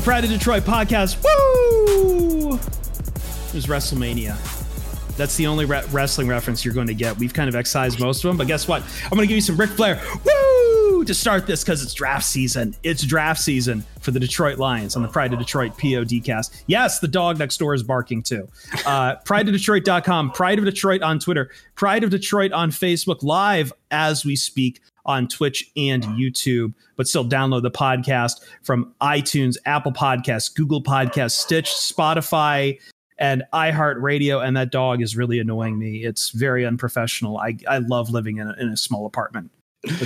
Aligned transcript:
the 0.00 0.04
Pride 0.04 0.24
of 0.24 0.30
Detroit 0.30 0.62
podcast. 0.62 1.22
Woo! 1.22 2.54
It 2.54 3.54
was 3.54 3.66
WrestleMania. 3.66 4.36
That's 5.16 5.36
the 5.36 5.46
only 5.46 5.66
re- 5.66 5.82
wrestling 5.90 6.26
reference 6.26 6.64
you're 6.64 6.72
going 6.72 6.86
to 6.86 6.94
get. 6.94 7.18
We've 7.18 7.34
kind 7.34 7.50
of 7.50 7.54
excised 7.54 8.00
most 8.00 8.24
of 8.24 8.28
them, 8.28 8.38
but 8.38 8.46
guess 8.46 8.66
what? 8.66 8.82
I'm 9.04 9.10
going 9.10 9.22
to 9.22 9.26
give 9.26 9.34
you 9.34 9.42
some 9.42 9.58
Ric 9.58 9.68
Flair. 9.70 10.00
Woo! 10.24 11.04
To 11.04 11.14
start 11.14 11.46
this 11.46 11.64
because 11.64 11.82
it's 11.82 11.92
draft 11.92 12.24
season. 12.24 12.74
It's 12.82 13.02
draft 13.02 13.40
season 13.40 13.84
for 14.00 14.10
the 14.10 14.20
Detroit 14.20 14.58
Lions 14.58 14.96
on 14.96 15.02
the 15.02 15.08
Pride 15.08 15.32
of 15.32 15.38
Detroit 15.38 15.76
PODcast. 15.76 16.62
Yes, 16.66 17.00
the 17.00 17.08
dog 17.08 17.38
next 17.38 17.58
door 17.58 17.74
is 17.74 17.82
barking 17.82 18.22
too. 18.22 18.48
Uh, 18.86 19.16
PrideofDetroit.com, 19.24 20.30
Pride 20.32 20.58
of 20.58 20.64
Detroit 20.64 21.02
on 21.02 21.18
Twitter, 21.18 21.50
Pride 21.74 22.04
of 22.04 22.10
Detroit 22.10 22.52
on 22.52 22.70
Facebook, 22.70 23.22
live 23.22 23.72
as 23.90 24.24
we 24.24 24.36
speak 24.36 24.80
on 25.10 25.28
Twitch 25.28 25.70
and 25.76 26.02
YouTube, 26.04 26.72
but 26.96 27.06
still 27.08 27.24
download 27.24 27.62
the 27.62 27.70
podcast 27.70 28.40
from 28.62 28.94
iTunes, 29.02 29.56
Apple 29.66 29.92
Podcasts, 29.92 30.54
Google 30.54 30.82
Podcasts, 30.82 31.32
Stitch, 31.32 31.66
Spotify, 31.68 32.78
and 33.18 33.42
iHeartRadio. 33.52 34.44
And 34.46 34.56
that 34.56 34.70
dog 34.70 35.02
is 35.02 35.16
really 35.16 35.38
annoying 35.38 35.78
me. 35.78 36.04
It's 36.04 36.30
very 36.30 36.64
unprofessional. 36.64 37.38
I, 37.38 37.56
I 37.68 37.78
love 37.78 38.10
living 38.10 38.38
in 38.38 38.48
a, 38.48 38.54
in 38.58 38.68
a 38.68 38.76
small 38.76 39.06
apartment. 39.06 39.50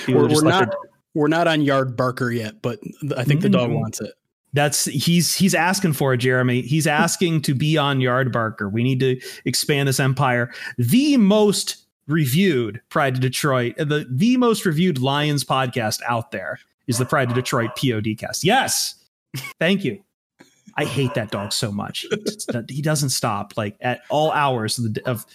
We're, 0.09 0.29
we're 0.29 0.43
not 0.43 0.75
we're 1.15 1.29
not 1.29 1.47
on 1.47 1.63
Yard 1.63 1.97
Barker 1.97 2.31
yet, 2.33 2.61
but 2.63 2.81
I 3.17 3.25
think 3.25 3.41
the 3.41 3.49
dog 3.49 3.71
Mm. 3.71 3.81
wants 3.81 4.01
it. 4.01 4.13
That's 4.53 4.85
he's 4.85 5.35
he's 5.35 5.55
asking 5.55 5.95
for 5.95 6.15
it, 6.15 6.19
Jeremy. 6.19 6.61
He's 6.63 6.87
asking 6.87 7.43
to 7.43 7.55
be 7.55 7.77
on 7.77 8.01
Yard 8.01 8.31
Barker. 8.33 8.69
We 8.69 8.85
need 8.85 9.01
to 9.01 9.21
expand 9.45 9.89
this 9.89 9.99
empire. 9.99 10.53
The 10.79 11.17
most 11.17 11.84
reviewed 12.07 12.81
Pride 12.89 13.15
to 13.15 13.21
Detroit, 13.21 13.75
uh, 13.79 13.85
the 13.85 14.07
the 14.11 14.37
most 14.37 14.65
reviewed 14.65 15.01
Lions 15.01 15.45
podcast 15.45 16.01
out 16.07 16.31
there 16.31 16.59
is 16.87 16.99
the 16.99 17.07
Pride 17.07 17.29
to 17.29 17.35
Detroit 17.35 17.71
PODcast. 17.77 18.45
Yes, 18.45 18.95
thank 19.59 19.85
you. 19.85 20.03
I 20.77 20.85
hate 20.85 21.15
that 21.15 21.31
dog 21.31 21.53
so 21.53 21.71
much. 21.71 22.05
He 22.69 22.83
doesn't 22.83 23.11
stop 23.11 23.55
like 23.57 23.77
at 23.81 24.01
all 24.11 24.31
hours 24.33 24.79
of 24.79 24.95
the 24.95 25.03
of. 25.07 25.27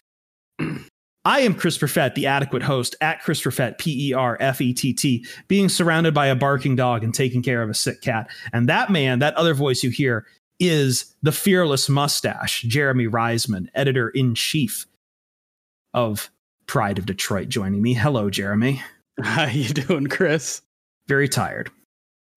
I 1.25 1.41
am 1.41 1.53
Chris 1.53 1.77
Perfett, 1.77 2.15
the 2.15 2.27
adequate 2.27 2.63
host 2.63 2.95
at 3.01 3.21
Chris 3.21 3.41
Perfett, 3.41 3.77
P 3.77 4.09
E 4.09 4.13
R 4.13 4.37
F 4.39 4.61
E 4.61 4.73
T 4.73 4.93
T, 4.93 5.25
being 5.47 5.67
surrounded 5.67 6.13
by 6.13 6.27
a 6.27 6.35
barking 6.35 6.75
dog 6.75 7.03
and 7.03 7.13
taking 7.13 7.41
care 7.43 7.61
of 7.61 7.69
a 7.69 7.73
sick 7.73 8.01
cat. 8.01 8.29
And 8.53 8.69
that 8.69 8.89
man, 8.89 9.19
that 9.19 9.35
other 9.35 9.53
voice 9.53 9.83
you 9.83 9.89
hear, 9.89 10.25
is 10.59 11.13
the 11.21 11.31
fearless 11.31 11.89
mustache, 11.89 12.61
Jeremy 12.63 13.07
Reisman, 13.07 13.67
editor 13.75 14.09
in 14.09 14.33
chief 14.33 14.85
of 15.93 16.29
Pride 16.69 16.99
of 16.99 17.07
Detroit, 17.07 17.49
joining 17.49 17.81
me. 17.81 17.95
Hello, 17.95 18.29
Jeremy. 18.29 18.83
How 19.23 19.45
you 19.45 19.69
doing, 19.69 20.05
Chris? 20.05 20.61
Very 21.07 21.27
tired. 21.27 21.71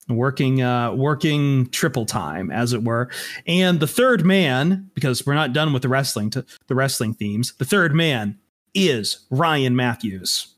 Working 0.08 0.62
uh 0.62 0.94
working 0.94 1.68
triple 1.68 2.06
time, 2.06 2.50
as 2.50 2.72
it 2.72 2.82
were. 2.82 3.10
And 3.46 3.78
the 3.78 3.86
third 3.86 4.24
man, 4.24 4.90
because 4.94 5.26
we're 5.26 5.34
not 5.34 5.52
done 5.52 5.74
with 5.74 5.82
the 5.82 5.90
wrestling 5.90 6.30
to 6.30 6.46
the 6.66 6.74
wrestling 6.74 7.12
themes, 7.12 7.52
the 7.58 7.66
third 7.66 7.94
man 7.94 8.38
is 8.74 9.26
Ryan 9.30 9.76
Matthews. 9.76 10.54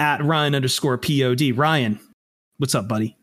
At 0.00 0.24
Ryan 0.24 0.56
underscore 0.56 0.98
POD. 0.98 1.56
Ryan, 1.56 2.00
what's 2.56 2.74
up, 2.74 2.88
buddy? 2.88 3.16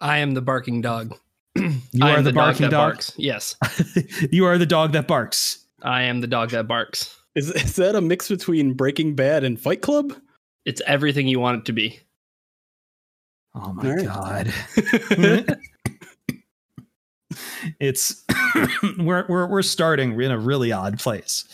I 0.00 0.18
am 0.18 0.34
the 0.34 0.40
barking 0.40 0.82
dog. 0.82 1.18
You 1.90 2.04
I 2.04 2.12
are 2.12 2.18
am 2.18 2.24
the, 2.24 2.32
barking 2.32 2.66
that 2.66 2.70
dog. 2.70 2.92
barks. 2.92 3.12
Yes, 3.16 3.56
you 4.30 4.44
are 4.44 4.58
the 4.58 4.66
dog 4.66 4.92
that 4.92 5.08
barks. 5.08 5.65
I 5.82 6.02
am 6.02 6.20
the 6.20 6.26
dog 6.26 6.50
that 6.50 6.68
barks. 6.68 7.16
Is 7.34 7.50
is 7.50 7.76
that 7.76 7.94
a 7.94 8.00
mix 8.00 8.28
between 8.28 8.74
Breaking 8.74 9.14
Bad 9.14 9.44
and 9.44 9.60
Fight 9.60 9.82
Club? 9.82 10.14
It's 10.64 10.82
everything 10.86 11.28
you 11.28 11.38
want 11.38 11.58
it 11.60 11.64
to 11.66 11.72
be. 11.72 12.00
Oh 13.54 13.72
my 13.72 13.90
All 13.90 13.96
right. 13.96 14.06
god. 14.06 15.58
it's 17.80 18.24
we're, 18.98 19.26
we're 19.28 19.46
we're 19.46 19.62
starting 19.62 20.20
in 20.20 20.30
a 20.30 20.38
really 20.38 20.70
odd 20.70 20.98
place, 20.98 21.44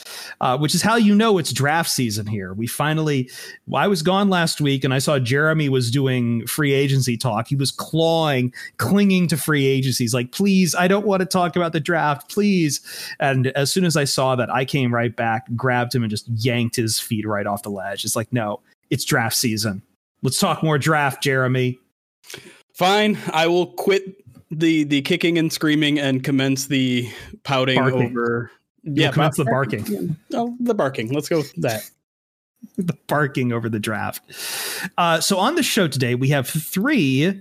uh, 0.41 0.56
which 0.59 0.75
is 0.75 0.83
how 0.83 0.97
you 0.97 1.15
know 1.15 1.38
it's 1.38 1.53
draft 1.53 1.91
season 1.91 2.27
here. 2.27 2.53
We 2.53 2.66
finally, 2.66 3.31
I 3.75 3.88
was 3.88 4.03
gone 4.03 4.28
last 4.28 4.60
week 4.60 4.84
and 4.84 4.93
I 4.93 4.99
saw 4.99 5.19
Jeremy 5.19 5.69
was 5.69 5.91
doing 5.91 6.47
free 6.47 6.72
agency 6.72 7.16
talk. 7.16 7.49
He 7.49 7.56
was 7.56 7.71
clawing, 7.71 8.53
clinging 8.77 9.28
to 9.28 9.37
free 9.37 9.66
agencies, 9.66 10.12
like, 10.12 10.33
please, 10.33 10.75
I 10.75 10.88
don't 10.88 11.06
want 11.06 11.21
to 11.21 11.27
talk 11.27 11.56
about 11.56 11.72
the 11.72 11.81
draft, 11.81 12.31
please. 12.31 12.81
And 13.19 13.49
as 13.49 13.72
soon 13.72 13.84
as 13.84 13.97
I 13.97 14.04
saw 14.04 14.37
that, 14.37 14.53
I 14.53 14.65
came 14.65 14.94
right 14.94 15.15
back, 15.15 15.47
grabbed 15.56 15.94
him, 15.94 16.03
and 16.03 16.10
just 16.10 16.28
yanked 16.28 16.77
his 16.77 17.00
feet 17.00 17.27
right 17.27 17.47
off 17.47 17.62
the 17.62 17.71
ledge. 17.71 18.04
It's 18.04 18.16
like, 18.16 18.33
no, 18.33 18.60
it's 18.91 19.04
draft 19.04 19.37
season. 19.37 19.83
Let's 20.22 20.39
talk 20.39 20.62
more 20.62 20.78
draft, 20.78 21.22
Jeremy. 21.22 21.78
Fine, 22.75 23.19
I 23.33 23.49
will 23.49 23.66
quit 23.66 24.22
the 24.53 24.85
the 24.85 25.03
kicking 25.03 25.39
and 25.39 25.53
screaming 25.53 25.99
and 25.99 26.23
commence 26.23 26.67
the 26.67 27.11
pouting 27.43 27.79
Barking. 27.79 28.11
over. 28.11 28.51
Yeah, 28.85 29.13
commence 29.13 29.37
the 29.37 29.45
barking. 29.45 30.17
Oh, 30.33 30.57
the 30.61 30.75
barking. 30.75 31.13
Let's 31.13 31.29
go 31.29 31.39
with 31.39 31.53
that. 31.55 31.89
the 32.77 32.97
barking 33.07 33.53
over 33.53 33.69
the 33.69 33.79
draft. 33.79 34.23
Uh, 34.99 35.21
so 35.21 35.39
on 35.39 35.55
the 35.55 35.63
show 35.63 35.89
today, 35.89 36.15
we 36.15 36.29
have 36.29 36.49
three 36.49 37.41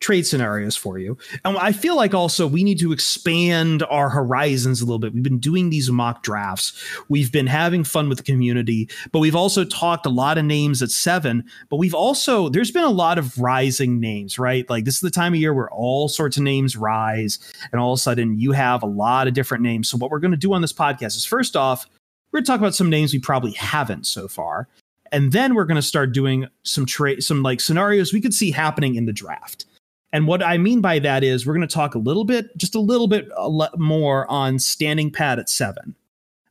trade 0.00 0.26
scenarios 0.26 0.76
for 0.76 0.98
you. 0.98 1.16
And 1.44 1.56
I 1.56 1.72
feel 1.72 1.96
like 1.96 2.14
also 2.14 2.46
we 2.46 2.62
need 2.62 2.78
to 2.80 2.92
expand 2.92 3.82
our 3.84 4.08
horizons 4.08 4.80
a 4.80 4.84
little 4.84 4.98
bit. 4.98 5.12
We've 5.12 5.22
been 5.22 5.38
doing 5.40 5.70
these 5.70 5.90
mock 5.90 6.22
drafts. 6.22 6.72
We've 7.08 7.32
been 7.32 7.46
having 7.46 7.84
fun 7.84 8.08
with 8.08 8.18
the 8.18 8.24
community, 8.24 8.88
but 9.12 9.18
we've 9.18 9.34
also 9.34 9.64
talked 9.64 10.06
a 10.06 10.10
lot 10.10 10.38
of 10.38 10.44
names 10.44 10.82
at 10.82 10.90
seven, 10.90 11.44
but 11.68 11.76
we've 11.76 11.94
also, 11.94 12.48
there's 12.48 12.70
been 12.70 12.84
a 12.84 12.90
lot 12.90 13.18
of 13.18 13.38
rising 13.38 13.98
names, 13.98 14.38
right? 14.38 14.68
Like 14.70 14.84
this 14.84 14.94
is 14.94 15.00
the 15.00 15.10
time 15.10 15.34
of 15.34 15.40
year 15.40 15.52
where 15.52 15.70
all 15.70 16.08
sorts 16.08 16.36
of 16.36 16.42
names 16.42 16.76
rise 16.76 17.38
and 17.72 17.80
all 17.80 17.92
of 17.92 17.98
a 17.98 18.00
sudden 18.00 18.38
you 18.38 18.52
have 18.52 18.82
a 18.82 18.86
lot 18.86 19.26
of 19.26 19.34
different 19.34 19.62
names. 19.62 19.88
So 19.88 19.96
what 19.96 20.10
we're 20.10 20.20
going 20.20 20.30
to 20.30 20.36
do 20.36 20.52
on 20.52 20.62
this 20.62 20.72
podcast 20.72 21.16
is 21.16 21.24
first 21.24 21.56
off, 21.56 21.86
we're 22.30 22.38
going 22.38 22.44
to 22.44 22.52
talk 22.52 22.60
about 22.60 22.74
some 22.74 22.90
names 22.90 23.12
we 23.12 23.18
probably 23.18 23.52
haven't 23.52 24.06
so 24.06 24.28
far. 24.28 24.68
And 25.10 25.32
then 25.32 25.54
we're 25.54 25.64
going 25.64 25.76
to 25.76 25.82
start 25.82 26.12
doing 26.12 26.46
some 26.62 26.84
trade, 26.86 27.24
some 27.24 27.42
like 27.42 27.60
scenarios 27.60 28.12
we 28.12 28.20
could 28.20 28.34
see 28.34 28.50
happening 28.50 28.94
in 28.94 29.06
the 29.06 29.12
draft. 29.12 29.64
And 30.12 30.26
what 30.26 30.42
I 30.42 30.56
mean 30.56 30.80
by 30.80 30.98
that 31.00 31.22
is 31.22 31.46
we're 31.46 31.54
going 31.54 31.66
to 31.66 31.72
talk 31.72 31.94
a 31.94 31.98
little 31.98 32.24
bit, 32.24 32.56
just 32.56 32.74
a 32.74 32.80
little 32.80 33.08
bit 33.08 33.28
more 33.76 34.30
on 34.30 34.58
standing 34.58 35.10
pat 35.10 35.38
at 35.38 35.48
seven. 35.48 35.94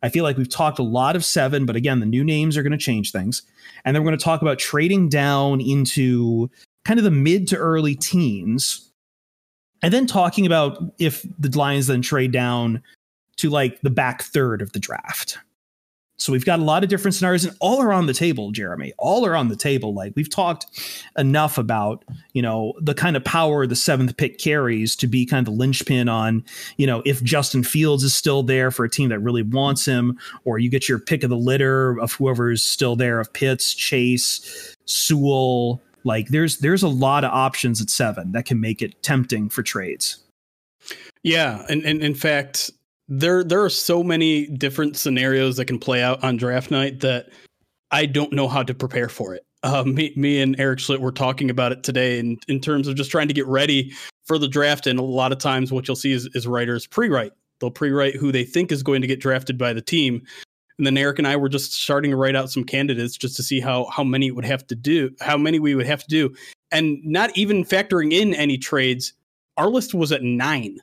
I 0.04 0.10
feel 0.10 0.24
like 0.24 0.38
we've 0.38 0.50
talked 0.50 0.78
a 0.78 0.84
lot 0.84 1.16
of 1.16 1.26
seven, 1.26 1.66
but 1.66 1.76
again, 1.76 2.00
the 2.00 2.06
new 2.06 2.24
names 2.24 2.56
are 2.56 2.64
going 2.64 2.72
to 2.72 2.78
change 2.78 3.12
things. 3.12 3.42
And 3.84 3.96
then 3.96 4.04
we're 4.04 4.10
going 4.10 4.20
to 4.20 4.24
talk 4.24 4.42
about 4.42 4.60
trading 4.60 5.10
down 5.10 5.60
into 5.60 6.52
kind 6.86 7.00
of 7.00 7.04
the 7.04 7.12
mid 7.12 7.48
to 7.48 7.58
early 7.58 7.96
teens. 7.96 8.92
And 9.82 9.92
then 9.92 10.06
talking 10.06 10.46
about 10.46 10.94
if 11.00 11.26
the 11.40 11.56
Lions 11.58 11.88
then 11.88 12.02
trade 12.02 12.32
down 12.32 12.84
to 13.38 13.50
like 13.50 13.82
the 13.82 13.90
back 13.90 14.22
third 14.22 14.62
of 14.62 14.72
the 14.74 14.80
draft. 14.80 15.40
So 16.20 16.34
we've 16.34 16.46
got 16.46 16.60
a 16.60 16.64
lot 16.64 16.84
of 16.84 16.90
different 16.90 17.14
scenarios 17.14 17.46
and 17.46 17.56
all 17.60 17.82
are 17.82 17.94
on 17.94 18.08
the 18.08 18.14
table, 18.14 18.52
Jeremy. 18.52 18.92
All 18.98 19.26
are 19.26 19.36
on 19.36 19.50
the 19.50 19.56
table. 19.56 19.94
Like 19.94 20.14
we've 20.16 20.30
talked 20.30 20.66
enough 21.18 21.60
about, 21.60 22.04
you 22.34 22.42
know, 22.42 22.74
the 22.82 22.96
kind 22.96 23.16
of 23.16 23.24
power 23.24 23.68
the 23.68 23.76
seventh 23.76 24.18
pick 24.18 24.40
carries 24.40 24.96
to 24.96 25.08
be 25.08 25.26
kind 25.26 25.48
of 25.48 25.54
the 25.54 25.58
linchpin 25.58 26.10
on, 26.10 26.44
you 26.78 26.88
know, 26.88 27.04
if 27.06 27.24
Justin 27.24 27.64
Fields 27.64 28.04
is 28.04 28.16
still 28.16 28.42
there 28.42 28.72
for 28.72 28.84
a 28.84 28.90
team 28.90 29.10
that 29.10 29.20
really 29.20 29.44
wants 29.44 29.86
him, 29.86 30.18
or 30.44 30.58
you 30.58 30.70
get 30.70 30.90
your 30.90 31.00
pick 31.00 31.24
of 31.24 31.30
the 31.30 31.38
litter 31.38 32.00
of 32.00 32.14
whoever's 32.14 32.64
still 32.64 32.96
there 32.96 33.20
of 33.20 33.32
Pitts, 33.34 33.74
Chase, 33.74 34.76
Sewell. 34.86 35.82
Like 36.04 36.30
there's 36.30 36.58
there's 36.60 36.84
a 36.84 36.88
lot 36.88 37.26
of 37.26 37.32
options 37.32 37.82
at 37.82 37.90
seven 37.90 38.32
that 38.32 38.46
can 38.46 38.60
make 38.60 38.82
it 38.82 39.04
tempting 39.04 39.50
for 39.50 39.62
trades. 39.62 40.24
Yeah, 41.24 41.66
and, 41.70 41.84
and 41.84 42.02
in 42.02 42.16
fact, 42.16 42.72
there 43.08 43.44
there 43.44 43.64
are 43.64 43.70
so 43.70 44.04
many 44.04 44.48
different 44.48 44.98
scenarios 44.98 45.58
that 45.58 45.66
can 45.66 45.80
play 45.80 46.04
out 46.04 46.24
on 46.24 46.38
draft 46.38 46.72
night 46.72 47.00
that 47.02 47.30
I 47.92 48.06
don't 48.06 48.34
know 48.34 48.48
how 48.48 48.64
to 48.64 48.74
prepare 48.74 49.10
for 49.10 49.34
it. 49.34 49.46
Uh, 49.64 49.84
me, 49.84 50.14
me 50.16 50.42
and 50.42 50.60
Eric 50.60 50.80
Schlitt 50.80 51.00
were 51.00 51.12
talking 51.12 51.50
about 51.50 51.72
it 51.72 51.84
today, 51.84 52.20
in, 52.20 52.38
in 52.48 52.60
terms 52.60 52.88
of 52.88 52.96
just 52.96 53.10
trying 53.10 53.28
to 53.28 53.34
get 53.34 53.48
ready 53.48 53.92
for 54.26 54.38
the 54.38 54.48
draft. 54.48 54.88
And 54.88 55.00
a 55.00 55.04
lot 55.04 55.32
of 55.32 55.40
times, 55.40 55.72
what 55.72 55.88
you'll 55.88 55.96
see 55.96 56.12
is, 56.12 56.30
is 56.36 56.48
writers 56.48 56.86
pre-write. 56.86 57.32
They'll 57.60 57.72
pre-write 57.72 58.16
who 58.16 58.32
they 58.32 58.44
think 58.44 58.72
is 58.72 58.84
going 58.84 59.02
to 59.02 59.08
get 59.08 59.20
drafted 59.20 59.58
by 59.58 59.74
the 59.74 59.82
team, 59.82 60.22
and 60.78 60.86
then 60.86 60.98
Eric 60.98 61.18
and 61.18 61.28
I 61.28 61.36
were 61.38 61.50
just 61.50 61.74
starting 61.74 62.12
to 62.12 62.18
write 62.18 62.36
out 62.36 62.52
some 62.52 62.64
candidates 62.64 63.18
just 63.18 63.36
to 63.38 63.44
see 63.44 63.60
how 63.60 63.86
how 63.86 64.04
many 64.04 64.30
would 64.32 64.46
have 64.46 64.68
to 64.68 64.76
do, 64.76 65.10
how 65.22 65.38
many 65.38 65.60
we 65.60 65.74
would 65.74 65.88
have 65.88 66.04
to 66.04 66.10
do, 66.10 66.36
and 66.72 67.00
not 67.04 67.36
even 67.36 67.64
factoring 67.64 68.14
in 68.14 68.36
any 68.36 68.58
trades. 68.58 69.14
Our 69.56 69.70
list 69.70 69.96
was 69.96 70.12
at 70.12 70.22
nine 70.22 70.78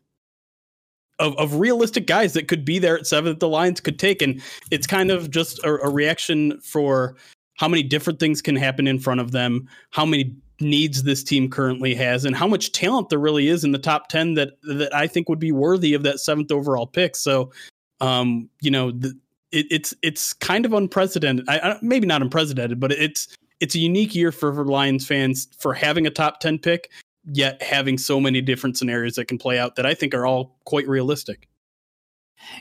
of, 1.18 1.36
of 1.36 1.54
realistic 1.54 2.06
guys 2.06 2.32
that 2.32 2.48
could 2.48 2.64
be 2.64 2.78
there 2.78 2.98
at 2.98 3.06
seven 3.06 3.32
that 3.32 3.40
the 3.40 3.48
Lions 3.48 3.80
could 3.80 3.98
take. 3.98 4.22
And 4.22 4.42
it's 4.70 4.86
kind 4.86 5.10
of 5.10 5.30
just 5.30 5.58
a, 5.64 5.74
a 5.74 5.88
reaction 5.88 6.60
for 6.60 7.16
how 7.54 7.68
many 7.68 7.82
different 7.82 8.18
things 8.18 8.42
can 8.42 8.56
happen 8.56 8.86
in 8.86 8.98
front 8.98 9.20
of 9.20 9.30
them, 9.30 9.68
how 9.90 10.04
many 10.04 10.34
needs 10.60 11.02
this 11.02 11.22
team 11.22 11.48
currently 11.50 11.94
has, 11.94 12.24
and 12.24 12.34
how 12.34 12.46
much 12.46 12.72
talent 12.72 13.08
there 13.08 13.18
really 13.18 13.48
is 13.48 13.64
in 13.64 13.72
the 13.72 13.78
top 13.78 14.08
10 14.08 14.34
that 14.34 14.50
that 14.62 14.94
I 14.94 15.06
think 15.06 15.28
would 15.28 15.38
be 15.38 15.52
worthy 15.52 15.94
of 15.94 16.02
that 16.02 16.20
seventh 16.20 16.50
overall 16.50 16.86
pick. 16.86 17.16
So 17.16 17.52
um, 18.00 18.48
you 18.60 18.70
know, 18.70 18.90
the, 18.90 19.16
it, 19.52 19.66
it's 19.70 19.94
it's 20.02 20.32
kind 20.32 20.66
of 20.66 20.72
unprecedented. 20.72 21.48
I, 21.48 21.58
I, 21.58 21.78
maybe 21.80 22.06
not 22.06 22.22
unprecedented, 22.22 22.80
but 22.80 22.92
it's 22.92 23.28
it's 23.60 23.74
a 23.74 23.78
unique 23.78 24.14
year 24.14 24.32
for, 24.32 24.52
for 24.52 24.66
Lions 24.66 25.06
fans 25.06 25.48
for 25.58 25.72
having 25.72 26.06
a 26.06 26.10
top 26.10 26.40
10 26.40 26.58
pick 26.58 26.90
yet 27.26 27.62
having 27.62 27.98
so 27.98 28.20
many 28.20 28.40
different 28.40 28.76
scenarios 28.76 29.14
that 29.14 29.26
can 29.26 29.38
play 29.38 29.58
out 29.58 29.76
that 29.76 29.86
I 29.86 29.94
think 29.94 30.14
are 30.14 30.26
all 30.26 30.58
quite 30.64 30.88
realistic. 30.88 31.48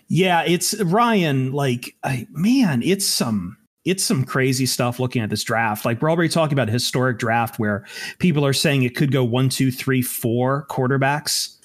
Yeah, 0.07 0.44
it's 0.44 0.80
Ryan. 0.81 1.51
Like, 1.51 1.95
I, 2.04 2.27
man, 2.31 2.81
it's 2.83 3.06
some 3.06 3.57
it's 3.86 4.04
some 4.04 4.24
crazy 4.24 4.65
stuff 4.65 5.00
looking 5.00 5.21
at 5.21 5.30
this 5.30 5.44
draft. 5.44 5.83
Like 5.83 6.01
we're 6.01 6.10
already 6.10 6.30
talking 6.30 6.54
about 6.54 6.69
a 6.69 6.71
historic 6.71 7.19
draft 7.19 7.60
where 7.60 7.86
people 8.19 8.45
are 8.45 8.54
saying 8.54 8.83
it 8.83 8.95
could 8.95 9.12
go 9.12 9.24
one, 9.24 9.50
two, 9.50 9.71
three, 9.71 10.01
four 10.01 10.65
quarterbacks. 10.69 11.57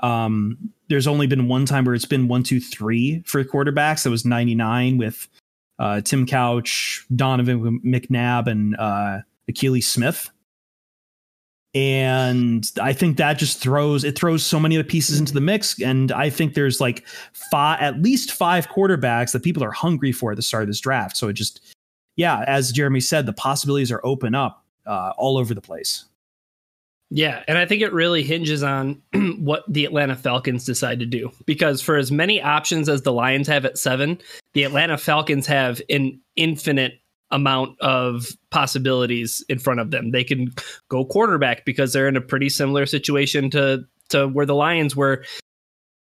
Um, 0.00 0.70
there's 0.88 1.06
only 1.06 1.26
been 1.26 1.48
one 1.48 1.66
time 1.66 1.84
where 1.84 1.94
it's 1.94 2.04
been 2.04 2.28
one, 2.28 2.42
two, 2.42 2.60
three 2.60 3.22
for 3.26 3.42
quarterbacks. 3.42 4.04
That 4.04 4.10
was 4.10 4.24
'99 4.24 4.98
with 4.98 5.28
uh, 5.78 6.00
Tim 6.02 6.26
Couch, 6.26 7.04
Donovan 7.14 7.80
McNabb, 7.84 8.46
and 8.46 8.76
uh, 8.78 9.20
Akili 9.50 9.82
Smith 9.82 10.30
and 11.74 12.70
i 12.80 12.92
think 12.92 13.16
that 13.16 13.34
just 13.34 13.58
throws 13.58 14.04
it 14.04 14.16
throws 14.16 14.46
so 14.46 14.60
many 14.60 14.76
of 14.76 14.84
the 14.84 14.88
pieces 14.88 15.18
into 15.18 15.34
the 15.34 15.40
mix. 15.40 15.80
And 15.80 16.12
i 16.12 16.30
think 16.30 16.54
there's 16.54 16.80
like 16.80 17.06
five 17.32 17.80
at 17.80 18.00
least 18.00 18.32
five 18.32 18.68
quarterbacks 18.68 19.32
that 19.32 19.42
people 19.42 19.64
are 19.64 19.72
hungry 19.72 20.12
for 20.12 20.32
at 20.32 20.36
the 20.36 20.42
start 20.42 20.62
of 20.62 20.68
this 20.68 20.80
draft. 20.80 21.16
So 21.16 21.28
it 21.28 21.32
just 21.34 21.60
yeah 22.16 22.44
as 22.46 22.70
jeremy 22.70 23.00
said 23.00 23.26
the 23.26 23.32
possibilities 23.32 23.90
are 23.90 24.00
open 24.04 24.34
up 24.34 24.64
uh, 24.86 25.12
all 25.16 25.38
over 25.38 25.54
the 25.54 25.60
place. 25.60 26.04
Yeah 27.10 27.42
and 27.48 27.58
i 27.58 27.66
think 27.66 27.82
it 27.82 27.92
really 27.92 28.22
hinges 28.22 28.62
on 28.62 29.02
what 29.38 29.64
the 29.68 29.84
atlanta 29.84 30.14
falcons 30.14 30.64
decide 30.64 31.00
to 31.00 31.06
do. 31.06 31.32
Because 31.44 31.82
for 31.82 31.96
as 31.96 32.12
many 32.12 32.40
options 32.40 32.88
as 32.88 33.02
the 33.02 33.12
lions 33.12 33.48
have 33.48 33.64
at 33.64 33.78
seven 33.78 34.20
the 34.52 34.62
atlanta 34.62 34.96
falcons 34.96 35.46
have 35.48 35.82
an 35.90 36.20
infinite 36.36 37.00
amount 37.34 37.78
of 37.80 38.28
possibilities 38.50 39.44
in 39.48 39.58
front 39.58 39.80
of 39.80 39.90
them. 39.90 40.12
They 40.12 40.22
can 40.22 40.54
go 40.88 41.04
quarterback 41.04 41.64
because 41.64 41.92
they're 41.92 42.08
in 42.08 42.16
a 42.16 42.20
pretty 42.20 42.48
similar 42.48 42.86
situation 42.86 43.50
to 43.50 43.84
to 44.10 44.28
where 44.28 44.46
the 44.46 44.54
Lions 44.54 44.94
were 44.94 45.24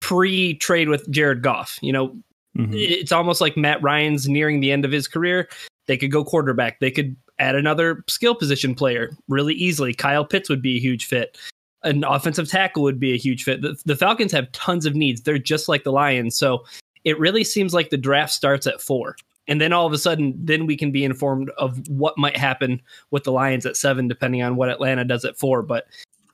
pre-trade 0.01 0.89
with 0.89 1.11
Jared 1.11 1.43
Goff. 1.43 1.79
You 1.83 1.93
know, 1.93 2.09
mm-hmm. 2.57 2.75
it's 2.75 3.11
almost 3.11 3.41
like 3.41 3.57
Matt 3.57 3.83
Ryan's 3.83 4.29
nearing 4.29 4.61
the 4.61 4.71
end 4.71 4.85
of 4.85 4.93
his 4.93 5.09
career. 5.09 5.49
They 5.87 5.97
could 5.97 6.13
go 6.13 6.25
quarterback. 6.25 6.79
They 6.79 6.93
could 6.93 7.17
add 7.39 7.57
another 7.57 8.05
skill 8.09 8.35
position 8.35 8.75
player 8.75 9.11
really 9.29 9.55
easily. 9.55 9.93
Kyle 9.95 10.25
Pitts 10.25 10.49
would 10.49 10.63
be 10.63 10.77
a 10.77 10.81
huge 10.81 11.07
fit. 11.07 11.37
An 11.83 12.05
offensive 12.05 12.49
tackle 12.49 12.83
would 12.85 13.01
be 13.01 13.13
a 13.13 13.19
huge 13.19 13.45
fit. 13.45 13.63
The, 13.63 13.77
the 13.85 13.97
Falcons 13.97 14.33
have 14.33 14.51
tons 14.53 14.87
of 14.87 14.95
needs. 14.95 15.23
They're 15.23 15.39
just 15.39 15.69
like 15.69 15.85
the 15.85 15.93
Lions. 15.93 16.37
So 16.37 16.65
it 17.05 17.19
really 17.19 17.45
seems 17.45 17.75
like 17.75 17.91
the 17.91 17.97
draft 17.97 18.33
starts 18.33 18.67
at 18.67 18.81
four 18.81 19.17
and 19.49 19.61
then 19.61 19.73
all 19.73 19.87
of 19.87 19.93
a 19.93 19.99
sudden 19.99 20.35
then 20.39 20.67
we 20.67 20.77
can 20.77 20.91
be 20.91 21.05
informed 21.05 21.51
of 21.59 21.89
what 21.89 22.19
might 22.19 22.37
happen 22.37 22.81
with 23.11 23.25
the 23.25 23.33
lions 23.33 23.67
at 23.67 23.77
seven 23.77 24.09
depending 24.09 24.43
on 24.43 24.57
what 24.57 24.69
atlanta 24.69 25.05
does 25.05 25.25
at 25.25 25.39
four. 25.39 25.63
But 25.63 25.87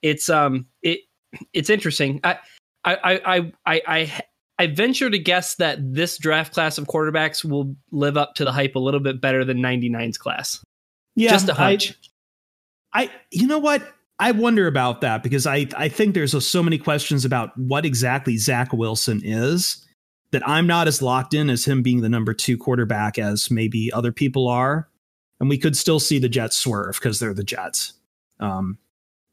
it's 0.02 0.28
um 0.28 0.66
it 0.82 1.00
it's 1.52 1.70
interesting. 1.70 2.20
I 2.24 2.38
i 2.84 2.96
i 3.24 3.52
i 3.66 3.82
i, 3.86 4.22
I 4.58 4.66
venture 4.68 5.10
to 5.10 5.18
guess 5.18 5.56
that 5.56 5.78
this 5.94 6.18
draft 6.18 6.54
class 6.54 6.78
of 6.78 6.86
quarterbacks 6.86 7.44
will 7.44 7.74
live 7.90 8.16
up 8.16 8.34
to 8.36 8.44
the 8.44 8.52
hype 8.52 8.74
a 8.74 8.80
little 8.80 9.00
bit 9.00 9.20
better 9.20 9.44
than 9.44 9.58
99's 9.58 10.18
class. 10.18 10.64
Yeah 11.14 11.30
just 11.30 11.48
a 11.48 11.54
hunch. 11.54 11.98
I, 12.92 13.04
I 13.04 13.10
you 13.30 13.46
know 13.46 13.58
what? 13.58 13.82
I 14.18 14.30
wonder 14.30 14.68
about 14.68 15.00
that 15.00 15.24
because 15.24 15.48
I, 15.48 15.66
I 15.76 15.88
think 15.88 16.14
there's 16.14 16.46
so 16.46 16.62
many 16.62 16.78
questions 16.78 17.24
about 17.24 17.58
what 17.58 17.84
exactly 17.84 18.36
Zach 18.36 18.72
Wilson 18.72 19.20
is 19.24 19.84
that 20.32 20.46
I'm 20.48 20.66
not 20.66 20.88
as 20.88 21.00
locked 21.00 21.34
in 21.34 21.48
as 21.48 21.64
him 21.64 21.82
being 21.82 22.00
the 22.00 22.08
number 22.08 22.34
two 22.34 22.58
quarterback 22.58 23.18
as 23.18 23.50
maybe 23.50 23.92
other 23.92 24.12
people 24.12 24.48
are. 24.48 24.88
And 25.40 25.48
we 25.48 25.58
could 25.58 25.76
still 25.76 26.00
see 26.00 26.18
the 26.18 26.28
Jets 26.28 26.56
swerve 26.56 26.94
because 26.94 27.18
they're 27.18 27.34
the 27.34 27.44
Jets. 27.44 27.94
Um, 28.40 28.78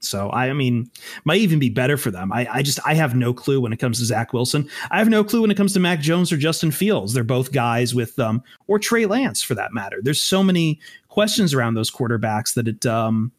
so 0.01 0.29
I, 0.29 0.49
I 0.49 0.53
mean, 0.53 0.89
might 1.25 1.41
even 1.41 1.59
be 1.59 1.69
better 1.69 1.97
for 1.97 2.09
them. 2.09 2.31
I, 2.31 2.47
I 2.51 2.61
just 2.61 2.79
I 2.85 2.93
have 2.93 3.15
no 3.15 3.33
clue 3.33 3.59
when 3.59 3.73
it 3.73 3.79
comes 3.79 3.99
to 3.99 4.05
Zach 4.05 4.31
Wilson. 4.31 4.69
I 4.91 4.97
have 4.97 5.09
no 5.09 5.23
clue 5.23 5.41
when 5.41 5.51
it 5.51 5.57
comes 5.57 5.73
to 5.73 5.79
Mac 5.79 5.99
Jones 5.99 6.31
or 6.31 6.37
Justin 6.37 6.71
Fields. 6.71 7.13
They're 7.13 7.23
both 7.23 7.51
guys 7.51 7.93
with 7.93 8.17
um 8.17 8.41
or 8.67 8.79
Trey 8.79 9.05
Lance 9.05 9.41
for 9.41 9.55
that 9.55 9.73
matter. 9.73 9.97
There's 10.01 10.21
so 10.21 10.41
many 10.41 10.79
questions 11.09 11.53
around 11.53 11.73
those 11.73 11.91
quarterbacks 11.91 12.53
that 12.53 12.67
it 12.67 12.85
um 12.85 13.31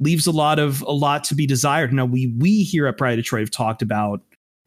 leaves 0.00 0.26
a 0.26 0.32
lot 0.32 0.58
of 0.58 0.82
a 0.82 0.92
lot 0.92 1.22
to 1.24 1.34
be 1.34 1.46
desired. 1.46 1.92
Now 1.92 2.06
we 2.06 2.28
we 2.38 2.64
here 2.64 2.86
at 2.86 2.98
Pride 2.98 3.16
Detroit 3.16 3.42
have 3.42 3.50
talked 3.50 3.82
about 3.82 4.20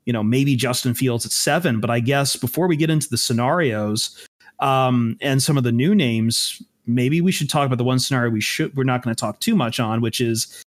you 0.06 0.14
know, 0.14 0.24
maybe 0.24 0.56
Justin 0.56 0.94
Fields 0.94 1.26
at 1.26 1.32
seven. 1.32 1.80
But 1.80 1.90
I 1.90 2.00
guess 2.00 2.36
before 2.36 2.68
we 2.68 2.76
get 2.76 2.90
into 2.90 3.10
the 3.10 3.18
scenarios 3.18 4.28
um, 4.60 5.18
and 5.22 5.42
some 5.42 5.58
of 5.58 5.64
the 5.64 5.72
new 5.72 5.96
names, 5.96 6.62
maybe 6.86 7.22
we 7.22 7.32
should 7.32 7.50
talk 7.50 7.66
about 7.66 7.78
the 7.78 7.84
one 7.84 8.00
scenario 8.00 8.30
we 8.30 8.42
should 8.42 8.76
we're 8.76 8.84
not 8.84 9.04
going 9.04 9.16
to 9.16 9.20
talk 9.20 9.40
too 9.40 9.56
much 9.56 9.80
on, 9.80 10.02
which 10.02 10.20
is 10.22 10.64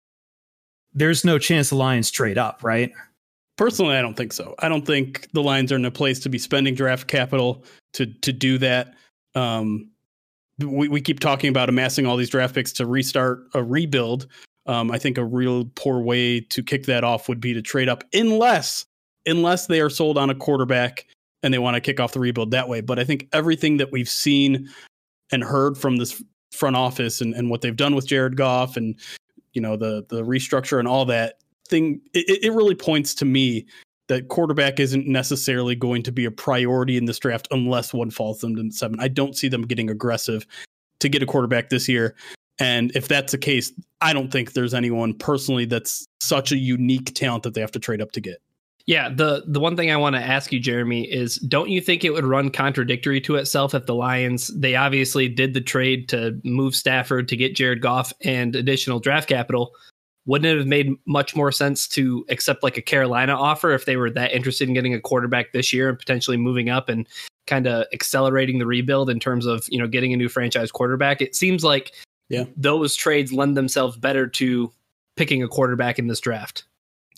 there's 0.95 1.25
no 1.25 1.39
chance 1.39 1.69
the 1.69 1.77
Lions 1.77 2.11
trade 2.11 2.39
up, 2.39 2.65
right? 2.65 2.91
Personally, 3.57 3.97
I 3.97 4.03
don't 4.03 4.17
think 4.17 4.33
so. 4.33 4.55
I 4.59 4.69
don't 4.69 4.87
think 4.87 5.31
the 5.33 5.43
Lions 5.43 5.73
are 5.73 5.77
in 5.77 5.85
a 5.85 5.91
place 5.91 6.21
to 6.21 6.29
be 6.29 6.39
spending 6.39 6.75
draft 6.75 7.07
capital 7.07 7.65
to 7.95 8.07
to 8.07 8.33
do 8.33 8.59
that. 8.59 8.95
Um, 9.35 9.91
we, 10.59 10.89
we 10.89 11.01
keep 11.01 11.21
talking 11.21 11.51
about 11.51 11.69
amassing 11.69 12.07
all 12.07 12.17
these 12.17 12.31
draft 12.31 12.55
picks 12.55 12.73
to 12.73 12.87
restart 12.87 13.41
a 13.55 13.63
rebuild. 13.63 14.27
Um, 14.67 14.91
I 14.91 14.99
think 14.99 15.17
a 15.19 15.25
real 15.25 15.67
poor 15.75 16.01
way 16.01 16.41
to 16.41 16.63
kick 16.63 16.87
that 16.87 17.05
off 17.05 17.29
would 17.29 17.41
be 17.41 17.55
to 17.55 17.63
trade 17.63 17.89
up, 17.89 18.03
unless 18.13 18.85
unless 19.27 19.67
they 19.67 19.81
are 19.81 19.91
sold 19.91 20.19
on 20.19 20.31
a 20.31 20.35
quarterback 20.35 21.07
and 21.43 21.53
they 21.53 21.59
want 21.59 21.75
to 21.75 21.81
kick 21.81 22.01
off 22.01 22.13
the 22.13 22.21
rebuild 22.21 22.51
that 22.53 22.69
way. 22.69 22.81
But 22.81 22.99
I 22.99 23.05
think 23.05 23.29
everything 23.33 23.77
that 23.79 23.93
we've 23.93 24.09
seen 24.09 24.69
and 25.33 25.43
heard 25.43 25.77
from 25.77 25.97
this 25.97 26.23
front 26.53 26.77
office 26.77 27.21
and, 27.21 27.35
and 27.35 27.51
what 27.51 27.61
they've 27.61 27.77
done 27.77 27.95
with 27.95 28.07
Jared 28.07 28.37
Goff 28.37 28.77
and 28.77 28.99
you 29.53 29.61
know 29.61 29.77
the 29.77 30.05
the 30.09 30.23
restructure 30.23 30.79
and 30.79 30.89
all 30.89 31.05
that 31.07 31.41
thing, 31.69 32.01
it, 32.15 32.45
it 32.45 32.53
really 32.53 32.75
points 32.75 33.15
to 33.17 33.25
me 33.25 33.67
that 34.09 34.29
quarterback 34.29 34.79
isn't 34.79 35.07
necessarily 35.07 35.75
going 35.75 36.03
to 36.05 36.13
be 36.13 36.25
a 36.25 36.31
priority 36.31 36.97
in 36.97 37.07
this 37.07 37.19
draft 37.19 37.49
unless 37.51 37.93
one 37.93 38.11
falls 38.11 38.41
them 38.41 38.55
to 38.55 38.71
seven. 38.71 39.01
I 39.01 39.09
don't 39.09 39.37
see 39.37 39.49
them 39.49 39.63
getting 39.63 39.91
aggressive 39.91 40.47
to 41.01 41.09
get 41.09 41.23
a 41.23 41.27
quarterback 41.27 41.71
this 41.71 41.89
year. 41.89 42.15
And 42.59 42.95
if 42.95 43.09
that's 43.09 43.33
the 43.33 43.39
case, 43.39 43.73
I 44.01 44.13
don't 44.13 44.31
think 44.31 44.53
there's 44.53 44.75
anyone 44.75 45.13
personally 45.15 45.65
that's 45.65 46.07
such 46.21 46.53
a 46.53 46.57
unique 46.57 47.15
talent 47.15 47.43
that 47.43 47.55
they 47.55 47.61
have 47.61 47.73
to 47.73 47.81
trade 47.81 48.01
up 48.01 48.13
to 48.13 48.21
get. 48.21 48.41
Yeah, 48.87 49.09
the 49.09 49.43
the 49.49 49.59
one 49.59 49.77
thing 49.77 49.91
I 49.91 49.97
want 49.97 50.15
to 50.15 50.23
ask 50.23 50.53
you, 50.53 50.61
Jeremy, 50.61 51.11
is 51.11 51.37
don't 51.37 51.71
you 51.71 51.81
think 51.81 52.05
it 52.05 52.13
would 52.13 52.25
run 52.25 52.51
contradictory 52.51 53.21
to 53.23 53.35
itself 53.35 53.75
if 53.75 53.87
the 53.87 53.97
Lions 53.97 54.47
they 54.49 54.77
obviously 54.77 55.29
did 55.29 55.55
the 55.55 55.61
trade 55.61 56.09
to 56.11 56.41
move 56.45 56.77
Stafford 56.77 57.27
to 57.29 57.37
get 57.37 57.57
Jared 57.57 57.83
Goff 57.83 58.13
and 58.23 58.55
additional 58.55 59.01
draft 59.01 59.29
capital? 59.29 59.73
Wouldn't 60.25 60.53
it 60.53 60.59
have 60.59 60.69
made 60.69 60.93
much 61.05 61.35
more 61.35 61.51
sense 61.51 61.89
to 61.89 62.25
accept 62.29 62.63
like 62.63 62.77
a 62.77 62.83
Carolina 62.83 63.35
offer 63.35 63.73
if 63.73 63.87
they 63.87 63.97
were 63.97 64.11
that 64.11 64.33
interested 64.33 64.69
in 64.69 64.75
getting 64.75 64.95
a 64.95 65.01
quarterback 65.01 65.53
this 65.53 65.73
year 65.73 65.89
and 65.89 65.99
potentially 65.99 66.37
moving 66.37 66.69
up 66.69 66.89
and 66.89 67.09
kind 67.49 67.67
of 67.67 67.87
accelerating 67.93 68.59
the 68.59 68.67
rebuild 68.67 69.11
in 69.11 69.19
terms 69.19 69.47
of 69.47 69.67
you 69.69 69.81
know 69.81 69.89
getting 69.89 70.13
a 70.13 70.17
new 70.17 70.29
franchise 70.29 70.71
quarterback? 70.71 71.21
It 71.21 71.35
seems 71.35 71.65
like 71.65 71.93
yeah 72.29 72.45
those 72.57 72.95
trades 72.95 73.33
lend 73.33 73.57
themselves 73.57 73.97
better 73.97 74.29
to 74.29 74.73
picking 75.17 75.43
a 75.43 75.49
quarterback 75.49 75.99
in 75.99 76.07
this 76.07 76.21
draft. 76.21 76.66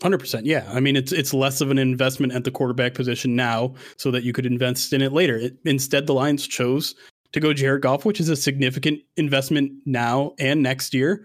Hundred 0.02 0.18
percent, 0.18 0.46
yeah. 0.46 0.68
I 0.72 0.78
mean, 0.78 0.94
it's 0.94 1.10
it's 1.10 1.34
less 1.34 1.60
of 1.60 1.72
an 1.72 1.78
investment 1.78 2.32
at 2.32 2.44
the 2.44 2.52
quarterback 2.52 2.94
position 2.94 3.34
now, 3.34 3.74
so 3.96 4.12
that 4.12 4.22
you 4.22 4.32
could 4.32 4.46
invest 4.46 4.92
in 4.92 5.02
it 5.02 5.12
later. 5.12 5.36
It, 5.36 5.56
instead, 5.64 6.06
the 6.06 6.14
Lions 6.14 6.46
chose 6.46 6.94
to 7.32 7.40
go 7.40 7.52
Jared 7.52 7.82
Goff, 7.82 8.04
which 8.04 8.20
is 8.20 8.28
a 8.28 8.36
significant 8.36 9.00
investment 9.16 9.72
now 9.86 10.34
and 10.38 10.62
next 10.62 10.94
year. 10.94 11.24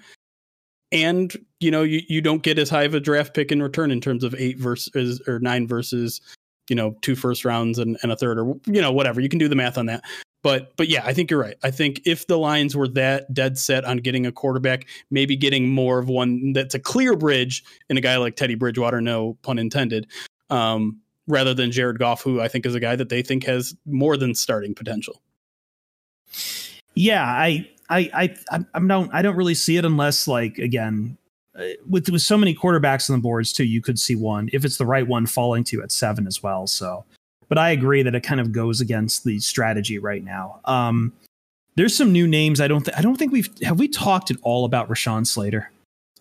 And 0.92 1.36
you 1.60 1.70
know, 1.70 1.84
you, 1.84 2.01
you 2.08 2.20
don't 2.20 2.42
get 2.42 2.58
as 2.58 2.70
high 2.70 2.84
of 2.84 2.96
a 2.96 3.00
draft 3.00 3.36
pick 3.36 3.51
in 3.51 3.62
return 3.62 3.92
in 3.92 4.01
terms 4.01 4.24
of 4.24 4.34
eight 4.36 4.58
versus 4.58 5.22
or 5.27 5.39
nine 5.39 5.68
versus, 5.68 6.20
you 6.68 6.75
know, 6.75 6.96
two 7.01 7.15
first 7.15 7.46
rounds 7.46 7.77
and, 7.77 7.98
and 8.01 8.12
a 8.12 8.15
third 8.15 8.39
or 8.39 8.56
you 8.65 8.82
know, 8.82 8.92
whatever. 8.92 9.22
You 9.22 9.30
can 9.30 9.39
do 9.39 9.48
the 9.48 9.56
math 9.56 9.77
on 9.77 9.86
that. 9.86 10.03
But 10.43 10.75
but 10.75 10.89
yeah, 10.89 11.03
I 11.05 11.13
think 11.13 11.31
you're 11.31 11.39
right. 11.39 11.55
I 11.63 11.71
think 11.71 12.01
if 12.05 12.27
the 12.27 12.38
Lions 12.38 12.75
were 12.75 12.89
that 12.89 13.33
dead 13.33 13.57
set 13.57 13.85
on 13.85 13.97
getting 13.97 14.25
a 14.25 14.31
quarterback, 14.31 14.85
maybe 15.09 15.38
getting 15.38 15.69
more 15.69 16.00
of 16.00 16.09
one 16.09 16.51
that's 16.51 16.75
a 16.75 16.79
clear 16.79 17.15
bridge 17.15 17.63
in 17.89 17.97
a 17.97 18.01
guy 18.01 18.17
like 18.17 18.35
Teddy 18.35 18.55
Bridgewater, 18.55 19.00
no 19.00 19.38
pun 19.41 19.57
intended, 19.57 20.05
um, 20.50 21.00
rather 21.27 21.53
than 21.53 21.71
Jared 21.71 21.97
Goff, 21.97 22.21
who 22.21 22.41
I 22.41 22.50
think 22.50 22.65
is 22.65 22.75
a 22.75 22.79
guy 22.81 22.97
that 22.97 23.07
they 23.07 23.21
think 23.21 23.45
has 23.45 23.73
more 23.85 24.17
than 24.17 24.35
starting 24.35 24.75
potential. 24.75 25.21
Yeah, 26.93 27.23
I 27.25 27.69
I 27.89 28.35
I 28.51 28.65
I 28.73 28.79
don't 28.79 29.13
I 29.13 29.21
don't 29.21 29.38
really 29.38 29.55
see 29.55 29.77
it 29.77 29.85
unless 29.85 30.27
like 30.27 30.57
again 30.57 31.17
uh, 31.57 31.63
with 31.88 32.09
with 32.09 32.21
so 32.21 32.38
many 32.38 32.53
quarterbacks 32.53 33.09
on 33.09 33.15
the 33.15 33.21
boards 33.21 33.53
too, 33.53 33.63
you 33.63 33.81
could 33.81 33.97
see 33.97 34.17
one 34.17 34.50
if 34.51 34.65
it's 34.65 34.77
the 34.77 34.85
right 34.85 35.07
one 35.07 35.25
falling 35.25 35.63
to 35.65 35.77
you 35.77 35.83
at 35.83 35.91
seven 35.91 36.27
as 36.27 36.43
well. 36.43 36.67
So 36.67 37.05
but 37.53 37.60
I 37.60 37.69
agree 37.69 38.01
that 38.01 38.15
it 38.15 38.22
kind 38.22 38.41
of 38.41 38.51
goes 38.51 38.81
against 38.81 39.25
the 39.25 39.39
strategy 39.39 40.00
right 40.00 40.24
now. 40.24 40.60
Um, 40.65 41.13
there's 41.75 41.95
some 41.95 42.12
new 42.12 42.27
names. 42.27 42.60
I 42.60 42.67
don't. 42.67 42.83
Th- 42.83 42.98
I 42.98 43.03
don't 43.03 43.15
think 43.15 43.31
we've 43.31 43.48
have 43.62 43.77
we 43.77 43.88
talked 43.88 44.31
at 44.31 44.38
all 44.41 44.65
about 44.65 44.89
Rashawn 44.89 45.27
Slater 45.27 45.69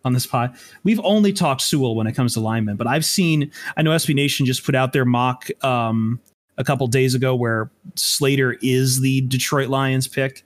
on 0.05 0.13
this 0.13 0.27
pod. 0.27 0.55
We've 0.85 1.01
only 1.03 1.33
talked 1.33 1.63
Sewell 1.63 1.97
when 1.97 2.07
it 2.07 2.13
comes 2.13 2.35
to 2.35 2.41
linemen, 2.41 2.77
but 2.77 2.87
I've 2.87 3.07
seen. 3.07 3.51
I 3.79 3.81
know 3.81 3.93
SB 3.93 4.15
Nation 4.15 4.45
just 4.45 4.63
put 4.63 4.75
out 4.75 4.93
their 4.93 5.07
mock 5.07 5.49
um, 5.65 6.21
a 6.59 6.65
couple 6.65 6.87
days 6.87 7.15
ago 7.15 7.35
where 7.35 7.71
Slater 7.95 8.59
is 8.61 9.01
the 9.01 9.23
Detroit 9.23 9.71
Lions 9.71 10.07
pick. 10.07 10.45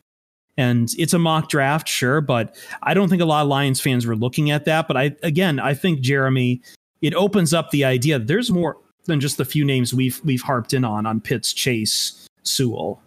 And 0.56 0.88
it's 0.96 1.14
a 1.14 1.18
mock 1.18 1.48
draft, 1.48 1.88
sure, 1.88 2.20
but 2.20 2.54
I 2.80 2.94
don't 2.94 3.08
think 3.08 3.22
a 3.22 3.26
lot 3.26 3.42
of 3.42 3.48
Lions 3.48 3.80
fans 3.80 4.06
were 4.06 4.14
looking 4.14 4.52
at 4.52 4.66
that. 4.66 4.86
But 4.86 4.96
I, 4.96 5.16
again, 5.24 5.58
I 5.58 5.74
think 5.74 5.98
Jeremy, 5.98 6.62
it 7.02 7.12
opens 7.12 7.52
up 7.52 7.72
the 7.72 7.84
idea 7.84 8.20
there's 8.20 8.52
more 8.52 8.78
than 9.06 9.20
just 9.20 9.38
the 9.38 9.44
few 9.44 9.64
names 9.64 9.94
we've 9.94 10.20
we've 10.24 10.42
harped 10.42 10.74
in 10.74 10.84
on 10.84 11.06
on 11.06 11.20
Pitts, 11.20 11.52
Chase, 11.52 12.26
Sewell. 12.42 13.02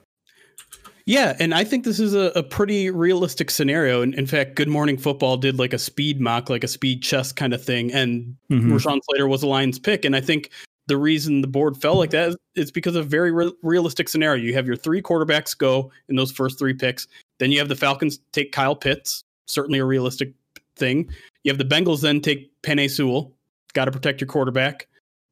Yeah, 1.06 1.36
and 1.40 1.56
I 1.56 1.64
think 1.64 1.86
this 1.86 2.00
is 2.00 2.14
a, 2.14 2.32
a 2.36 2.44
pretty 2.44 2.92
realistic 2.92 3.50
scenario. 3.50 4.04
And 4.04 4.14
in, 4.14 4.20
in 4.20 4.28
fact, 4.28 4.54
Good 4.54 4.68
Morning 4.68 4.96
Football 4.96 5.38
did 5.38 5.58
like 5.58 5.74
a 5.74 5.80
speed 5.80 6.22
mock, 6.22 6.52
like 6.52 6.64
a 6.64 6.68
speed 6.68 7.02
chess 7.02 7.32
kind 7.32 7.52
of 7.52 7.64
thing, 7.64 7.92
and 7.92 8.36
mm-hmm. 8.52 8.72
Rashawn 8.72 9.00
Slater 9.04 9.28
was 9.28 9.42
a 9.42 9.48
Lions 9.48 9.80
pick. 9.80 10.06
And 10.06 10.16
I 10.16 10.22
think 10.22 10.52
the 10.86 10.98
reason 10.98 11.42
the 11.42 11.48
board 11.48 11.78
fell 11.78 11.96
like 11.96 12.12
that 12.12 12.36
is 12.56 12.70
because 12.72 12.96
of 12.96 13.06
a 13.06 13.10
very 13.10 13.32
re- 13.32 13.54
realistic 13.64 14.08
scenario. 14.08 14.44
You 14.44 14.54
have 14.54 14.68
your 14.68 14.76
three 14.76 15.02
quarterbacks 15.02 15.58
go 15.58 15.92
in 16.10 16.16
those 16.16 16.32
first 16.32 16.60
three 16.60 16.74
picks. 16.74 17.08
Then 17.40 17.52
you 17.52 17.60
have 17.60 17.70
the 17.70 17.76
Falcons 17.76 18.20
take 18.32 18.52
Kyle 18.52 18.76
Pitts, 18.76 19.24
certainly 19.48 19.80
a 19.80 19.86
realistic 19.86 20.34
thing. 20.76 21.10
You 21.44 21.52
have 21.52 21.58
the 21.58 21.66
Bengals 21.66 22.02
then 22.02 22.22
take 22.22 22.52
Penei 22.62 22.90
Sewell, 22.90 23.34
got 23.74 23.86
to 23.86 23.92
protect 23.92 24.22
your 24.22 24.28
quarterback 24.28 24.89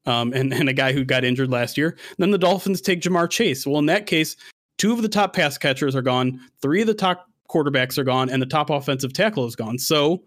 um, 0.08 0.34
and, 0.34 0.54
and 0.54 0.70
a 0.70 0.74
guy 0.74 0.94
who 0.94 1.04
got 1.04 1.24
injured 1.24 1.52
last 1.52 1.78
year. 1.78 1.98
Then 2.18 2.32
the 2.32 2.38
Dolphins 2.38 2.82
take 2.82 3.02
Ja'Marr 3.02 3.30
Chase. 3.30 3.68
Well, 3.68 3.80
in 3.80 3.86
that 3.88 4.08
case, 4.08 4.36
two 4.78 4.94
of 4.94 5.02
the 5.02 5.10
top 5.10 5.34
pass 5.34 5.58
catchers 5.58 5.96
are 5.96 6.02
gone, 6.02 6.40
three 6.62 6.82
of 6.82 6.88
the 6.88 6.94
top 6.94 7.30
quarterbacks 7.50 7.98
are 7.98 8.04
gone, 8.04 8.30
and 8.30 8.42
the 8.42 8.48
top 8.48 8.70
offensive 8.70 9.14
tackle 9.14 9.46
is 9.46 9.56
gone. 9.56 9.78
So 9.78 10.24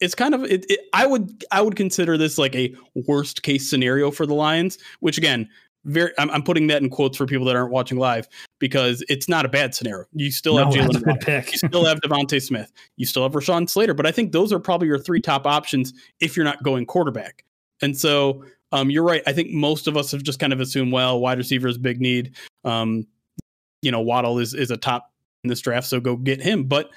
it's 0.00 0.14
kind 0.14 0.34
of 0.34 0.44
it, 0.44 0.66
it, 0.68 0.80
I 0.92 1.06
would 1.06 1.44
I 1.50 1.62
would 1.62 1.76
consider 1.76 2.16
this 2.16 2.38
like 2.38 2.54
a 2.54 2.74
worst 3.06 3.42
case 3.42 3.68
scenario 3.68 4.10
for 4.10 4.26
the 4.26 4.34
Lions, 4.34 4.78
which 5.00 5.18
again, 5.18 5.48
very 5.84 6.12
I'm, 6.18 6.30
I'm, 6.30 6.42
putting 6.42 6.66
that 6.68 6.82
in 6.82 6.90
quotes 6.90 7.16
for 7.16 7.26
people 7.26 7.46
that 7.46 7.56
aren't 7.56 7.70
watching 7.70 7.98
live 7.98 8.28
because 8.58 9.04
it's 9.08 9.28
not 9.28 9.44
a 9.44 9.48
bad 9.48 9.74
scenario. 9.74 10.06
You 10.12 10.30
still 10.30 10.56
no, 10.56 10.64
have 10.64 10.74
Jaylen, 10.74 11.20
pick. 11.20 11.52
you 11.52 11.58
still 11.58 11.84
have 11.84 12.00
DeVonta 12.00 12.42
Smith, 12.42 12.72
you 12.96 13.06
still 13.06 13.22
have 13.22 13.32
Rashawn 13.32 13.68
Slater, 13.68 13.94
but 13.94 14.06
I 14.06 14.10
think 14.10 14.32
those 14.32 14.52
are 14.52 14.58
probably 14.58 14.88
your 14.88 14.98
three 14.98 15.20
top 15.20 15.46
options 15.46 15.92
if 16.20 16.36
you're 16.36 16.44
not 16.44 16.62
going 16.62 16.86
quarterback. 16.86 17.44
And 17.82 17.96
so 17.96 18.44
um, 18.74 18.90
you're 18.90 19.04
right. 19.04 19.22
I 19.26 19.32
think 19.32 19.52
most 19.52 19.86
of 19.86 19.96
us 19.96 20.10
have 20.10 20.24
just 20.24 20.40
kind 20.40 20.52
of 20.52 20.60
assumed, 20.60 20.92
well, 20.92 21.20
wide 21.20 21.38
receiver 21.38 21.68
is 21.68 21.78
big 21.78 22.00
need. 22.00 22.34
Um, 22.64 23.06
you 23.82 23.92
know, 23.92 24.00
Waddle 24.00 24.40
is 24.40 24.52
is 24.52 24.70
a 24.72 24.76
top 24.76 25.12
in 25.44 25.48
this 25.48 25.60
draft, 25.60 25.86
so 25.86 26.00
go 26.00 26.16
get 26.16 26.42
him. 26.42 26.64
But 26.64 26.90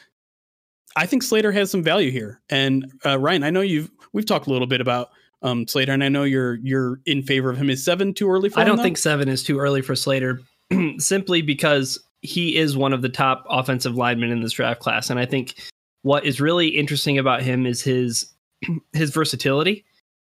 I 0.95 1.05
think 1.05 1.21
Slater 1.21 1.51
has 1.51 1.69
some 1.69 1.83
value 1.83 2.09
here. 2.09 2.41
And 2.49 2.91
uh, 3.05 3.19
Ryan, 3.19 3.43
I 3.43 3.51
know 3.51 3.61
you've 3.61 3.91
we've 4.11 4.25
talked 4.25 4.47
a 4.47 4.49
little 4.49 4.65
bit 4.65 4.81
about 4.81 5.09
um, 5.43 5.67
Slater, 5.67 5.91
and 5.91 6.03
I 6.03 6.09
know 6.09 6.23
you're 6.23 6.55
you're 6.55 6.99
in 7.05 7.21
favor 7.21 7.51
of 7.51 7.57
him. 7.57 7.69
Is 7.69 7.85
seven 7.85 8.11
too 8.11 8.29
early 8.29 8.49
for? 8.49 8.59
I 8.59 8.63
don't 8.63 8.77
though? 8.77 8.83
think 8.83 8.97
seven 8.97 9.29
is 9.29 9.43
too 9.43 9.59
early 9.59 9.83
for 9.83 9.95
Slater, 9.95 10.41
simply 10.97 11.43
because 11.43 12.03
he 12.23 12.57
is 12.57 12.75
one 12.75 12.91
of 12.91 13.03
the 13.03 13.09
top 13.09 13.45
offensive 13.49 13.95
linemen 13.95 14.31
in 14.31 14.41
this 14.41 14.53
draft 14.53 14.79
class, 14.79 15.11
and 15.11 15.19
I 15.19 15.27
think 15.27 15.61
what 16.01 16.25
is 16.25 16.41
really 16.41 16.69
interesting 16.69 17.19
about 17.19 17.43
him 17.43 17.67
is 17.67 17.83
his 17.83 18.33
his 18.93 19.11
versatility. 19.11 19.85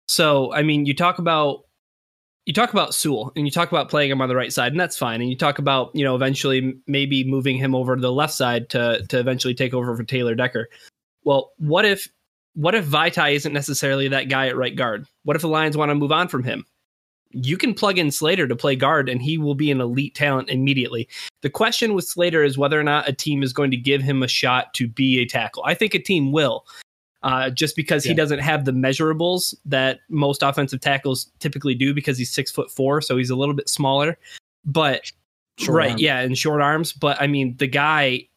So, 0.08 0.52
I 0.52 0.62
mean, 0.62 0.86
you 0.86 0.94
talk 0.94 1.18
about 1.18 1.64
you 2.46 2.54
talk 2.54 2.72
about 2.72 2.94
Sewell 2.94 3.30
and 3.36 3.46
you 3.46 3.50
talk 3.50 3.70
about 3.70 3.90
playing 3.90 4.10
him 4.10 4.22
on 4.22 4.28
the 4.30 4.34
right 4.34 4.52
side, 4.52 4.72
and 4.72 4.80
that's 4.80 4.96
fine. 4.96 5.20
And 5.20 5.28
you 5.28 5.36
talk 5.36 5.58
about 5.58 5.90
you 5.94 6.02
know 6.02 6.14
eventually 6.14 6.74
maybe 6.86 7.22
moving 7.22 7.58
him 7.58 7.74
over 7.74 7.94
to 7.94 8.00
the 8.00 8.10
left 8.10 8.32
side 8.32 8.70
to 8.70 9.04
to 9.08 9.18
eventually 9.18 9.54
take 9.54 9.74
over 9.74 9.94
for 9.94 10.02
Taylor 10.02 10.34
Decker. 10.34 10.68
Well, 11.24 11.52
what 11.58 11.84
if 11.84 12.08
what 12.54 12.74
if 12.74 12.86
Vaitai 12.86 13.34
isn't 13.34 13.52
necessarily 13.52 14.08
that 14.08 14.30
guy 14.30 14.48
at 14.48 14.56
right 14.56 14.74
guard? 14.74 15.06
What 15.24 15.36
if 15.36 15.42
the 15.42 15.48
Lions 15.48 15.76
want 15.76 15.90
to 15.90 15.94
move 15.94 16.10
on 16.10 16.26
from 16.26 16.42
him? 16.42 16.64
You 17.32 17.58
can 17.58 17.74
plug 17.74 17.98
in 17.98 18.10
Slater 18.10 18.48
to 18.48 18.56
play 18.56 18.74
guard, 18.74 19.10
and 19.10 19.20
he 19.20 19.36
will 19.36 19.54
be 19.54 19.70
an 19.70 19.82
elite 19.82 20.14
talent 20.14 20.48
immediately. 20.48 21.06
The 21.42 21.50
question 21.50 21.92
with 21.92 22.06
Slater 22.06 22.42
is 22.42 22.56
whether 22.56 22.80
or 22.80 22.82
not 22.82 23.06
a 23.06 23.12
team 23.12 23.42
is 23.42 23.52
going 23.52 23.70
to 23.72 23.76
give 23.76 24.00
him 24.00 24.22
a 24.22 24.28
shot 24.28 24.72
to 24.74 24.88
be 24.88 25.18
a 25.18 25.26
tackle. 25.26 25.62
I 25.66 25.74
think 25.74 25.92
a 25.92 25.98
team 25.98 26.32
will 26.32 26.64
uh, 27.22 27.50
just 27.50 27.76
because 27.76 28.04
yeah. 28.04 28.10
he 28.10 28.16
doesn't 28.16 28.38
have 28.38 28.64
the 28.64 28.72
measurables 28.72 29.54
that 29.64 30.00
most 30.08 30.42
offensive 30.42 30.80
tackles 30.80 31.30
typically 31.40 31.74
do 31.74 31.92
because 31.92 32.16
he's 32.18 32.30
six 32.30 32.50
foot 32.50 32.70
four, 32.70 33.00
so 33.00 33.16
he's 33.16 33.30
a 33.30 33.36
little 33.36 33.54
bit 33.54 33.68
smaller. 33.68 34.18
But 34.64 35.10
short 35.58 35.76
right, 35.76 35.90
arm. 35.92 35.98
yeah, 35.98 36.20
and 36.20 36.36
short 36.36 36.60
arms. 36.60 36.92
But 36.92 37.20
I 37.20 37.26
mean, 37.26 37.56
the 37.58 37.66
guy 37.66 38.28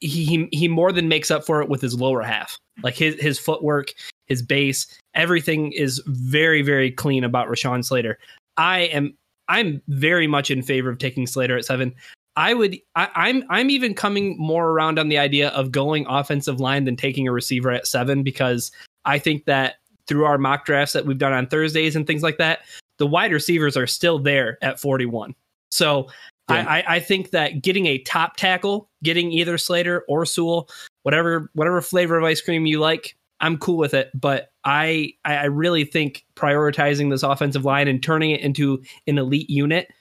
he 0.00 0.48
he 0.52 0.68
more 0.68 0.92
than 0.92 1.08
makes 1.08 1.30
up 1.30 1.44
for 1.44 1.62
it 1.62 1.68
with 1.68 1.80
his 1.80 1.94
lower 1.94 2.22
half. 2.22 2.58
Like 2.82 2.94
his 2.94 3.20
his 3.20 3.38
footwork, 3.38 3.92
his 4.26 4.42
base, 4.42 4.86
everything 5.14 5.72
is 5.72 6.02
very 6.06 6.62
very 6.62 6.90
clean 6.90 7.24
about 7.24 7.48
Rashawn 7.48 7.84
Slater. 7.84 8.18
I 8.56 8.80
am 8.80 9.16
I'm 9.48 9.82
very 9.88 10.26
much 10.26 10.50
in 10.50 10.62
favor 10.62 10.90
of 10.90 10.98
taking 10.98 11.26
Slater 11.26 11.56
at 11.56 11.64
seven. 11.64 11.94
I 12.36 12.54
would 12.54 12.78
I, 12.94 13.08
I'm 13.14 13.44
I'm 13.50 13.70
even 13.70 13.94
coming 13.94 14.36
more 14.38 14.70
around 14.70 14.98
on 14.98 15.08
the 15.08 15.18
idea 15.18 15.50
of 15.50 15.70
going 15.70 16.06
offensive 16.08 16.60
line 16.60 16.84
than 16.84 16.96
taking 16.96 17.28
a 17.28 17.32
receiver 17.32 17.70
at 17.70 17.86
seven 17.86 18.22
because 18.22 18.72
I 19.04 19.18
think 19.18 19.44
that 19.44 19.76
through 20.06 20.24
our 20.24 20.38
mock 20.38 20.64
drafts 20.64 20.92
that 20.94 21.06
we've 21.06 21.18
done 21.18 21.32
on 21.32 21.46
Thursdays 21.46 21.94
and 21.94 22.06
things 22.06 22.22
like 22.22 22.38
that, 22.38 22.60
the 22.98 23.06
wide 23.06 23.32
receivers 23.32 23.76
are 23.76 23.86
still 23.86 24.18
there 24.18 24.58
at 24.62 24.80
41. 24.80 25.34
So 25.70 26.08
yeah. 26.50 26.66
I, 26.68 26.96
I 26.96 27.00
think 27.00 27.30
that 27.30 27.62
getting 27.62 27.86
a 27.86 27.98
top 27.98 28.36
tackle, 28.36 28.90
getting 29.02 29.30
either 29.32 29.56
Slater 29.58 30.04
or 30.08 30.26
Sewell, 30.26 30.68
whatever 31.02 31.50
whatever 31.54 31.80
flavor 31.80 32.18
of 32.18 32.24
ice 32.24 32.40
cream 32.40 32.66
you 32.66 32.80
like, 32.80 33.16
I'm 33.40 33.58
cool 33.58 33.76
with 33.76 33.94
it. 33.94 34.10
But 34.14 34.52
I 34.64 35.14
I 35.24 35.46
really 35.46 35.84
think 35.84 36.24
prioritizing 36.34 37.10
this 37.10 37.22
offensive 37.22 37.64
line 37.64 37.88
and 37.88 38.02
turning 38.02 38.30
it 38.30 38.40
into 38.40 38.82
an 39.06 39.18
elite 39.18 39.50
unit 39.50 39.92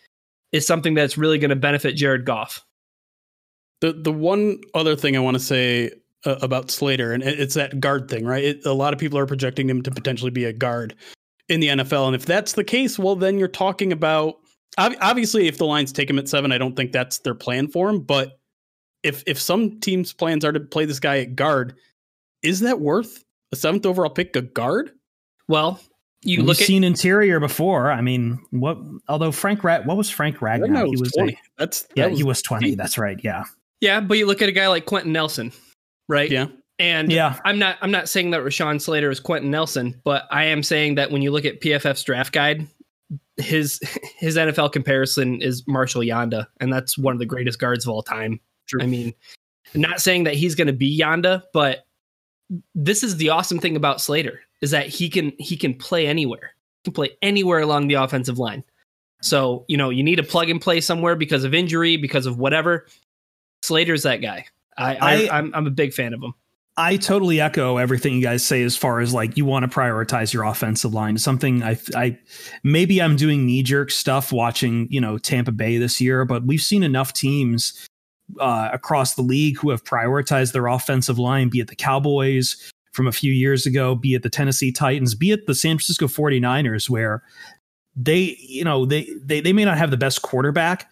is 0.52 0.68
something 0.68 0.94
that's 0.94 1.18
really 1.18 1.38
going 1.38 1.50
to 1.50 1.56
benefit 1.56 1.96
Jared 1.96 2.26
Goff. 2.26 2.66
The 3.82 3.94
the 3.94 4.12
one 4.12 4.60
other 4.74 4.96
thing 4.96 5.16
I 5.16 5.20
want 5.20 5.36
to 5.36 5.44
say 5.44 5.92
uh, 6.26 6.36
about 6.42 6.70
Slater, 6.70 7.14
and 7.14 7.24
it's 7.24 7.56
that 7.56 7.80
guard 7.80 8.10
thing, 8.10 8.26
right? 8.26 8.44
It, 8.44 8.66
a 8.66 8.74
lot 8.74 8.94
of 8.94 9.00
people 9.00 9.18
are 9.18 9.26
projecting 9.26 9.70
him 9.70 9.82
to 9.84 9.92
potentially 9.92 10.32
be 10.32 10.46
a 10.46 10.54
guard 10.54 10.96
in 11.50 11.60
the 11.60 11.68
NFL, 11.68 12.08
and 12.08 12.16
if 12.16 12.26
that's 12.26 12.54
the 12.54 12.64
case, 12.64 13.00
well, 13.00 13.16
then 13.16 13.40
you're 13.40 13.48
talking 13.48 13.92
about 13.92 14.36
obviously 14.78 15.48
if 15.48 15.58
the 15.58 15.66
Lions 15.66 15.92
take 15.92 16.10
him 16.10 16.20
at 16.20 16.30
seven, 16.30 16.52
I 16.52 16.58
don't 16.58 16.76
think 16.76 16.92
that's 16.92 17.20
their 17.20 17.36
plan 17.36 17.68
for 17.68 17.90
him. 17.90 18.00
But 18.02 18.40
if 19.04 19.24
if 19.26 19.40
some 19.40 19.80
teams' 19.80 20.14
plans 20.14 20.46
are 20.46 20.52
to 20.52 20.60
play 20.60 20.86
this 20.86 21.00
guy 21.00 21.20
at 21.20 21.36
guard, 21.36 21.76
is 22.44 22.60
that 22.62 22.80
worth 22.80 23.24
a 23.52 23.56
seventh 23.56 23.86
overall 23.86 24.10
pick? 24.10 24.36
A 24.36 24.42
guard? 24.42 24.92
Well, 25.48 25.80
you 26.24 26.40
We've 26.40 26.48
look 26.48 26.58
seen 26.58 26.84
interior 26.84 27.40
before. 27.40 27.92
I 27.92 28.02
mean, 28.02 28.40
what? 28.52 28.78
Although 29.08 29.32
Frank 29.32 29.64
Rat, 29.64 29.86
what 29.86 29.98
was 29.98 30.10
Frank 30.10 30.38
Ragnow? 30.38 30.88
he 30.88 31.00
was 31.00 31.12
20. 31.14 31.34
A, 31.34 31.38
That's 31.58 31.82
that 31.82 31.90
yeah, 31.96 32.08
was, 32.08 32.20
he 32.20 32.24
was 32.24 32.42
twenty. 32.42 32.76
That's 32.76 32.98
right. 32.98 33.20
Yeah, 33.24 33.44
yeah. 33.80 34.00
But 34.02 34.18
you 34.18 34.28
look 34.28 34.42
at 34.42 34.50
a 34.50 34.52
guy 34.52 34.68
like 34.68 34.86
Quenton 34.86 35.12
Nelson, 35.12 35.52
right? 36.08 36.30
Yeah. 36.30 36.48
And 36.78 37.12
yeah, 37.12 37.40
I'm 37.46 37.60
not 37.60 37.78
I'm 37.82 37.92
not 37.92 38.10
saying 38.10 38.32
that 38.32 38.42
Rashawn 38.42 38.82
Slater 38.82 39.10
is 39.12 39.20
Quenton 39.20 39.52
Nelson, 39.52 40.00
but 40.04 40.26
I 40.32 40.46
am 40.46 40.64
saying 40.64 40.96
that 40.96 41.12
when 41.12 41.22
you 41.22 41.32
look 41.32 41.46
at 41.46 41.62
PFF's 41.62 42.04
draft 42.04 42.34
guide, 42.34 42.68
his 43.38 43.80
his 44.18 44.36
NFL 44.38 44.72
comparison 44.72 45.42
is 45.42 45.64
Marshall 45.68 46.02
Yanda, 46.02 46.48
and 46.60 46.74
that's 46.74 46.98
one 46.98 47.14
of 47.14 47.20
the 47.20 47.26
greatest 47.26 47.60
guards 47.60 47.86
of 47.86 47.92
all 47.92 48.02
time. 48.02 48.40
True. 48.68 48.82
I 48.82 48.88
mean, 48.88 49.14
not 49.74 50.02
saying 50.02 50.24
that 50.24 50.34
he's 50.34 50.56
going 50.56 50.68
to 50.68 50.74
be 50.74 51.00
Yanda, 51.00 51.44
but 51.54 51.86
this 52.74 53.04
is 53.04 53.18
the 53.18 53.30
awesome 53.30 53.60
thing 53.60 53.76
about 53.76 54.02
Slater 54.02 54.42
is 54.62 54.72
that 54.72 54.88
he 54.88 55.10
can 55.10 55.34
he 55.40 55.58
can 55.58 55.74
play 55.74 56.08
anywhere. 56.08 56.56
He 56.84 56.92
can 56.92 56.94
play 56.94 57.10
anywhere 57.22 57.60
along 57.60 57.88
the 57.88 57.96
offensive 57.96 58.40
line. 58.40 58.64
So, 59.22 59.66
you 59.68 59.78
know, 59.78 59.90
you 59.90 60.04
need 60.04 60.20
a 60.20 60.24
plug 60.24 60.50
and 60.50 60.60
play 60.60 60.82
somewhere 60.82 61.16
because 61.16 61.44
of 61.44 61.54
injury, 61.54 61.98
because 61.98 62.26
of 62.26 62.40
whatever. 62.40 62.88
Slater's 63.62 64.04
that 64.04 64.18
guy. 64.18 64.46
I, 64.78 64.96
I, 64.96 64.98
I 65.00 65.38
I'm, 65.38 65.54
I'm 65.54 65.68
a 65.68 65.72
big 65.72 65.94
fan 65.94 66.14
of 66.14 66.24
him. 66.24 66.34
I 66.78 66.98
totally 66.98 67.42
echo 67.42 67.78
everything 67.78 68.16
you 68.16 68.22
guys 68.22 68.46
say 68.46 68.64
as 68.64 68.78
far 68.78 69.02
as 69.02 69.14
like 69.14 69.38
you 69.38 69.46
want 69.46 69.70
to 69.70 69.78
prioritize 69.78 70.34
your 70.34 70.44
offensive 70.44 70.94
line. 70.94 71.18
Something 71.18 71.62
I, 71.62 71.78
I 71.96 72.18
maybe 72.64 73.02
I'm 73.02 73.16
doing 73.16 73.46
knee 73.46 73.62
jerk 73.62 73.92
stuff 73.92 74.32
watching 74.32 74.88
you 74.90 75.02
know 75.02 75.18
Tampa 75.18 75.52
Bay 75.52 75.78
this 75.78 76.00
year, 76.00 76.26
but 76.26 76.46
we've 76.46 76.62
seen 76.62 76.82
enough 76.82 77.14
teams 77.14 77.88
uh, 78.40 78.70
across 78.72 79.16
the 79.16 79.22
league 79.22 79.58
who 79.58 79.70
have 79.70 79.84
prioritized 79.84 80.54
their 80.54 80.68
offensive 80.68 81.20
line, 81.20 81.50
be 81.50 81.60
it 81.60 81.68
the 81.68 81.76
Cowboys 81.76 82.72
from 82.92 83.08
a 83.08 83.12
few 83.12 83.32
years 83.32 83.66
ago, 83.66 83.96
be 83.96 84.14
it 84.14 84.24
the 84.24 84.30
Tennessee 84.30 84.72
Titans, 84.72 85.16
be 85.16 85.32
it 85.32 85.48
the 85.48 85.56
San 85.56 85.78
Francisco 85.78 86.08
49ers, 86.08 86.90
where 86.90 87.24
they 87.96 88.38
you 88.40 88.64
know 88.64 88.86
they 88.86 89.10
they 89.24 89.42
they 89.42 89.54
may 89.54 89.66
not 89.66 89.78
have 89.78 89.92
the 89.92 89.98
best 89.98 90.22
quarterback, 90.22 90.90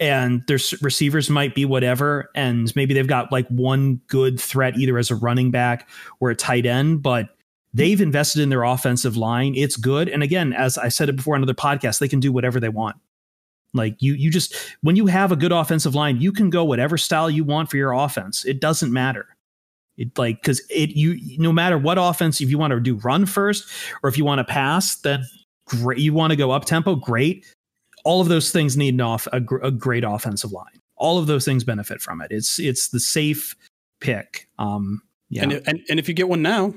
and 0.00 0.42
their 0.46 0.58
receivers 0.80 1.28
might 1.28 1.54
be 1.54 1.64
whatever 1.64 2.30
and 2.34 2.74
maybe 2.76 2.94
they've 2.94 3.06
got 3.06 3.32
like 3.32 3.48
one 3.48 3.96
good 4.06 4.40
threat 4.40 4.76
either 4.78 4.98
as 4.98 5.10
a 5.10 5.16
running 5.16 5.50
back 5.50 5.88
or 6.20 6.30
a 6.30 6.36
tight 6.36 6.66
end 6.66 7.02
but 7.02 7.30
they've 7.74 8.00
invested 8.00 8.40
in 8.40 8.48
their 8.48 8.62
offensive 8.62 9.16
line. 9.16 9.54
It's 9.54 9.76
good. 9.76 10.08
And 10.08 10.22
again 10.22 10.52
as 10.52 10.78
i 10.78 10.88
said 10.88 11.08
it 11.08 11.16
before 11.16 11.34
on 11.34 11.42
another 11.42 11.54
podcast, 11.54 11.98
they 11.98 12.08
can 12.08 12.20
do 12.20 12.32
whatever 12.32 12.60
they 12.60 12.68
want. 12.68 12.96
Like 13.74 13.96
you 14.00 14.14
you 14.14 14.30
just 14.30 14.54
when 14.82 14.96
you 14.96 15.06
have 15.06 15.32
a 15.32 15.36
good 15.36 15.52
offensive 15.52 15.94
line 15.94 16.20
you 16.20 16.32
can 16.32 16.50
go 16.50 16.64
whatever 16.64 16.96
style 16.96 17.30
you 17.30 17.44
want 17.44 17.70
for 17.70 17.76
your 17.76 17.92
offense. 17.92 18.44
It 18.44 18.60
doesn't 18.60 18.92
matter 18.92 19.36
it 19.98 20.16
like 20.16 20.40
because 20.40 20.60
it 20.70 20.90
you 20.90 21.18
no 21.38 21.52
matter 21.52 21.76
what 21.76 21.98
offense 22.00 22.40
if 22.40 22.48
you 22.48 22.56
want 22.56 22.70
to 22.70 22.80
do 22.80 22.94
run 22.96 23.26
first 23.26 23.68
or 24.02 24.08
if 24.08 24.16
you 24.16 24.24
want 24.24 24.38
to 24.38 24.44
pass 24.44 24.96
then 25.00 25.22
great 25.66 25.98
you 25.98 26.14
want 26.14 26.30
to 26.30 26.36
go 26.36 26.50
up 26.50 26.64
tempo 26.64 26.94
great 26.94 27.44
all 28.04 28.22
of 28.22 28.28
those 28.28 28.50
things 28.50 28.76
need 28.76 28.94
an 28.94 29.00
off 29.00 29.26
a, 29.32 29.36
a, 29.62 29.70
great 29.70 30.04
offensive 30.04 30.52
line. 30.52 30.80
All 30.96 31.18
of 31.18 31.26
those 31.26 31.44
things 31.44 31.64
benefit 31.64 32.00
from 32.00 32.22
it. 32.22 32.28
It's 32.30 32.58
it's 32.58 32.88
the 32.88 33.00
safe 33.00 33.54
pick. 34.00 34.48
Um, 34.58 35.02
yeah, 35.28 35.42
and 35.42 35.52
and, 35.66 35.80
and 35.88 35.98
if 35.98 36.08
you 36.08 36.14
get 36.14 36.28
one 36.28 36.42
now, 36.42 36.72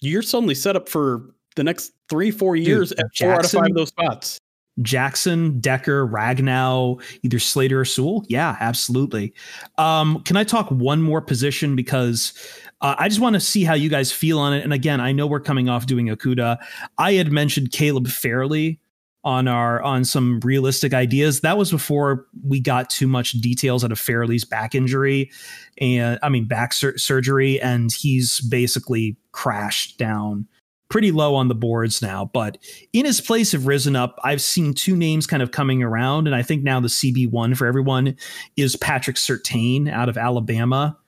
you're 0.00 0.22
suddenly 0.22 0.54
set 0.54 0.76
up 0.76 0.88
for 0.88 1.30
the 1.56 1.64
next 1.64 1.92
three 2.10 2.30
four 2.30 2.56
years 2.56 2.90
Dude, 2.90 3.00
at 3.00 3.06
Jackson, 3.12 3.26
four 3.26 3.34
out 3.34 3.44
of 3.44 3.50
five 3.50 3.70
of 3.70 3.76
those 3.76 3.88
spots. 3.88 4.38
Jackson, 4.82 5.58
Decker, 5.60 6.06
Ragnow, 6.06 7.02
either 7.22 7.38
Slater 7.38 7.80
or 7.80 7.84
Sewell. 7.84 8.24
Yeah, 8.28 8.56
absolutely. 8.60 9.32
Um, 9.78 10.22
can 10.22 10.36
I 10.36 10.44
talk 10.44 10.70
one 10.70 11.02
more 11.02 11.20
position 11.20 11.76
because 11.76 12.32
uh, 12.80 12.94
I 12.98 13.08
just 13.08 13.20
want 13.20 13.34
to 13.34 13.40
see 13.40 13.64
how 13.64 13.74
you 13.74 13.88
guys 13.88 14.12
feel 14.12 14.38
on 14.38 14.52
it. 14.52 14.62
And 14.62 14.72
again, 14.72 15.00
I 15.00 15.12
know 15.12 15.26
we're 15.26 15.40
coming 15.40 15.68
off 15.68 15.86
doing 15.86 16.06
Okudah. 16.06 16.58
I 16.98 17.14
had 17.14 17.32
mentioned 17.32 17.72
Caleb 17.72 18.08
Farley 18.08 18.80
on 19.24 19.48
our 19.48 19.82
on 19.82 20.04
some 20.04 20.40
realistic 20.40 20.94
ideas. 20.94 21.40
That 21.40 21.58
was 21.58 21.70
before 21.70 22.26
we 22.46 22.60
got 22.60 22.90
too 22.90 23.08
much 23.08 23.32
details 23.32 23.82
out 23.82 23.92
of 23.92 23.98
Farley's 23.98 24.44
back 24.44 24.74
injury, 24.74 25.30
and 25.78 26.18
I 26.22 26.28
mean 26.28 26.46
back 26.46 26.72
sur- 26.72 26.96
surgery, 26.96 27.60
and 27.60 27.90
he's 27.92 28.40
basically 28.40 29.16
crashed 29.32 29.98
down 29.98 30.46
pretty 30.88 31.10
low 31.10 31.34
on 31.34 31.48
the 31.48 31.54
boards 31.54 32.00
now. 32.00 32.30
But 32.32 32.58
in 32.92 33.04
his 33.04 33.20
place 33.20 33.52
have 33.52 33.66
risen 33.66 33.96
up. 33.96 34.18
I've 34.22 34.40
seen 34.40 34.74
two 34.74 34.96
names 34.96 35.26
kind 35.26 35.42
of 35.42 35.50
coming 35.50 35.82
around, 35.82 36.26
and 36.26 36.34
I 36.34 36.42
think 36.42 36.62
now 36.62 36.80
the 36.80 36.88
CB 36.88 37.30
one 37.30 37.54
for 37.54 37.66
everyone 37.66 38.16
is 38.56 38.76
Patrick 38.76 39.16
Surtain 39.16 39.90
out 39.90 40.08
of 40.08 40.16
Alabama. 40.16 40.98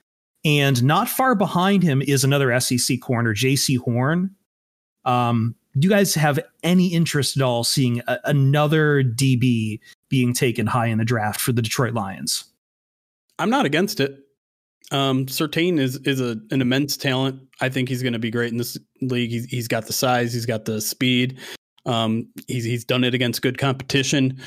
And 0.44 0.82
not 0.84 1.08
far 1.08 1.34
behind 1.34 1.82
him 1.82 2.00
is 2.00 2.24
another 2.24 2.58
SEC 2.60 3.00
corner, 3.00 3.34
Jaycee 3.34 3.78
Horn. 3.78 4.34
Um, 5.04 5.56
do 5.78 5.86
you 5.86 5.90
guys 5.90 6.14
have 6.14 6.40
any 6.62 6.88
interest 6.88 7.36
at 7.36 7.42
all 7.42 7.64
seeing 7.64 8.00
a, 8.06 8.18
another 8.24 9.02
DB 9.02 9.80
being 10.08 10.32
taken 10.32 10.66
high 10.66 10.86
in 10.86 10.98
the 10.98 11.04
draft 11.04 11.40
for 11.40 11.52
the 11.52 11.62
Detroit 11.62 11.94
Lions? 11.94 12.44
I'm 13.38 13.50
not 13.50 13.66
against 13.66 14.00
it. 14.00 14.18
Um, 14.90 15.26
Surtain 15.26 15.78
is 15.78 15.96
is 16.04 16.20
a, 16.20 16.36
an 16.50 16.62
immense 16.62 16.96
talent. 16.96 17.40
I 17.60 17.68
think 17.68 17.88
he's 17.88 18.02
going 18.02 18.14
to 18.14 18.18
be 18.18 18.30
great 18.30 18.52
in 18.52 18.58
this 18.58 18.78
league. 19.02 19.30
He's, 19.30 19.44
he's 19.44 19.68
got 19.68 19.86
the 19.86 19.92
size, 19.92 20.32
he's 20.32 20.46
got 20.46 20.64
the 20.64 20.80
speed. 20.80 21.38
Um, 21.84 22.28
he's 22.46 22.64
he's 22.64 22.84
done 22.84 23.04
it 23.04 23.14
against 23.14 23.42
good 23.42 23.58
competition. 23.58 24.40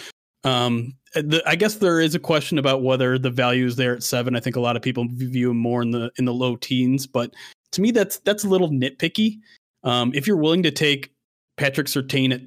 Um, 0.43 0.93
the, 1.13 1.43
I 1.45 1.56
guess 1.56 1.75
there 1.75 1.99
is 1.99 2.15
a 2.15 2.19
question 2.19 2.58
about 2.58 2.82
whether 2.82 3.19
the 3.19 3.30
value 3.30 3.65
is 3.65 3.75
there 3.75 3.93
at 3.93 4.04
seven. 4.04 4.36
I 4.36 4.39
think 4.39 4.56
a 4.56 4.62
lot 4.62 4.75
of 4.75 4.82
people 4.82 5.06
view 5.10 5.51
him 5.51 5.58
more 5.58 5.82
in 5.82 5.91
the 5.91 6.12
in 6.17 6.25
the 6.25 6.34
low 6.34 6.56
teens, 6.56 7.06
but 7.06 7.34
to 7.73 7.82
me, 7.82 7.91
that's 7.91 8.17
that's 8.19 8.43
a 8.43 8.49
little 8.49 8.69
nitpicky. 8.69 9.39
Um, 9.84 10.12
if 10.13 10.27
you're 10.27 10.38
willing 10.38 10.63
to 10.63 10.71
take 10.71 11.13
Patrick 11.58 11.88
Surtain 11.88 12.34
at 12.34 12.41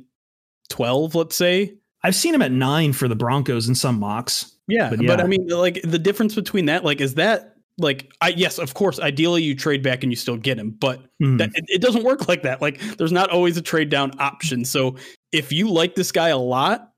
12, 0.71 1.15
let's 1.15 1.37
say. 1.37 1.75
I've 2.03 2.15
seen 2.15 2.35
him 2.35 2.43
at 2.43 2.53
nine 2.53 2.93
for 2.93 3.09
the 3.09 3.17
Broncos 3.17 3.67
in 3.67 3.75
some 3.75 3.99
mocks. 3.99 4.57
Yeah, 4.69 4.91
but, 4.91 5.01
yeah. 5.01 5.09
but 5.09 5.21
I 5.23 5.27
mean, 5.27 5.49
like 5.49 5.81
the 5.83 5.99
difference 5.99 6.35
between 6.35 6.67
that, 6.67 6.85
like, 6.85 7.01
is 7.01 7.15
that 7.15 7.54
like 7.79 8.13
I 8.21 8.29
yes, 8.29 8.59
of 8.59 8.75
course, 8.75 9.01
ideally 9.01 9.43
you 9.43 9.55
trade 9.55 9.83
back 9.83 10.03
and 10.03 10.13
you 10.13 10.17
still 10.17 10.37
get 10.37 10.59
him, 10.59 10.71
but 10.71 11.03
mm. 11.21 11.39
that, 11.39 11.51
it, 11.55 11.65
it, 11.69 11.81
doesn't 11.81 12.05
work 12.05 12.29
like 12.29 12.43
that. 12.43 12.63
Like, 12.63 12.81
there's 12.99 13.13
not 13.13 13.31
always 13.31 13.57
a 13.57 13.63
trade 13.63 13.89
down 13.89 14.13
option. 14.21 14.65
So 14.65 14.97
if 15.33 15.53
you 15.53 15.69
like 15.69 15.97
this 15.97 16.13
guy 16.13 16.29
a 16.29 16.39
lot 16.39 16.93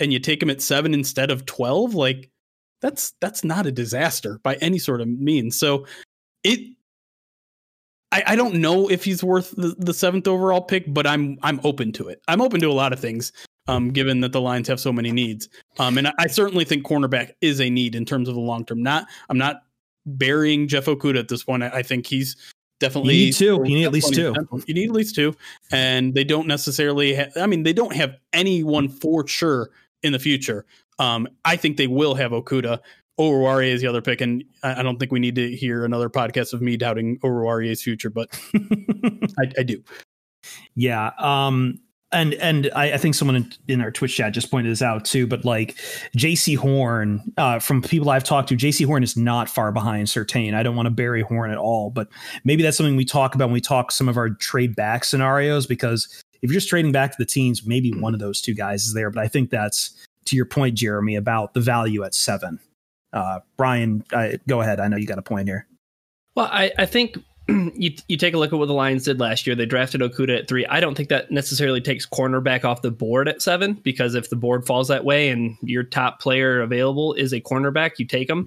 and 0.00 0.12
you 0.12 0.18
take 0.18 0.42
him 0.42 0.50
at 0.50 0.60
seven 0.60 0.92
instead 0.92 1.30
of 1.30 1.46
12, 1.46 1.94
like 1.94 2.30
that's 2.80 3.12
that's 3.20 3.44
not 3.44 3.66
a 3.66 3.72
disaster 3.72 4.40
by 4.42 4.56
any 4.56 4.78
sort 4.78 5.00
of 5.00 5.08
means. 5.08 5.58
So 5.58 5.86
it 6.42 6.60
I, 8.10 8.22
I 8.28 8.36
don't 8.36 8.54
know 8.54 8.88
if 8.88 9.04
he's 9.04 9.22
worth 9.22 9.50
the, 9.52 9.74
the 9.78 9.92
seventh 9.92 10.26
overall 10.26 10.62
pick, 10.62 10.92
but 10.92 11.06
I'm 11.06 11.38
I'm 11.42 11.60
open 11.64 11.92
to 11.92 12.08
it. 12.08 12.22
I'm 12.28 12.40
open 12.40 12.60
to 12.60 12.68
a 12.68 12.72
lot 12.72 12.92
of 12.92 13.00
things, 13.00 13.32
um, 13.66 13.90
given 13.90 14.20
that 14.20 14.32
the 14.32 14.40
Lions 14.40 14.68
have 14.68 14.80
so 14.80 14.92
many 14.92 15.12
needs. 15.12 15.48
Um, 15.78 15.98
and 15.98 16.08
I, 16.08 16.12
I 16.18 16.26
certainly 16.26 16.64
think 16.64 16.84
cornerback 16.84 17.32
is 17.40 17.60
a 17.60 17.68
need 17.68 17.94
in 17.94 18.04
terms 18.04 18.28
of 18.28 18.34
the 18.34 18.40
long 18.40 18.64
term. 18.64 18.82
Not 18.82 19.06
I'm 19.28 19.38
not 19.38 19.62
burying 20.16 20.68
Jeff 20.68 20.86
Okudah 20.86 21.18
at 21.18 21.28
this 21.28 21.44
point. 21.44 21.62
I, 21.62 21.68
I 21.68 21.82
think 21.82 22.06
he's 22.06 22.36
definitely 22.80 23.14
you 23.14 23.26
need 23.26 23.34
two. 23.34 23.54
You 23.64 23.74
need 23.74 23.84
at 23.84 23.92
least 23.92 24.14
two. 24.14 24.34
You 24.66 24.74
need 24.74 24.88
at 24.88 24.94
least 24.94 25.14
two, 25.14 25.34
and 25.72 26.14
they 26.14 26.24
don't 26.24 26.46
necessarily. 26.46 27.14
Ha- 27.14 27.30
I 27.36 27.46
mean, 27.46 27.62
they 27.62 27.72
don't 27.72 27.94
have 27.94 28.16
anyone 28.32 28.88
for 28.88 29.26
sure 29.26 29.70
in 30.02 30.12
the 30.12 30.18
future. 30.18 30.64
Um, 30.98 31.28
I 31.44 31.56
think 31.56 31.76
they 31.76 31.86
will 31.86 32.14
have 32.14 32.32
Okudah. 32.32 32.80
Oruwariye 33.18 33.72
is 33.72 33.80
the 33.80 33.88
other 33.88 34.00
pick, 34.00 34.20
and 34.20 34.44
I, 34.62 34.80
don't 34.82 34.98
think 34.98 35.10
we 35.10 35.18
need 35.18 35.34
to 35.34 35.54
hear 35.54 35.84
another 35.84 36.08
podcast 36.08 36.52
of 36.52 36.62
me 36.62 36.76
doubting 36.76 37.18
Oruwariye's 37.18 37.82
future, 37.82 38.10
but 38.10 38.28
I, 38.54 39.50
I, 39.58 39.62
do. 39.64 39.82
Yeah. 40.76 41.10
Um, 41.18 41.80
and 42.12 42.34
and 42.34 42.70
I, 42.74 42.92
I 42.92 42.96
think 42.96 43.14
someone 43.14 43.36
in, 43.36 43.52
in, 43.68 43.80
our 43.80 43.90
Twitch 43.90 44.16
chat 44.16 44.32
just 44.32 44.50
pointed 44.50 44.70
this 44.70 44.80
out 44.80 45.04
too. 45.04 45.26
But 45.26 45.44
like 45.44 45.76
Jaycee 46.16 46.56
Horn, 46.56 47.32
uh, 47.36 47.58
from 47.58 47.82
people 47.82 48.08
I've 48.10 48.24
talked 48.24 48.48
to, 48.48 48.56
Jaycee 48.56 48.86
Horn 48.86 49.02
is 49.02 49.16
not 49.16 49.48
far 49.48 49.72
behind 49.72 50.06
Surtain. 50.06 50.54
I 50.54 50.62
don't 50.62 50.76
want 50.76 50.86
to 50.86 50.90
bury 50.90 51.22
Horn 51.22 51.50
at 51.50 51.58
all, 51.58 51.90
but 51.90 52.08
maybe 52.44 52.62
that's 52.62 52.76
something 52.76 52.96
we 52.96 53.04
talk 53.04 53.34
about 53.34 53.46
when 53.46 53.54
we 53.54 53.60
talk 53.60 53.92
some 53.92 54.08
of 54.08 54.16
our 54.16 54.30
trade 54.30 54.74
back 54.74 55.04
scenarios. 55.04 55.66
Because 55.66 56.08
if 56.40 56.50
you're 56.50 56.54
just 56.54 56.68
trading 56.68 56.92
back 56.92 57.10
to 57.10 57.16
the 57.18 57.26
teams, 57.26 57.66
maybe 57.66 57.92
one 57.92 58.14
of 58.14 58.20
those 58.20 58.40
two 58.40 58.54
guys 58.54 58.86
is 58.86 58.94
there. 58.94 59.10
But 59.10 59.22
I 59.22 59.28
think 59.28 59.50
that's 59.50 59.90
to 60.26 60.36
your 60.36 60.46
point, 60.46 60.76
Jeremy, 60.76 61.14
about 61.14 61.52
the 61.52 61.60
value 61.60 62.04
at 62.04 62.14
seven. 62.14 62.58
Uh, 63.12 63.40
Brian, 63.56 64.04
I, 64.12 64.38
go 64.46 64.60
ahead. 64.60 64.80
I 64.80 64.88
know 64.88 64.96
you 64.96 65.06
got 65.06 65.18
a 65.18 65.22
point 65.22 65.48
here. 65.48 65.66
Well, 66.34 66.48
I, 66.52 66.70
I 66.78 66.86
think 66.86 67.18
you 67.74 67.94
you 68.08 68.16
take 68.16 68.34
a 68.34 68.38
look 68.38 68.52
at 68.52 68.58
what 68.58 68.66
the 68.66 68.74
Lions 68.74 69.04
did 69.04 69.20
last 69.20 69.46
year. 69.46 69.56
They 69.56 69.66
drafted 69.66 70.00
Okudah 70.00 70.40
at 70.40 70.48
three. 70.48 70.66
I 70.66 70.80
don't 70.80 70.94
think 70.94 71.08
that 71.08 71.30
necessarily 71.30 71.80
takes 71.80 72.06
cornerback 72.06 72.64
off 72.64 72.82
the 72.82 72.90
board 72.90 73.28
at 73.28 73.40
seven 73.40 73.74
because 73.74 74.14
if 74.14 74.30
the 74.30 74.36
board 74.36 74.66
falls 74.66 74.88
that 74.88 75.04
way 75.04 75.30
and 75.30 75.56
your 75.62 75.82
top 75.82 76.20
player 76.20 76.60
available 76.60 77.14
is 77.14 77.32
a 77.32 77.40
cornerback, 77.40 77.92
you 77.98 78.06
take 78.06 78.28
them. 78.28 78.46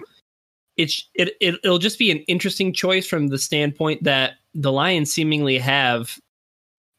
It's 0.76 1.08
it, 1.14 1.34
it 1.40 1.56
it'll 1.64 1.78
just 1.78 1.98
be 1.98 2.10
an 2.10 2.18
interesting 2.28 2.72
choice 2.72 3.06
from 3.06 3.28
the 3.28 3.38
standpoint 3.38 4.04
that 4.04 4.34
the 4.54 4.72
Lions 4.72 5.12
seemingly 5.12 5.58
have 5.58 6.18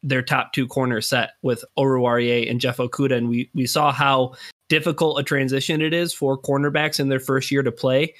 their 0.04 0.22
top 0.22 0.52
two 0.52 0.68
corners 0.68 1.08
set 1.08 1.32
with 1.42 1.64
Oruwariye 1.78 2.52
and 2.52 2.60
Jeff 2.60 2.78
Okudah, 2.78 3.16
and 3.16 3.30
we 3.30 3.50
we 3.54 3.66
saw 3.66 3.92
how 3.92 4.34
difficult 4.68 5.20
a 5.20 5.24
transition 5.24 5.82
it 5.82 5.94
is 5.94 6.14
for 6.14 6.38
cornerbacks 6.38 7.00
in 7.00 7.08
their 7.08 7.20
first 7.20 7.50
year 7.50 7.64
to 7.64 7.72
play. 7.72 8.14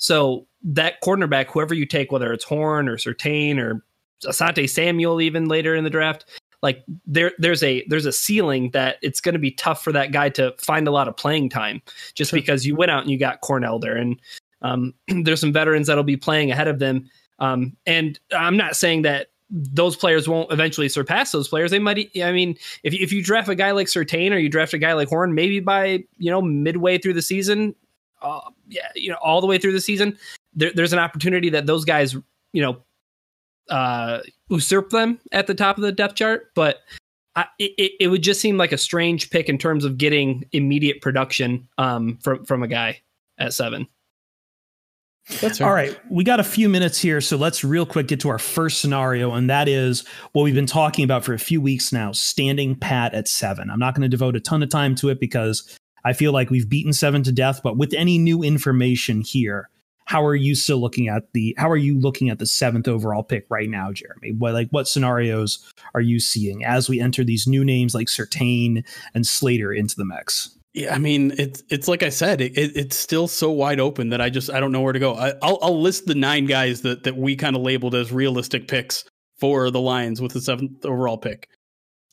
So 0.00 0.46
that 0.64 1.00
cornerback, 1.02 1.46
whoever 1.46 1.74
you 1.74 1.86
take, 1.86 2.10
whether 2.10 2.32
it's 2.32 2.44
Horn 2.44 2.88
or 2.88 2.96
Surtain 2.96 3.58
or 3.58 3.84
Asante 4.24 4.68
Samuel, 4.68 5.20
even 5.20 5.46
later 5.46 5.74
in 5.76 5.84
the 5.84 5.90
draft, 5.90 6.24
like 6.62 6.82
there 7.06 7.32
there's 7.38 7.62
a 7.62 7.84
there's 7.86 8.06
a 8.06 8.12
ceiling 8.12 8.70
that 8.70 8.96
it's 9.02 9.20
going 9.20 9.34
to 9.34 9.38
be 9.38 9.52
tough 9.52 9.84
for 9.84 9.92
that 9.92 10.10
guy 10.10 10.28
to 10.30 10.54
find 10.58 10.88
a 10.88 10.90
lot 10.90 11.08
of 11.08 11.16
playing 11.16 11.48
time 11.48 11.80
just 12.14 12.32
because 12.32 12.66
you 12.66 12.74
went 12.74 12.90
out 12.90 13.02
and 13.02 13.10
you 13.10 13.18
got 13.18 13.40
Corn 13.40 13.64
Elder 13.64 13.88
there 13.88 13.96
and 13.96 14.20
um, 14.62 14.94
there's 15.24 15.40
some 15.40 15.52
veterans 15.52 15.86
that'll 15.86 16.04
be 16.04 16.18
playing 16.18 16.50
ahead 16.50 16.68
of 16.68 16.78
them 16.78 17.08
um, 17.38 17.76
and 17.86 18.18
I'm 18.36 18.56
not 18.56 18.76
saying 18.76 19.02
that 19.02 19.28
those 19.50 19.96
players 19.96 20.28
won't 20.28 20.52
eventually 20.52 20.88
surpass 20.88 21.32
those 21.32 21.48
players. 21.48 21.72
They 21.72 21.80
might. 21.80 22.10
I 22.22 22.30
mean, 22.30 22.56
if 22.84 22.94
if 22.94 23.12
you 23.12 23.22
draft 23.22 23.48
a 23.48 23.54
guy 23.54 23.72
like 23.72 23.88
Surtain 23.88 24.30
or 24.32 24.36
you 24.36 24.48
draft 24.48 24.74
a 24.74 24.78
guy 24.78 24.92
like 24.92 25.08
Horn, 25.08 25.34
maybe 25.34 25.58
by 25.58 26.04
you 26.18 26.30
know 26.30 26.40
midway 26.40 26.98
through 26.98 27.14
the 27.14 27.22
season, 27.22 27.74
uh, 28.22 28.40
yeah, 28.68 28.88
you 28.94 29.10
know, 29.10 29.18
all 29.22 29.40
the 29.40 29.46
way 29.46 29.58
through 29.58 29.72
the 29.72 29.80
season, 29.80 30.18
there, 30.54 30.72
there's 30.74 30.92
an 30.92 30.98
opportunity 30.98 31.50
that 31.50 31.66
those 31.66 31.84
guys, 31.84 32.14
you 32.52 32.62
know, 32.62 32.82
uh, 33.68 34.20
usurp 34.48 34.90
them 34.90 35.18
at 35.32 35.46
the 35.46 35.54
top 35.54 35.76
of 35.76 35.82
the 35.82 35.92
depth 35.92 36.16
chart. 36.16 36.50
But 36.54 36.78
I, 37.36 37.46
it, 37.58 37.92
it 38.00 38.08
would 38.08 38.22
just 38.22 38.40
seem 38.40 38.56
like 38.56 38.72
a 38.72 38.78
strange 38.78 39.30
pick 39.30 39.48
in 39.48 39.58
terms 39.58 39.84
of 39.84 39.98
getting 39.98 40.44
immediate 40.52 41.00
production 41.00 41.68
um, 41.78 42.18
from 42.22 42.44
from 42.44 42.62
a 42.62 42.68
guy 42.68 43.00
at 43.38 43.54
seven. 43.54 43.86
That's 45.40 45.58
fair. 45.58 45.68
All 45.68 45.72
right, 45.72 45.96
we 46.10 46.24
got 46.24 46.40
a 46.40 46.44
few 46.44 46.68
minutes 46.68 46.98
here, 46.98 47.20
so 47.20 47.36
let's 47.36 47.62
real 47.62 47.86
quick 47.86 48.08
get 48.08 48.20
to 48.20 48.30
our 48.30 48.38
first 48.38 48.80
scenario, 48.80 49.32
and 49.32 49.48
that 49.48 49.68
is 49.68 50.04
what 50.32 50.42
we've 50.42 50.54
been 50.54 50.66
talking 50.66 51.04
about 51.04 51.24
for 51.24 51.34
a 51.34 51.38
few 51.38 51.60
weeks 51.60 51.92
now: 51.92 52.10
standing 52.10 52.74
pat 52.74 53.14
at 53.14 53.28
seven. 53.28 53.70
I'm 53.70 53.78
not 53.78 53.94
going 53.94 54.02
to 54.02 54.08
devote 54.08 54.34
a 54.34 54.40
ton 54.40 54.62
of 54.62 54.70
time 54.70 54.94
to 54.96 55.08
it 55.08 55.20
because 55.20 55.78
I 56.04 56.12
feel 56.12 56.32
like 56.32 56.50
we've 56.50 56.68
beaten 56.68 56.92
seven 56.92 57.22
to 57.24 57.32
death. 57.32 57.60
But 57.62 57.76
with 57.76 57.92
any 57.94 58.18
new 58.18 58.42
information 58.42 59.20
here, 59.20 59.68
how 60.10 60.24
are 60.24 60.34
you 60.34 60.56
still 60.56 60.80
looking 60.80 61.06
at 61.06 61.32
the? 61.34 61.54
How 61.56 61.70
are 61.70 61.76
you 61.76 61.98
looking 61.98 62.30
at 62.30 62.40
the 62.40 62.46
seventh 62.46 62.88
overall 62.88 63.22
pick 63.22 63.46
right 63.48 63.70
now, 63.70 63.92
Jeremy? 63.92 64.32
What 64.32 64.54
like 64.54 64.68
what 64.70 64.88
scenarios 64.88 65.72
are 65.94 66.00
you 66.00 66.18
seeing 66.18 66.64
as 66.64 66.88
we 66.88 67.00
enter 67.00 67.22
these 67.22 67.46
new 67.46 67.64
names 67.64 67.94
like 67.94 68.08
Surtain 68.08 68.84
and 69.14 69.24
Slater 69.24 69.72
into 69.72 69.94
the 69.94 70.04
mix? 70.04 70.58
Yeah, 70.72 70.94
I 70.94 70.98
mean 70.98 71.32
it's 71.38 71.62
it's 71.68 71.86
like 71.86 72.02
I 72.02 72.08
said, 72.08 72.40
it, 72.40 72.58
it, 72.58 72.76
it's 72.76 72.96
still 72.96 73.28
so 73.28 73.52
wide 73.52 73.78
open 73.78 74.08
that 74.08 74.20
I 74.20 74.30
just 74.30 74.50
I 74.50 74.58
don't 74.58 74.72
know 74.72 74.80
where 74.80 74.92
to 74.92 74.98
go. 74.98 75.14
I, 75.14 75.34
will 75.42 75.58
I'll 75.62 75.80
list 75.80 76.06
the 76.06 76.14
nine 76.16 76.46
guys 76.46 76.82
that 76.82 77.04
that 77.04 77.16
we 77.16 77.36
kind 77.36 77.54
of 77.54 77.62
labeled 77.62 77.94
as 77.94 78.10
realistic 78.10 78.66
picks 78.66 79.04
for 79.38 79.70
the 79.70 79.80
Lions 79.80 80.20
with 80.20 80.32
the 80.32 80.40
seventh 80.40 80.84
overall 80.84 81.18
pick: 81.18 81.48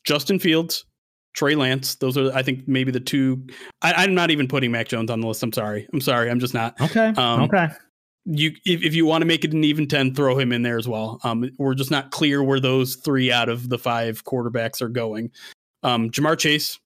Justin 0.04 0.38
Fields, 0.38 0.84
Trey 1.34 1.54
Lance. 1.54 1.94
Those 1.96 2.16
are 2.16 2.32
I 2.34 2.42
think 2.42 2.66
maybe 2.66 2.90
the 2.90 3.00
two. 3.00 3.46
I, 3.82 4.04
am 4.04 4.14
not 4.14 4.30
even 4.30 4.48
putting 4.48 4.72
Mac 4.72 4.88
Jones 4.88 5.10
on 5.10 5.20
the 5.20 5.26
list. 5.26 5.42
I'm 5.42 5.52
sorry. 5.52 5.88
I'm 5.92 6.00
sorry. 6.00 6.30
I'm 6.30 6.40
just 6.40 6.54
not. 6.54 6.80
Okay. 6.80 7.08
Um, 7.16 7.42
okay. 7.42 7.68
You 8.24 8.52
if, 8.66 8.82
if 8.82 8.94
you 8.94 9.06
want 9.06 9.22
to 9.22 9.26
make 9.26 9.44
it 9.44 9.52
an 9.52 9.64
even 9.64 9.86
ten, 9.86 10.14
throw 10.14 10.38
him 10.38 10.52
in 10.52 10.62
there 10.62 10.78
as 10.78 10.88
well. 10.88 11.20
Um, 11.24 11.48
we're 11.58 11.74
just 11.74 11.90
not 11.90 12.10
clear 12.10 12.42
where 12.42 12.60
those 12.60 12.96
three 12.96 13.32
out 13.32 13.48
of 13.48 13.68
the 13.68 13.78
five 13.78 14.24
quarterbacks 14.24 14.82
are 14.82 14.88
going. 14.88 15.30
Um, 15.82 16.10
Ja'Marr 16.10 16.38
Chase, 16.38 16.78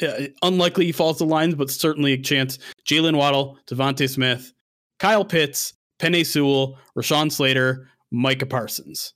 uh, 0.00 0.26
unlikely 0.42 0.86
he 0.86 0.92
falls 0.92 1.18
the 1.18 1.26
lines, 1.26 1.54
but 1.54 1.70
certainly 1.70 2.12
a 2.12 2.18
chance. 2.18 2.58
Jaylen 2.88 3.16
Waddle, 3.16 3.58
DeVonta 3.66 4.08
Smith, 4.08 4.52
Kyle 4.98 5.24
Pitts, 5.24 5.74
Penei 5.98 6.24
Sewell, 6.24 6.78
Rashawn 6.96 7.30
Slater, 7.30 7.88
Micah 8.10 8.46
Parsons. 8.46 9.14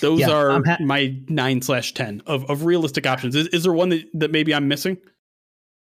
Those 0.00 0.20
yeah, 0.20 0.30
are 0.30 0.62
ha- 0.64 0.78
my 0.80 1.16
nine 1.28 1.62
slash 1.62 1.94
ten 1.94 2.22
of, 2.26 2.48
of 2.50 2.64
realistic 2.64 3.06
options. 3.06 3.34
Is, 3.34 3.48
is 3.48 3.62
there 3.62 3.72
one 3.72 3.88
that, 3.90 4.04
that 4.14 4.30
maybe 4.30 4.54
I'm 4.54 4.68
missing? 4.68 4.98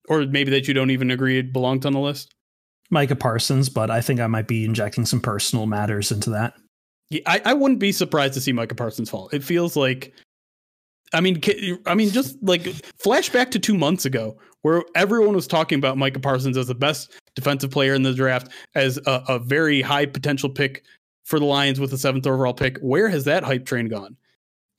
Or 0.09 0.27
maybe 0.27 0.51
that 0.53 0.67
you 0.67 0.75
don't 0.75 0.91
even 0.91 1.11
agree 1.11 1.39
it 1.39 1.53
belonged 1.53 1.87
on 1.87 1.93
the 1.93 2.01
list? 2.01 2.35
Micah 2.91 3.17
Parsons, 3.17 3.69
but 3.69 3.91
I 3.91 4.01
think 4.01 4.19
I 4.19 4.27
might 4.27 4.49
be 4.49 4.65
injecting 4.65 5.07
some 5.07 5.21
personal 5.21 5.67
matters 5.67 6.11
into 6.11 6.31
that. 6.31 6.55
Yeah, 7.11 7.21
I, 7.27 7.41
I 7.45 7.55
wouldn't 7.55 7.81
be 7.81 7.93
surprised 7.93 8.35
to 8.35 8.41
see 8.41 8.53
Micah 8.53 8.75
Parsons 8.75 9.11
fall. 9.11 9.29
It 9.33 9.45
feels 9.45 9.77
like 9.77 10.13
I 11.13 11.21
mean, 11.21 11.41
I 11.87 11.95
mean, 11.95 12.11
just 12.11 12.37
like 12.43 12.63
flashback 13.05 13.51
to 13.53 13.59
two 13.59 13.77
months 13.77 14.05
ago, 14.05 14.39
where 14.63 14.85
everyone 14.95 15.35
was 15.35 15.47
talking 15.47 15.79
about 15.79 15.99
Micah 15.99 16.21
Parsons 16.21 16.57
as 16.57 16.69
the 16.69 16.75
best 16.75 17.13
defensive 17.35 17.71
player 17.71 17.95
in 17.95 18.03
the 18.03 18.15
draft, 18.15 18.49
as 18.75 18.99
a, 19.07 19.25
a 19.29 19.39
very 19.39 19.83
high 19.83 20.07
potential 20.07 20.49
pick 20.49 20.85
for 21.25 21.39
the 21.39 21.45
Lions 21.45 21.81
with 21.81 21.91
the 21.91 21.99
seventh 21.99 22.27
overall 22.27 22.55
pick. 22.55 22.79
Where 22.79 23.09
has 23.09 23.25
that 23.25 23.45
hype 23.45 23.67
train 23.67 23.89
gone? 23.89 24.17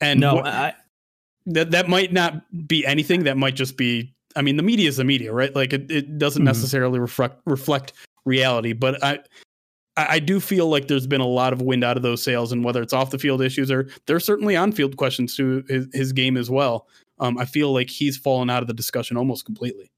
And 0.00 0.20
no, 0.20 0.38
I, 0.38 0.74
that 1.46 1.70
that 1.70 1.88
might 1.88 2.12
not 2.12 2.42
be 2.66 2.84
anything. 2.86 3.24
That 3.24 3.36
might 3.36 3.54
just 3.54 3.76
be. 3.76 4.14
I 4.34 4.42
mean, 4.42 4.56
the 4.56 4.62
media 4.62 4.88
is 4.88 4.96
the 4.96 5.04
media, 5.04 5.32
right? 5.32 5.54
Like 5.54 5.72
it, 5.72 5.90
it 5.90 6.18
doesn't 6.18 6.40
mm-hmm. 6.40 6.46
necessarily 6.46 6.98
reflect 6.98 7.40
reflect 7.44 7.92
reality. 8.24 8.72
But 8.72 9.02
I 9.04 9.20
I, 9.96 10.18
do 10.20 10.40
feel 10.40 10.68
like 10.68 10.88
there's 10.88 11.06
been 11.06 11.20
a 11.20 11.26
lot 11.26 11.52
of 11.52 11.60
wind 11.60 11.84
out 11.84 11.96
of 11.96 12.02
those 12.02 12.22
sails, 12.22 12.50
and 12.50 12.64
whether 12.64 12.80
it's 12.80 12.94
off 12.94 13.10
the 13.10 13.18
field 13.18 13.42
issues 13.42 13.70
or 13.70 13.88
there's 14.06 14.24
certainly 14.24 14.56
on 14.56 14.72
field 14.72 14.96
questions 14.96 15.36
to 15.36 15.62
his, 15.68 15.86
his 15.92 16.12
game 16.12 16.36
as 16.36 16.50
well. 16.50 16.86
Um, 17.18 17.36
I 17.38 17.44
feel 17.44 17.72
like 17.72 17.90
he's 17.90 18.16
fallen 18.16 18.48
out 18.48 18.62
of 18.62 18.68
the 18.68 18.74
discussion 18.74 19.16
almost 19.16 19.44
completely. 19.44 19.90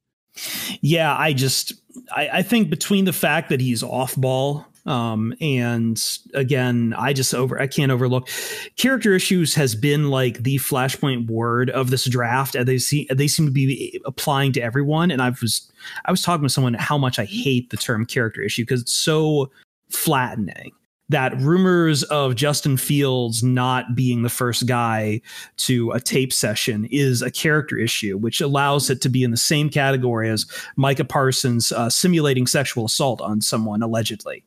Yeah, 0.80 1.16
I 1.16 1.32
just 1.32 1.74
I, 2.14 2.28
I 2.34 2.42
think 2.42 2.70
between 2.70 3.04
the 3.04 3.12
fact 3.12 3.48
that 3.50 3.60
he's 3.60 3.82
off 3.82 4.16
ball 4.16 4.66
um, 4.86 5.34
and 5.40 6.02
again, 6.34 6.94
I 6.96 7.12
just 7.12 7.34
over 7.34 7.60
I 7.60 7.66
can't 7.66 7.90
overlook 7.90 8.28
character 8.76 9.14
issues 9.14 9.54
has 9.54 9.74
been 9.74 10.10
like 10.10 10.42
the 10.42 10.56
flashpoint 10.56 11.30
word 11.30 11.70
of 11.70 11.90
this 11.90 12.04
draft, 12.04 12.54
and 12.54 12.68
they 12.68 12.78
see 12.78 13.08
they 13.12 13.28
seem 13.28 13.46
to 13.46 13.52
be 13.52 14.00
applying 14.04 14.52
to 14.52 14.60
everyone. 14.60 15.10
And 15.10 15.22
I 15.22 15.30
was 15.30 15.70
I 16.04 16.10
was 16.10 16.22
talking 16.22 16.42
with 16.42 16.52
someone 16.52 16.74
how 16.74 16.98
much 16.98 17.18
I 17.18 17.24
hate 17.24 17.70
the 17.70 17.76
term 17.76 18.04
character 18.04 18.42
issue 18.42 18.62
because 18.62 18.82
it's 18.82 18.92
so 18.92 19.50
flattening 19.88 20.72
that 21.10 21.38
rumors 21.38 22.02
of 22.04 22.34
Justin 22.34 22.76
Fields 22.76 23.42
not 23.42 23.94
being 23.94 24.22
the 24.22 24.30
first 24.30 24.66
guy 24.66 25.20
to 25.58 25.90
a 25.92 26.00
tape 26.00 26.32
session 26.32 26.86
is 26.90 27.20
a 27.20 27.30
character 27.30 27.76
issue, 27.78 28.16
which 28.16 28.40
allows 28.40 28.88
it 28.88 29.02
to 29.02 29.08
be 29.10 29.22
in 29.22 29.30
the 29.30 29.36
same 29.36 29.68
category 29.68 30.30
as 30.30 30.46
Micah 30.76 31.04
Parsons 31.04 31.72
uh, 31.72 31.90
simulating 31.90 32.46
sexual 32.46 32.86
assault 32.86 33.20
on 33.20 33.42
someone 33.42 33.82
allegedly. 33.82 34.44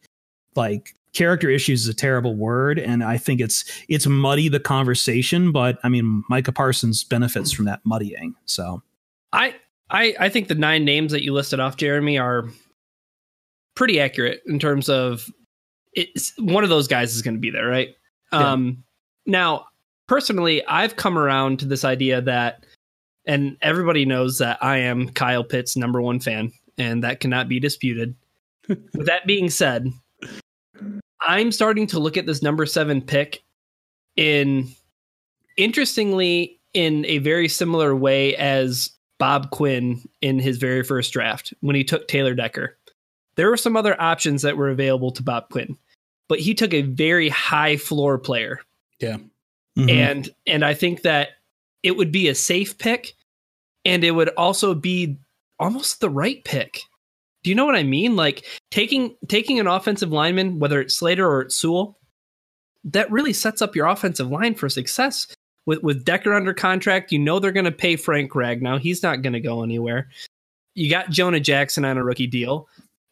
Like 0.58 0.96
character 1.14 1.50
issues 1.50 1.84
is 1.84 1.88
a 1.88 1.94
terrible 1.94 2.36
word, 2.36 2.80
and 2.80 3.04
I 3.04 3.18
think 3.18 3.40
it's 3.40 3.64
it's 3.88 4.06
muddy 4.06 4.50
the 4.50 4.60
conversation. 4.60 5.52
But 5.52 5.80
I 5.84 5.90
mean, 5.90 6.24
Micah 6.30 6.52
Parsons 6.52 7.04
benefits 7.04 7.52
from 7.52 7.66
that 7.66 7.82
muddying. 7.86 8.36
So, 8.46 8.82
I 9.34 9.56
I 9.90 10.16
I 10.20 10.30
think 10.30 10.48
the 10.48 10.56
nine 10.56 10.86
names 10.86 11.12
that 11.12 11.24
you 11.24 11.34
listed 11.34 11.60
off, 11.60 11.78
Jeremy, 11.78 12.18
are 12.18 12.50
pretty 13.76 14.00
accurate 14.00 14.42
in 14.48 14.60
terms 14.60 14.90
of 14.90 15.30
it's 15.94 16.34
one 16.38 16.64
of 16.64 16.70
those 16.70 16.88
guys 16.88 17.16
is 17.16 17.22
going 17.22 17.36
to 17.36 17.40
be 17.40 17.50
there, 17.50 17.68
right? 17.68 17.90
Yeah. 18.32 18.52
Um, 18.52 18.84
now, 19.26 19.66
personally, 20.08 20.66
I've 20.66 20.96
come 20.96 21.18
around 21.18 21.60
to 21.60 21.66
this 21.66 21.84
idea 21.84 22.22
that, 22.22 22.66
and 23.26 23.58
everybody 23.62 24.06
knows 24.06 24.38
that 24.38 24.58
I 24.62 24.78
am 24.78 25.10
Kyle 25.10 25.44
Pitt's 25.44 25.76
number 25.76 26.02
one 26.02 26.20
fan, 26.20 26.52
and 26.78 27.04
that 27.04 27.20
cannot 27.20 27.50
be 27.50 27.60
disputed. 27.60 28.16
With 28.68 29.06
that 29.08 29.26
being 29.26 29.50
said, 29.50 29.88
I'm 31.22 31.52
starting 31.52 31.88
to 31.88 32.00
look 32.00 32.18
at 32.18 32.26
this 32.26 32.42
number 32.42 32.66
seven 32.66 33.02
pick 33.02 33.44
in 34.16 34.70
interestingly 35.58 36.60
in 36.74 37.06
a 37.06 37.18
very 37.20 37.48
similar 37.48 37.96
way 37.96 38.36
as 38.36 38.92
Bob 39.20 39.50
Quinn 39.50 40.02
in 40.22 40.40
his 40.40 40.58
very 40.58 40.84
first 40.84 41.12
draft 41.12 41.54
when 41.62 41.76
he 41.76 41.84
took 41.84 42.08
Taylor 42.08 42.36
Decker. 42.36 42.78
There 43.36 43.50
were 43.50 43.58
some 43.58 43.76
other 43.76 44.00
options 44.02 44.42
that 44.42 44.58
were 44.58 44.70
available 44.70 45.12
to 45.12 45.24
Bob 45.24 45.50
Quinn, 45.50 45.78
but 46.28 46.40
he 46.40 46.54
took 46.54 46.74
a 46.74 46.84
very 46.84 47.30
high 47.30 47.78
floor 47.78 48.18
player. 48.18 48.60
Yeah. 49.00 49.18
Mm-hmm. 49.78 49.90
And 49.90 50.30
and 50.46 50.66
I 50.66 50.74
think 50.74 51.04
that 51.04 51.30
it 51.84 51.98
would 51.98 52.12
be 52.12 52.28
a 52.28 52.36
safe 52.36 52.78
pick 52.78 53.14
and 53.86 54.04
it 54.04 54.12
would 54.12 54.30
also 54.30 54.74
be 54.74 55.18
almost 55.60 56.00
the 56.00 56.10
right 56.10 56.44
pick. 56.44 56.82
Do 57.48 57.52
you 57.52 57.56
know 57.56 57.66
what 57.66 57.76
I 57.76 57.84
mean? 57.84 58.18
Like 58.18 58.46
taking 58.72 59.16
taking 59.28 59.60
an 59.60 59.68
offensive 59.68 60.12
lineman, 60.12 60.60
whether 60.60 60.82
it's 60.82 60.96
Slater 60.96 61.26
or 61.26 61.42
it's 61.44 61.56
Sewell, 61.56 61.98
that 62.84 63.10
really 63.10 63.32
sets 63.32 63.62
up 63.62 63.74
your 63.74 63.88
offensive 63.88 64.30
line 64.30 64.54
for 64.54 64.68
success. 64.68 65.28
With 65.66 65.82
with 65.82 66.04
Decker 66.04 66.34
under 66.34 66.54
contract, 66.54 67.12
you 67.12 67.20
know 67.20 67.40
they're 67.40 67.52
going 67.52 67.66
to 67.66 67.72
pay 67.72 67.96
Frank 67.96 68.32
Ragnow. 68.34 68.80
He's 68.80 69.04
not 69.04 69.22
going 69.22 69.34
to 69.34 69.40
go 69.40 69.64
anywhere. 69.64 70.10
You 70.76 70.90
got 70.90 71.10
Jonah 71.10 71.40
Jackson 71.40 71.86
on 71.86 71.98
a 71.98 72.04
rookie 72.04 72.28
deal 72.28 72.68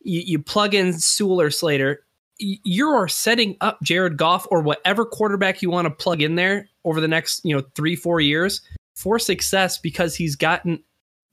you, 0.06 0.22
you 0.22 0.40
plug 0.40 0.74
in 0.74 0.94
Sewell 0.94 1.42
or 1.42 1.50
Slater, 1.50 2.06
you 2.38 2.88
are 2.90 3.08
setting 3.08 3.58
up 3.62 3.82
Jared 3.82 4.18
Goff 4.18 4.48
or 4.52 4.62
whatever 4.62 5.06
quarterback 5.06 5.62
you 5.62 5.70
want 5.70 5.86
to 5.86 5.92
plug 5.92 6.22
in 6.22 6.36
there 6.36 6.70
over 6.84 7.02
the 7.02 7.08
next, 7.08 7.44
you 7.44 7.56
know, 7.56 7.64
three, 7.76 7.96
four 7.96 8.20
years 8.22 8.62
for 8.96 9.20
success 9.20 9.78
because 9.78 10.16
he's 10.16 10.36
gotten. 10.36 10.84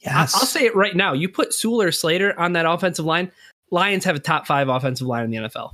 Yes. 0.05 0.35
I'll 0.35 0.47
say 0.47 0.65
it 0.65 0.75
right 0.75 0.97
now. 0.97 1.13
You 1.13 1.29
put 1.29 1.55
Sewell 1.55 1.83
or 1.83 1.93
Slater 1.93 2.39
on 2.39 2.53
that 2.55 2.67
offensive 2.67 3.05
line, 3.05 3.31
Lions 3.71 4.05
have 4.05 4.17
a 4.17 4.21
top 4.21 4.47
five 4.47 4.69
offensive 4.69 5.07
line 5.07 5.25
in 5.25 5.31
the 5.31 5.49
NFL. 5.49 5.73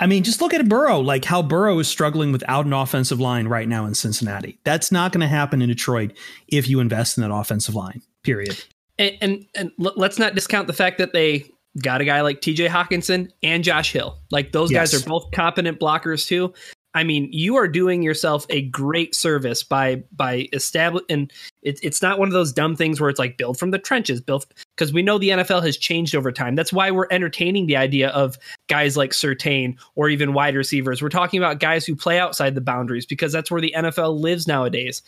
I 0.00 0.06
mean, 0.06 0.22
just 0.22 0.40
look 0.40 0.54
at 0.54 0.68
Burrow, 0.68 1.00
like 1.00 1.24
how 1.24 1.42
Burrow 1.42 1.78
is 1.80 1.88
struggling 1.88 2.30
without 2.30 2.66
an 2.66 2.72
offensive 2.72 3.18
line 3.18 3.48
right 3.48 3.68
now 3.68 3.84
in 3.84 3.94
Cincinnati. 3.94 4.58
That's 4.62 4.92
not 4.92 5.10
going 5.10 5.22
to 5.22 5.26
happen 5.26 5.60
in 5.60 5.68
Detroit 5.68 6.16
if 6.46 6.68
you 6.68 6.78
invest 6.78 7.18
in 7.18 7.22
that 7.22 7.34
offensive 7.34 7.74
line, 7.74 8.02
period. 8.22 8.62
And, 8.96 9.16
and, 9.20 9.46
and 9.56 9.72
let's 9.78 10.18
not 10.18 10.36
discount 10.36 10.68
the 10.68 10.72
fact 10.72 10.98
that 10.98 11.12
they 11.12 11.50
got 11.82 12.00
a 12.00 12.04
guy 12.04 12.20
like 12.20 12.40
TJ 12.40 12.68
Hockenson 12.68 13.30
and 13.42 13.64
Josh 13.64 13.92
Hill. 13.92 14.16
Like 14.30 14.52
those 14.52 14.70
yes. 14.70 14.92
guys 14.92 15.02
are 15.02 15.08
both 15.08 15.30
competent 15.32 15.80
blockers 15.80 16.26
too. 16.26 16.54
I 16.98 17.04
mean, 17.04 17.28
you 17.32 17.54
are 17.54 17.68
doing 17.68 18.02
yourself 18.02 18.44
a 18.50 18.62
great 18.62 19.14
service 19.14 19.62
by 19.62 20.02
by 20.16 20.48
establishing. 20.52 21.06
And 21.08 21.32
it, 21.62 21.78
it's 21.80 22.02
not 22.02 22.18
one 22.18 22.26
of 22.26 22.34
those 22.34 22.52
dumb 22.52 22.74
things 22.74 23.00
where 23.00 23.08
it's 23.08 23.20
like 23.20 23.38
build 23.38 23.56
from 23.56 23.70
the 23.70 23.78
trenches, 23.78 24.20
build 24.20 24.46
because 24.76 24.92
we 24.92 25.00
know 25.00 25.16
the 25.16 25.28
NFL 25.28 25.62
has 25.62 25.76
changed 25.76 26.16
over 26.16 26.32
time. 26.32 26.56
That's 26.56 26.72
why 26.72 26.90
we're 26.90 27.06
entertaining 27.12 27.68
the 27.68 27.76
idea 27.76 28.08
of 28.08 28.36
guys 28.66 28.96
like 28.96 29.12
Surtain 29.12 29.78
or 29.94 30.08
even 30.08 30.32
wide 30.32 30.56
receivers. 30.56 31.00
We're 31.00 31.08
talking 31.08 31.38
about 31.38 31.60
guys 31.60 31.86
who 31.86 31.94
play 31.94 32.18
outside 32.18 32.56
the 32.56 32.60
boundaries 32.60 33.06
because 33.06 33.32
that's 33.32 33.48
where 33.48 33.60
the 33.60 33.72
NFL 33.76 34.18
lives 34.18 34.48
nowadays. 34.48 35.00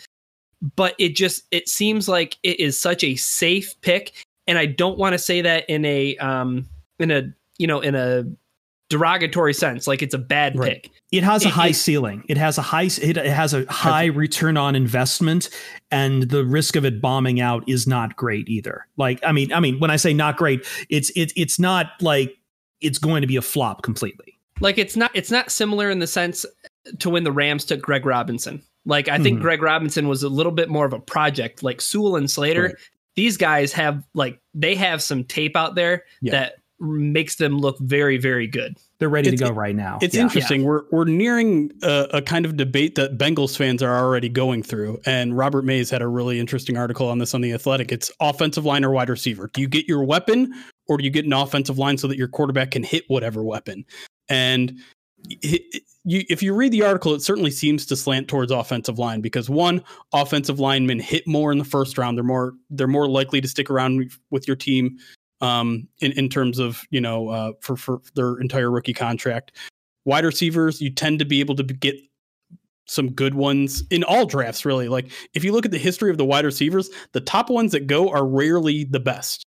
But 0.76 0.94
it 1.00 1.16
just 1.16 1.42
it 1.50 1.68
seems 1.68 2.08
like 2.08 2.38
it 2.44 2.60
is 2.60 2.80
such 2.80 3.02
a 3.02 3.16
safe 3.16 3.74
pick 3.80 4.12
and 4.46 4.58
I 4.58 4.66
don't 4.66 4.96
want 4.96 5.14
to 5.14 5.18
say 5.18 5.42
that 5.42 5.68
in 5.68 5.84
a 5.84 6.16
um 6.18 6.68
in 7.00 7.10
a 7.10 7.32
you 7.58 7.66
know 7.66 7.80
in 7.80 7.96
a 7.96 8.24
derogatory 8.90 9.54
sense 9.54 9.86
like 9.86 10.02
it's 10.02 10.14
a 10.14 10.18
bad 10.18 10.54
right. 10.58 10.82
pick 10.82 10.90
it 11.12 11.22
has 11.22 11.44
a 11.44 11.48
high 11.48 11.68
it, 11.68 11.74
ceiling 11.74 12.22
it 12.28 12.36
has 12.36 12.58
a 12.58 12.62
high 12.62 12.88
it 13.00 13.16
has 13.16 13.54
a 13.54 13.64
high 13.72 14.06
return 14.06 14.56
on 14.56 14.76
investment 14.76 15.48
and 15.90 16.24
the 16.24 16.44
risk 16.44 16.76
of 16.76 16.84
it 16.84 17.00
bombing 17.00 17.40
out 17.40 17.62
is 17.68 17.86
not 17.86 18.16
great 18.16 18.48
either 18.48 18.84
like 18.98 19.18
i 19.24 19.30
mean 19.32 19.52
i 19.52 19.60
mean 19.60 19.78
when 19.78 19.90
i 19.90 19.96
say 19.96 20.12
not 20.12 20.36
great 20.36 20.66
it's 20.90 21.10
it, 21.10 21.32
it's 21.36 21.58
not 21.58 21.92
like 22.00 22.36
it's 22.80 22.98
going 22.98 23.20
to 23.20 23.26
be 23.26 23.36
a 23.36 23.42
flop 23.42 23.82
completely. 23.82 24.38
Like 24.60 24.78
it's 24.78 24.96
not 24.96 25.10
it's 25.14 25.30
not 25.30 25.50
similar 25.50 25.90
in 25.90 25.98
the 25.98 26.06
sense 26.06 26.46
to 26.98 27.10
when 27.10 27.24
the 27.24 27.32
Rams 27.32 27.64
took 27.64 27.82
Greg 27.82 28.06
Robinson. 28.06 28.62
Like 28.86 29.06
I 29.08 29.18
think 29.18 29.38
Mhm. 29.38 29.42
Greg 29.42 29.62
Robinson 29.62 30.08
was 30.08 30.22
a 30.22 30.30
little 30.30 30.52
bit 30.52 30.70
more 30.70 30.86
of 30.86 30.94
a 30.94 30.98
project. 30.98 31.62
Like 31.62 31.82
Sewell 31.82 32.16
and 32.16 32.30
Slater, 32.30 32.62
Right. 32.62 32.74
these 33.16 33.36
guys 33.36 33.72
have 33.74 34.02
like 34.14 34.40
they 34.54 34.74
have 34.76 35.02
some 35.02 35.24
tape 35.24 35.56
out 35.56 35.74
there 35.74 36.04
Yeah. 36.22 36.32
that 36.32 36.54
makes 36.80 37.36
them 37.36 37.58
look 37.58 37.78
very 37.80 38.16
very 38.18 38.46
good. 38.46 38.76
They're 38.98 39.08
ready 39.08 39.30
to 39.30 39.36
go 39.36 39.50
right 39.50 39.74
now. 39.74 39.98
It's 40.02 40.14
Yeah. 40.14 40.22
interesting. 40.22 40.64
We're 40.64 40.82
we're 40.90 41.04
nearing 41.04 41.70
a, 41.82 42.06
a 42.14 42.22
kind 42.22 42.44
of 42.44 42.56
debate 42.56 42.94
that 42.96 43.18
Bengals 43.18 43.56
fans 43.56 43.82
are 43.82 43.96
already 43.96 44.28
going 44.28 44.62
through, 44.62 45.00
and 45.06 45.36
Robert 45.36 45.64
Mays 45.64 45.90
had 45.90 46.02
a 46.02 46.08
really 46.08 46.38
interesting 46.40 46.76
article 46.76 47.08
on 47.08 47.18
this 47.18 47.34
on 47.34 47.40
the 47.40 47.52
Athletic. 47.52 47.92
It's 47.92 48.10
offensive 48.20 48.64
line 48.64 48.84
or 48.84 48.90
wide 48.90 49.08
receiver. 49.10 49.50
Do 49.52 49.60
you 49.60 49.68
get 49.68 49.86
your 49.88 50.04
weapon, 50.04 50.52
or 50.88 50.96
do 50.98 51.04
you 51.04 51.10
get 51.10 51.24
an 51.24 51.32
offensive 51.32 51.78
line 51.78 51.98
so 51.98 52.08
that 52.08 52.16
your 52.18 52.28
quarterback 52.28 52.70
can 52.72 52.82
hit 52.82 53.04
whatever 53.08 53.42
weapon? 53.42 53.84
And 54.28 54.78
it, 55.28 55.62
it- 55.72 55.82
you, 56.02 56.22
if 56.30 56.42
you 56.42 56.54
read 56.54 56.72
the 56.72 56.82
article, 56.82 57.12
it 57.12 57.20
certainly 57.20 57.50
seems 57.50 57.84
to 57.84 57.94
slant 57.94 58.26
towards 58.26 58.50
offensive 58.50 58.98
line 58.98 59.20
because 59.20 59.50
one, 59.50 59.84
offensive 60.14 60.58
linemen 60.58 60.98
hit 60.98 61.26
more 61.26 61.52
in 61.52 61.58
the 61.58 61.64
first 61.64 61.98
round. 61.98 62.16
They're 62.16 62.24
more 62.24 62.54
they're 62.70 62.86
more 62.86 63.06
likely 63.06 63.42
to 63.42 63.46
stick 63.46 63.68
around 63.68 64.10
with 64.30 64.48
your 64.48 64.56
team 64.56 64.96
um, 65.40 65.86
in 66.00 66.12
in 66.12 66.28
terms 66.28 66.58
of 66.58 66.82
you 66.90 67.00
know 67.00 67.28
uh, 67.28 67.52
for 67.60 67.76
for 67.76 68.00
their 68.14 68.36
entire 68.40 68.70
rookie 68.70 68.94
contract. 68.94 69.56
Wide 70.06 70.24
receivers, 70.24 70.80
you 70.80 70.90
tend 70.90 71.18
to 71.18 71.24
be 71.24 71.40
able 71.40 71.54
to 71.56 71.62
get 71.62 71.96
some 72.86 73.10
good 73.12 73.34
ones 73.34 73.84
in 73.90 74.02
all 74.04 74.26
drafts. 74.26 74.64
Really, 74.64 74.88
like 74.88 75.10
if 75.34 75.44
you 75.44 75.52
look 75.52 75.64
at 75.64 75.70
the 75.70 75.78
history 75.78 76.10
of 76.10 76.16
the 76.18 76.24
wide 76.24 76.44
receivers, 76.44 76.90
the 77.12 77.20
top 77.20 77.50
ones 77.50 77.72
that 77.72 77.86
go 77.86 78.08
are 78.10 78.26
rarely 78.26 78.84
the 78.84 79.00
best 79.00 79.44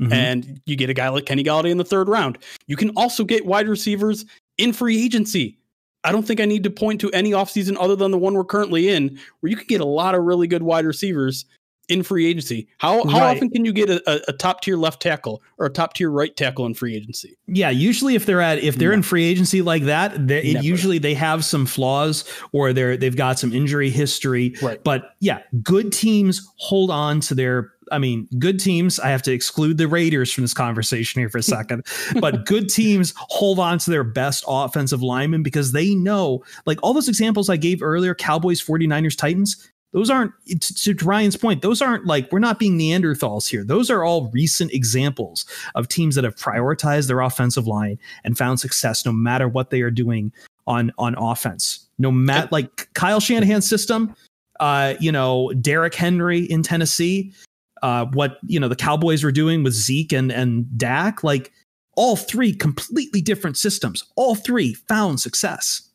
Mhm. 0.00 0.12
and 0.12 0.60
you 0.66 0.76
get 0.76 0.90
a 0.90 0.94
guy 0.94 1.08
like 1.08 1.24
Kenny 1.26 1.42
Golladay 1.42 1.70
in 1.70 1.78
the 1.78 1.84
third 1.84 2.08
round. 2.08 2.38
You 2.66 2.76
can 2.76 2.90
also 2.90 3.24
get 3.24 3.46
wide 3.46 3.66
receivers 3.68 4.26
in 4.58 4.72
free 4.74 5.02
agency. 5.02 5.58
I 6.04 6.12
don't 6.12 6.26
think 6.26 6.38
I 6.38 6.44
need 6.44 6.62
to 6.64 6.70
point 6.70 7.00
to 7.00 7.10
any 7.12 7.32
offseason 7.32 7.76
other 7.80 7.96
than 7.96 8.10
the 8.10 8.18
one 8.18 8.34
we're 8.34 8.44
currently 8.44 8.88
in, 8.90 9.18
where 9.40 9.50
you 9.50 9.56
can 9.56 9.66
get 9.66 9.80
a 9.80 9.86
lot 9.86 10.14
of 10.14 10.22
really 10.22 10.46
good 10.46 10.62
wide 10.62 10.84
receivers 10.86 11.46
in 11.88 12.02
free 12.02 12.26
agency. 12.26 12.68
How 12.78 13.04
how 13.08 13.20
Right. 13.20 13.36
often 13.36 13.48
can 13.50 13.64
you 13.64 13.72
get 13.72 13.88
a, 13.88 14.02
a, 14.10 14.20
a 14.28 14.32
top 14.32 14.60
tier 14.62 14.76
left 14.76 15.00
tackle 15.00 15.42
or 15.58 15.66
a 15.66 15.70
top 15.70 15.94
tier 15.94 16.10
right 16.10 16.36
tackle 16.36 16.66
in 16.66 16.74
free 16.74 16.96
agency? 16.96 17.36
Yeah, 17.46 17.70
usually 17.70 18.14
if 18.14 18.26
they're 18.26 18.40
at 18.40 18.58
if 18.58 18.76
they're 18.76 18.92
in 18.92 19.02
free 19.02 19.24
agency 19.24 19.62
like 19.62 19.84
that, 19.84 20.26
they, 20.26 20.40
it 20.42 20.64
usually 20.64 20.98
they 20.98 21.14
have 21.14 21.44
some 21.44 21.64
flaws 21.66 22.24
or 22.52 22.72
they're 22.72 22.96
they've 22.96 23.16
got 23.16 23.38
some 23.38 23.52
injury 23.52 23.90
history. 23.90 24.54
Right. 24.60 24.82
But 24.82 25.14
yeah, 25.20 25.42
good 25.62 25.92
teams 25.92 26.46
hold 26.56 26.90
on 26.90 27.20
to 27.20 27.34
their. 27.34 27.72
I 27.92 27.98
mean, 28.00 28.26
good 28.40 28.58
teams. 28.58 28.98
I 28.98 29.10
have 29.10 29.22
to 29.22 29.32
exclude 29.32 29.78
the 29.78 29.86
Raiders 29.86 30.32
from 30.32 30.42
this 30.42 30.52
conversation 30.52 31.20
here 31.20 31.28
for 31.30 31.38
a 31.38 31.42
second. 31.44 31.86
but 32.20 32.44
good 32.44 32.68
teams 32.68 33.14
hold 33.16 33.60
on 33.60 33.78
to 33.78 33.90
their 33.92 34.02
best 34.02 34.42
offensive 34.48 35.04
linemen 35.04 35.44
because 35.44 35.70
they 35.70 35.94
know, 35.94 36.42
like 36.66 36.80
all 36.82 36.92
those 36.92 37.08
examples 37.08 37.48
I 37.48 37.56
gave 37.56 37.82
earlier, 37.84 38.12
Cowboys, 38.12 38.60
49ers, 38.60 39.16
Titans. 39.16 39.70
Those 39.92 40.10
aren't 40.10 40.32
to, 40.46 40.94
to 40.94 41.04
Ryan's 41.04 41.36
point. 41.36 41.62
Those 41.62 41.80
aren't 41.80 42.06
like 42.06 42.30
we're 42.30 42.38
not 42.38 42.58
being 42.58 42.78
Neanderthals 42.78 43.48
here. 43.48 43.64
Those 43.64 43.90
are 43.90 44.04
all 44.04 44.30
recent 44.32 44.72
examples 44.72 45.46
of 45.74 45.88
teams 45.88 46.14
that 46.16 46.24
have 46.24 46.36
prioritized 46.36 47.06
their 47.06 47.20
offensive 47.20 47.66
line 47.66 47.98
and 48.24 48.36
found 48.36 48.60
success 48.60 49.06
no 49.06 49.12
matter 49.12 49.48
what 49.48 49.70
they 49.70 49.80
are 49.80 49.90
doing 49.90 50.32
on 50.66 50.92
on 50.98 51.14
offense. 51.16 51.88
No 51.98 52.10
matter 52.10 52.48
like 52.50 52.92
Kyle 52.94 53.20
Shanahan's 53.20 53.68
system, 53.68 54.14
uh, 54.60 54.94
you 55.00 55.10
know, 55.10 55.52
Derrick 55.60 55.94
Henry 55.94 56.40
in 56.40 56.62
Tennessee, 56.62 57.32
uh, 57.82 58.06
what 58.06 58.38
you 58.46 58.60
know 58.60 58.68
the 58.68 58.76
Cowboys 58.76 59.24
were 59.24 59.32
doing 59.32 59.62
with 59.62 59.72
Zeke 59.72 60.12
and 60.12 60.30
and 60.30 60.66
Dak, 60.76 61.24
like 61.24 61.52
all 61.96 62.16
three 62.16 62.54
completely 62.54 63.20
different 63.20 63.56
systems. 63.56 64.04
All 64.16 64.34
three 64.34 64.74
found 64.74 65.20
success. 65.20 65.90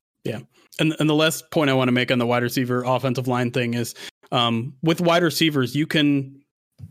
And 0.79 0.95
and 0.99 1.09
the 1.09 1.15
last 1.15 1.51
point 1.51 1.69
I 1.69 1.73
want 1.73 1.89
to 1.89 1.91
make 1.93 2.11
on 2.11 2.19
the 2.19 2.25
wide 2.25 2.43
receiver 2.43 2.83
offensive 2.83 3.27
line 3.27 3.51
thing 3.51 3.73
is 3.73 3.93
um, 4.31 4.73
with 4.81 5.01
wide 5.01 5.23
receivers, 5.23 5.75
you 5.75 5.85
can 5.85 6.41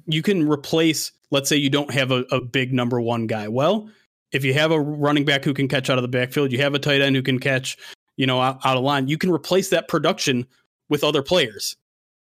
you 0.07 0.23
can 0.23 0.49
replace, 0.49 1.11
let's 1.31 1.49
say 1.49 1.57
you 1.57 1.71
don't 1.71 1.91
have 1.93 2.11
a, 2.11 2.25
a 2.31 2.41
big 2.41 2.73
number 2.73 3.01
one 3.01 3.27
guy. 3.27 3.49
Well, 3.49 3.89
if 4.33 4.45
you 4.45 4.55
have 4.55 4.71
a 4.71 4.81
running 4.81 5.25
back 5.25 5.45
who 5.45 5.55
can 5.55 5.67
catch 5.67 5.91
out 5.91 5.99
of 5.99 6.03
the 6.03 6.09
backfield, 6.09 6.53
you 6.53 6.59
have 6.59 6.75
a 6.75 6.79
tight 6.79 7.01
end 7.01 7.17
who 7.17 7.23
can 7.23 7.41
catch, 7.41 7.77
you 8.17 8.27
know, 8.27 8.41
out, 8.41 8.61
out 8.65 8.77
of 8.77 8.85
line, 8.85 9.09
you 9.09 9.19
can 9.19 9.31
replace 9.33 9.71
that 9.71 9.89
production 9.89 10.47
with 10.89 11.03
other 11.03 11.23
players. 11.23 11.75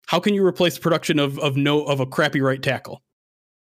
How 0.07 0.19
can 0.19 0.33
you 0.33 0.45
replace 0.45 0.75
the 0.75 0.81
production 0.81 1.19
of 1.19 1.39
of 1.39 1.57
no 1.57 1.83
of 1.83 1.99
a 1.99 2.05
crappy 2.05 2.39
right 2.39 2.61
tackle? 2.61 3.01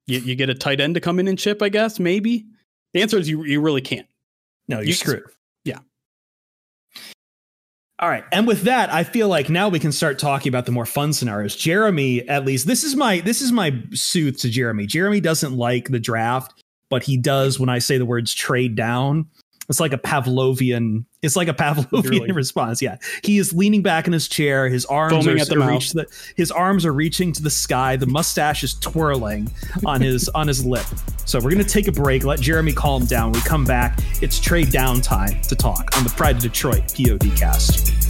You, 0.07 0.19
you 0.21 0.35
get 0.37 0.51
a 0.51 0.55
tight 0.55 0.81
end 0.81 0.95
to 0.95 1.01
come 1.01 1.19
in 1.19 1.27
and 1.29 1.39
chip, 1.39 1.63
I 1.63 1.69
guess, 1.71 1.99
maybe. 1.99 2.45
The 2.93 3.03
answer 3.03 3.19
is 3.19 3.29
you 3.29 3.45
you 3.45 3.61
really 3.61 3.81
can't. 3.81 4.07
No, 4.69 4.79
you're 4.79 4.89
You- 4.89 4.93
screwed. 4.93 5.23
All 8.01 8.09
right. 8.09 8.25
And 8.33 8.47
with 8.47 8.63
that, 8.63 8.91
I 8.91 9.05
feel 9.05 9.29
like 9.29 9.51
now 9.51 9.69
we 9.69 9.79
can 9.79 9.93
start 9.93 10.19
talking 10.19 10.49
about 10.49 10.65
the 10.65 10.73
more 10.73 10.87
fun 10.87 11.13
scenarios. 11.13 11.55
Jeremy, 11.55 12.27
at 12.29 12.47
least 12.47 12.67
this 12.67 12.83
is 12.83 12.97
my 12.97 13.21
this 13.21 13.43
is 13.43 13.53
my 13.53 13.79
sooth 13.93 14.39
to 14.39 14.49
Jeremy. 14.49 14.87
Jeremy 14.87 15.21
doesn't 15.21 15.55
like 15.55 15.91
the 15.91 16.01
draft, 16.01 16.65
but 16.89 17.03
he 17.03 17.19
does 17.19 17.61
when 17.61 17.69
I 17.69 17.79
say 17.79 17.99
the 17.99 18.07
words 18.07 18.33
trade 18.33 18.75
down. 18.75 19.27
It's 19.71 19.81
like 19.81 19.93
a 19.93 19.99
Pavlovian, 19.99 21.05
it's 21.23 21.37
like 21.37 21.47
a 21.49 21.55
Pavlovian 21.55 22.35
response. 22.35 22.83
Yeah. 22.83 22.97
He 23.23 23.39
is 23.39 23.55
leaning 23.55 23.83
back 23.83 24.09
in 24.09 24.13
his 24.13 24.27
chair, 24.27 24.69
his 24.69 24.85
arms 24.85 25.13
Foaming 25.13 25.39
are, 25.39 25.43
at 25.43 25.49
the 25.49 25.57
mouth. 25.57 25.89
the, 25.93 26.07
his 26.37 26.51
arms 26.51 26.85
are 26.85 26.93
reaching 26.93 27.33
to 27.33 27.43
the 27.43 27.51
sky, 27.51 27.95
the 27.95 28.07
mustache 28.07 28.65
is 28.65 28.75
twirling 28.75 29.49
on 29.87 30.01
his 30.01 30.29
on 30.31 30.49
his 30.49 30.67
lip. 30.67 30.85
So 31.25 31.39
we're 31.39 31.53
gonna 31.53 31.63
take 31.63 31.87
a 31.87 31.93
break, 31.93 32.25
let 32.25 32.41
Jeremy 32.41 32.73
calm 32.73 33.07
down. 33.07 33.31
When 33.31 33.41
we 33.41 33.49
come 33.49 33.65
back, 33.65 34.01
it's 34.21 34.41
trade 34.41 34.73
down 34.73 35.01
time 35.01 35.41
to 35.43 35.55
talk 35.55 35.97
on 35.97 36.03
the 36.03 36.11
Pride 36.11 36.37
of 36.37 36.43
Detroit 36.43 36.93
POD 36.93 37.37
cast. 37.37 38.10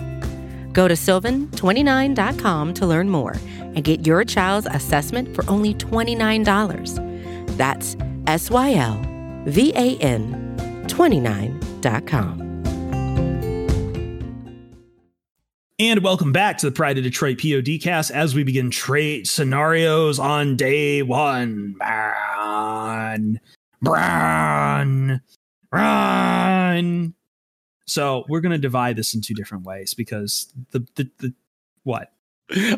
Go 0.73 0.87
to 0.87 0.93
sylvan29.com 0.93 2.73
to 2.75 2.85
learn 2.85 3.09
more 3.09 3.35
and 3.59 3.83
get 3.83 4.05
your 4.05 4.23
child's 4.23 4.67
assessment 4.67 5.35
for 5.35 5.49
only 5.49 5.73
$29. 5.73 7.57
That's 7.57 7.97
S 8.27 8.49
Y 8.49 8.73
L 8.73 9.01
V 9.45 9.73
A 9.75 9.97
N 9.97 10.55
29.com. 10.87 12.51
And 15.79 16.03
welcome 16.03 16.31
back 16.31 16.59
to 16.59 16.67
the 16.67 16.71
Pride 16.71 16.99
of 16.99 17.03
Detroit 17.03 17.37
PODcast 17.39 18.11
as 18.11 18.35
we 18.35 18.43
begin 18.43 18.69
trade 18.69 19.27
scenarios 19.27 20.19
on 20.19 20.55
day 20.55 21.01
one. 21.01 21.75
Run, 21.79 23.39
run, 23.81 25.21
run. 25.71 27.15
So 27.91 28.23
we're 28.29 28.39
gonna 28.39 28.57
divide 28.57 28.95
this 28.95 29.13
in 29.13 29.21
two 29.21 29.33
different 29.33 29.65
ways 29.65 29.93
because 29.93 30.53
the 30.71 30.79
the, 30.95 31.09
the 31.19 31.33
what? 31.83 32.13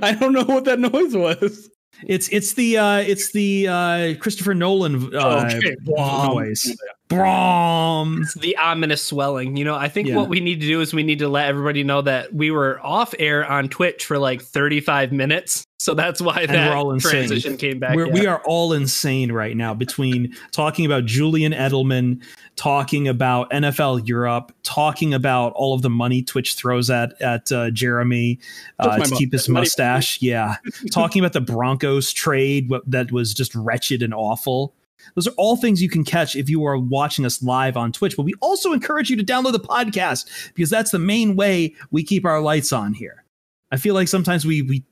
I 0.02 0.17
don't 0.19 0.34
know 0.34 0.43
what 0.43 0.65
that 0.65 0.80
noise 0.80 1.15
was. 1.15 1.69
It's 2.08 2.28
it's 2.30 2.54
the 2.54 2.78
uh 2.80 2.97
it's 2.97 3.32
the 3.32 3.67
uh 3.67 4.15
Christopher 4.19 4.56
Nolan 4.56 5.15
uh 5.15 5.52
Okay. 5.56 5.76
noise. 5.86 6.76
Brom. 7.09 8.19
It's 8.23 8.33
the 8.35 8.57
ominous 8.57 9.03
swelling. 9.03 9.55
You 9.57 9.65
know, 9.65 9.75
I 9.75 9.87
think 9.87 10.07
Yeah. 10.07 10.15
what 10.15 10.29
we 10.29 10.39
need 10.39 10.61
to 10.61 10.67
do 10.67 10.81
is 10.81 10.93
we 10.93 11.03
need 11.03 11.19
to 11.19 11.27
let 11.27 11.47
everybody 11.47 11.83
know 11.83 12.01
that 12.01 12.33
we 12.33 12.51
were 12.51 12.79
off 12.83 13.13
air 13.19 13.49
on 13.49 13.69
Twitch 13.69 14.05
for 14.05 14.17
like 14.17 14.41
35 14.41 15.11
minutes. 15.11 15.63
So 15.79 15.93
that's 15.93 16.21
why 16.21 16.45
that 16.45 16.69
we're 16.69 16.75
all 16.75 16.91
insane. 16.91 17.11
transition 17.11 17.57
came 17.57 17.77
back. 17.79 17.95
We're, 17.95 18.07
yeah. 18.07 18.13
We 18.13 18.25
are 18.25 18.41
all 18.45 18.71
insane 18.73 19.31
right 19.33 19.55
now 19.55 19.73
between 19.73 20.33
talking 20.51 20.85
about 20.85 21.05
Julian 21.05 21.51
Edelman, 21.51 22.23
talking 22.55 23.07
about 23.07 23.49
NFL 23.51 24.07
Europe, 24.07 24.53
talking 24.63 25.13
about 25.13 25.51
all 25.53 25.73
of 25.73 25.81
the 25.81 25.89
money 25.89 26.23
Twitch 26.23 26.53
throws 26.55 26.89
at 26.89 27.21
at 27.21 27.51
uh, 27.51 27.69
Jeremy 27.71 28.39
uh, 28.79 28.97
to 28.97 29.09
my 29.11 29.17
keep 29.17 29.33
his 29.33 29.49
money. 29.49 29.63
mustache. 29.63 30.21
Yeah, 30.21 30.55
talking 30.93 31.21
about 31.21 31.33
the 31.33 31.41
Broncos 31.41 32.13
trade 32.13 32.69
wh- 32.71 32.87
that 32.87 33.11
was 33.11 33.33
just 33.33 33.53
wretched 33.53 34.01
and 34.01 34.13
awful. 34.13 34.73
Those 35.15 35.27
are 35.27 35.33
all 35.37 35.57
things 35.57 35.81
you 35.81 35.89
can 35.89 36.03
catch 36.03 36.35
if 36.35 36.49
you 36.49 36.65
are 36.65 36.77
watching 36.77 37.25
us 37.25 37.41
live 37.43 37.77
on 37.77 37.91
Twitch. 37.91 38.15
But 38.15 38.23
we 38.23 38.33
also 38.41 38.73
encourage 38.73 39.09
you 39.09 39.15
to 39.17 39.23
download 39.23 39.53
the 39.53 39.59
podcast 39.59 40.53
because 40.53 40.69
that's 40.69 40.91
the 40.91 40.99
main 40.99 41.35
way 41.35 41.75
we 41.91 42.03
keep 42.03 42.25
our 42.25 42.41
lights 42.41 42.73
on 42.73 42.93
here. 42.93 43.23
I 43.71 43.77
feel 43.77 43.95
like 43.95 44.07
sometimes 44.07 44.45
we 44.45 44.61
we 44.61 44.83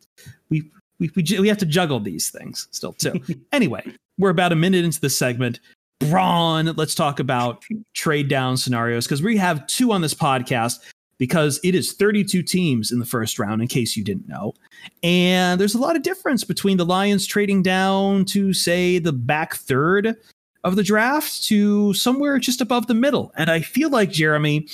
we 0.49 0.69
we 0.99 1.11
we, 1.15 1.39
we 1.39 1.47
have 1.47 1.57
to 1.59 1.65
juggle 1.65 1.99
these 1.99 2.29
things 2.29 2.67
still 2.71 2.93
too. 2.93 3.21
anyway, 3.51 3.83
we're 4.17 4.29
about 4.29 4.51
a 4.51 4.55
minute 4.55 4.85
into 4.85 4.99
the 4.99 5.09
segment. 5.09 5.59
Braun, 5.99 6.65
let's 6.77 6.95
talk 6.95 7.19
about 7.19 7.63
trade 7.93 8.27
down 8.27 8.57
scenarios 8.57 9.05
because 9.05 9.21
we 9.21 9.37
have 9.37 9.65
two 9.67 9.91
on 9.91 10.01
this 10.01 10.15
podcast 10.15 10.79
because 11.21 11.59
it 11.63 11.75
is 11.75 11.93
32 11.93 12.41
teams 12.41 12.91
in 12.91 12.97
the 12.97 13.05
first 13.05 13.37
round, 13.37 13.61
in 13.61 13.67
case 13.67 13.95
you 13.95 14.03
didn't 14.03 14.27
know. 14.27 14.55
And 15.03 15.61
there's 15.61 15.75
a 15.75 15.77
lot 15.77 15.95
of 15.95 16.01
difference 16.01 16.43
between 16.43 16.77
the 16.77 16.85
Lions 16.85 17.27
trading 17.27 17.61
down 17.61 18.25
to, 18.25 18.53
say, 18.53 18.97
the 18.97 19.13
back 19.13 19.53
third 19.53 20.17
of 20.63 20.75
the 20.75 20.81
draft 20.81 21.43
to 21.43 21.93
somewhere 21.93 22.39
just 22.39 22.59
above 22.59 22.87
the 22.87 22.95
middle. 22.95 23.31
And 23.37 23.51
I 23.51 23.61
feel 23.61 23.91
like, 23.91 24.09
Jeremy, 24.09 24.67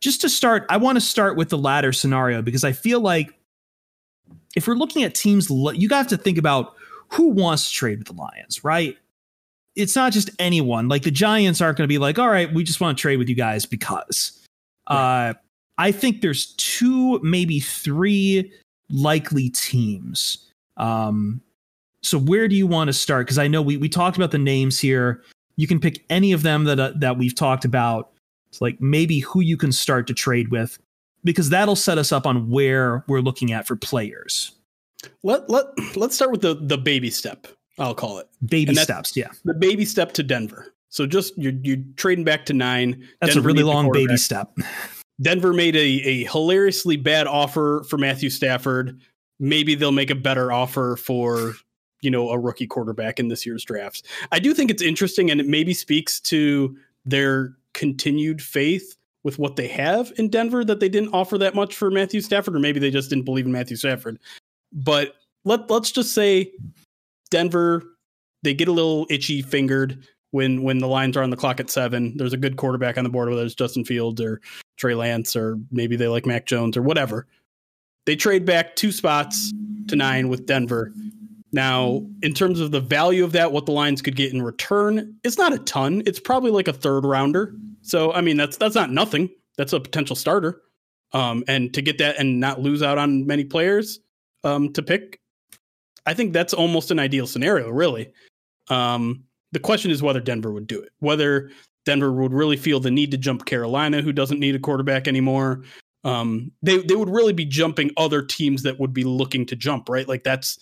just 0.00 0.20
to 0.22 0.28
start, 0.28 0.66
I 0.68 0.78
want 0.78 0.96
to 0.96 1.00
start 1.00 1.36
with 1.36 1.50
the 1.50 1.58
latter 1.58 1.92
scenario 1.92 2.42
because 2.42 2.64
I 2.64 2.72
feel 2.72 2.98
like 2.98 3.32
if 4.56 4.66
we're 4.66 4.74
looking 4.74 5.04
at 5.04 5.14
teams, 5.14 5.48
you 5.48 5.88
have 5.90 6.08
to 6.08 6.16
think 6.16 6.38
about 6.38 6.74
who 7.10 7.28
wants 7.28 7.68
to 7.68 7.72
trade 7.72 8.00
with 8.00 8.08
the 8.08 8.20
Lions, 8.20 8.64
right? 8.64 8.96
It's 9.76 9.94
not 9.94 10.12
just 10.12 10.28
anyone. 10.40 10.88
Like 10.88 11.04
the 11.04 11.12
Giants 11.12 11.60
aren't 11.60 11.78
going 11.78 11.86
to 11.86 11.92
be 11.92 11.98
like, 11.98 12.18
all 12.18 12.28
right, 12.28 12.52
we 12.52 12.64
just 12.64 12.80
want 12.80 12.98
to 12.98 13.00
trade 13.00 13.18
with 13.18 13.28
you 13.28 13.36
guys 13.36 13.64
because. 13.64 14.40
Uh, 14.88 15.34
I 15.78 15.92
think 15.92 16.20
there's 16.20 16.54
two, 16.54 17.18
maybe 17.20 17.60
three 17.60 18.52
likely 18.90 19.48
teams. 19.50 20.50
Um, 20.76 21.40
so 22.02 22.18
where 22.18 22.48
do 22.48 22.54
you 22.54 22.66
want 22.66 22.88
to 22.88 22.92
start? 22.92 23.26
Because 23.26 23.38
I 23.38 23.48
know 23.48 23.62
we 23.62 23.76
we 23.76 23.88
talked 23.88 24.16
about 24.16 24.30
the 24.30 24.38
names 24.38 24.78
here. 24.78 25.22
You 25.56 25.66
can 25.66 25.80
pick 25.80 26.04
any 26.10 26.32
of 26.32 26.42
them 26.42 26.64
that 26.64 26.80
uh, 26.80 26.92
that 26.96 27.18
we've 27.18 27.34
talked 27.34 27.64
about. 27.64 28.10
It's 28.48 28.60
like 28.60 28.80
maybe 28.80 29.20
who 29.20 29.40
you 29.40 29.56
can 29.56 29.72
start 29.72 30.06
to 30.08 30.14
trade 30.14 30.50
with, 30.50 30.78
because 31.24 31.48
that'll 31.50 31.76
set 31.76 31.98
us 31.98 32.12
up 32.12 32.26
on 32.26 32.50
where 32.50 33.04
we're 33.08 33.20
looking 33.20 33.52
at 33.52 33.66
for 33.66 33.76
players. 33.76 34.52
Let 35.22 35.48
let 35.48 35.66
let's 35.96 36.14
start 36.14 36.32
with 36.32 36.42
the 36.42 36.54
the 36.54 36.78
baby 36.78 37.10
step. 37.10 37.46
I'll 37.78 37.94
call 37.94 38.18
it 38.18 38.28
Baby 38.44 38.74
steps, 38.74 39.16
yeah. 39.16 39.28
the 39.44 39.54
baby 39.54 39.84
step 39.84 40.12
to 40.12 40.22
Denver. 40.22 40.74
So 40.90 41.06
just 41.06 41.36
you're 41.38 41.54
you're 41.62 41.78
trading 41.96 42.24
back 42.24 42.44
to 42.46 42.52
nine. 42.52 43.08
That's 43.20 43.34
Denver 43.34 43.48
a 43.48 43.52
really 43.52 43.62
long 43.62 43.90
baby 43.90 44.16
step. 44.16 44.52
Denver 45.20 45.52
made 45.52 45.76
a, 45.76 45.78
a 45.80 46.24
hilariously 46.24 46.96
bad 46.96 47.26
offer 47.26 47.84
for 47.88 47.98
Matthew 47.98 48.30
Stafford. 48.30 49.00
Maybe 49.38 49.74
they'll 49.74 49.92
make 49.92 50.10
a 50.10 50.16
better 50.16 50.52
offer 50.52 50.96
for, 50.96 51.54
you 52.00 52.10
know, 52.10 52.30
a 52.30 52.38
rookie 52.38 52.66
quarterback 52.66 53.20
in 53.20 53.28
this 53.28 53.44
year's 53.44 53.64
drafts. 53.64 54.02
I 54.30 54.38
do 54.38 54.54
think 54.54 54.70
it's 54.70 54.82
interesting 54.82 55.30
and 55.30 55.40
it 55.40 55.46
maybe 55.46 55.74
speaks 55.74 56.20
to 56.20 56.76
their 57.04 57.56
continued 57.74 58.40
faith 58.40 58.96
with 59.24 59.38
what 59.38 59.56
they 59.56 59.68
have 59.68 60.12
in 60.16 60.28
Denver 60.28 60.64
that 60.64 60.80
they 60.80 60.88
didn't 60.88 61.14
offer 61.14 61.38
that 61.38 61.54
much 61.54 61.76
for 61.76 61.90
Matthew 61.90 62.20
Stafford, 62.20 62.56
or 62.56 62.58
maybe 62.58 62.80
they 62.80 62.90
just 62.90 63.08
didn't 63.08 63.24
believe 63.24 63.46
in 63.46 63.52
Matthew 63.52 63.76
Stafford. 63.76 64.18
But 64.72 65.14
let 65.44 65.70
let's 65.70 65.92
just 65.92 66.14
say 66.14 66.50
Denver, 67.30 67.82
they 68.42 68.54
get 68.54 68.68
a 68.68 68.72
little 68.72 69.06
itchy 69.10 69.42
fingered 69.42 70.04
when 70.32 70.62
when 70.62 70.78
the 70.78 70.88
lines 70.88 71.16
are 71.16 71.22
on 71.22 71.30
the 71.30 71.36
clock 71.36 71.60
at 71.60 71.70
seven. 71.70 72.16
There's 72.16 72.32
a 72.32 72.38
good 72.38 72.56
quarterback 72.56 72.98
on 72.98 73.04
the 73.04 73.10
board, 73.10 73.28
whether 73.28 73.44
it's 73.44 73.54
Justin 73.54 73.84
Fields 73.84 74.20
or 74.20 74.40
Trey 74.82 74.96
Lance, 74.96 75.36
or 75.36 75.60
maybe 75.70 75.94
they 75.94 76.08
like 76.08 76.26
Mac 76.26 76.44
Jones 76.44 76.76
or 76.76 76.82
whatever. 76.82 77.28
They 78.04 78.16
trade 78.16 78.44
back 78.44 78.74
two 78.74 78.90
spots 78.90 79.52
to 79.86 79.94
nine 79.94 80.28
with 80.28 80.44
Denver. 80.44 80.92
Now, 81.52 82.04
in 82.20 82.34
terms 82.34 82.58
of 82.58 82.72
the 82.72 82.80
value 82.80 83.22
of 83.22 83.30
that, 83.30 83.52
what 83.52 83.64
the 83.64 83.70
Lions 83.70 84.02
could 84.02 84.16
get 84.16 84.32
in 84.32 84.42
return, 84.42 85.14
it's 85.22 85.38
not 85.38 85.52
a 85.52 85.58
ton. 85.58 86.02
It's 86.04 86.18
probably 86.18 86.50
like 86.50 86.66
a 86.66 86.72
third 86.72 87.04
rounder. 87.04 87.54
So, 87.82 88.12
I 88.12 88.22
mean, 88.22 88.36
that's 88.36 88.56
that's 88.56 88.74
not 88.74 88.90
nothing. 88.90 89.30
That's 89.56 89.72
a 89.72 89.78
potential 89.78 90.16
starter. 90.16 90.60
Um, 91.12 91.44
and 91.46 91.72
to 91.74 91.80
get 91.82 91.98
that 91.98 92.18
and 92.18 92.40
not 92.40 92.60
lose 92.60 92.82
out 92.82 92.98
on 92.98 93.24
many 93.24 93.44
players 93.44 94.00
um, 94.42 94.72
to 94.72 94.82
pick, 94.82 95.20
I 96.06 96.14
think 96.14 96.32
that's 96.32 96.54
almost 96.54 96.90
an 96.90 96.98
ideal 96.98 97.28
scenario, 97.28 97.70
really. 97.70 98.12
Um, 98.68 99.22
the 99.52 99.60
question 99.60 99.92
is 99.92 100.02
whether 100.02 100.20
Denver 100.20 100.50
would 100.50 100.66
do 100.66 100.82
it, 100.82 100.90
whether 100.98 101.52
Denver 101.84 102.12
would 102.12 102.32
really 102.32 102.56
feel 102.56 102.80
the 102.80 102.90
need 102.90 103.10
to 103.10 103.18
jump 103.18 103.44
Carolina, 103.44 104.02
who 104.02 104.12
doesn't 104.12 104.40
need 104.40 104.54
a 104.54 104.58
quarterback 104.58 105.08
anymore. 105.08 105.62
Um, 106.04 106.50
they 106.62 106.78
they 106.78 106.96
would 106.96 107.08
really 107.10 107.32
be 107.32 107.44
jumping 107.44 107.90
other 107.96 108.22
teams 108.22 108.62
that 108.62 108.78
would 108.80 108.92
be 108.92 109.04
looking 109.04 109.46
to 109.46 109.56
jump, 109.56 109.88
right? 109.88 110.08
Like 110.08 110.24
that's 110.24 110.58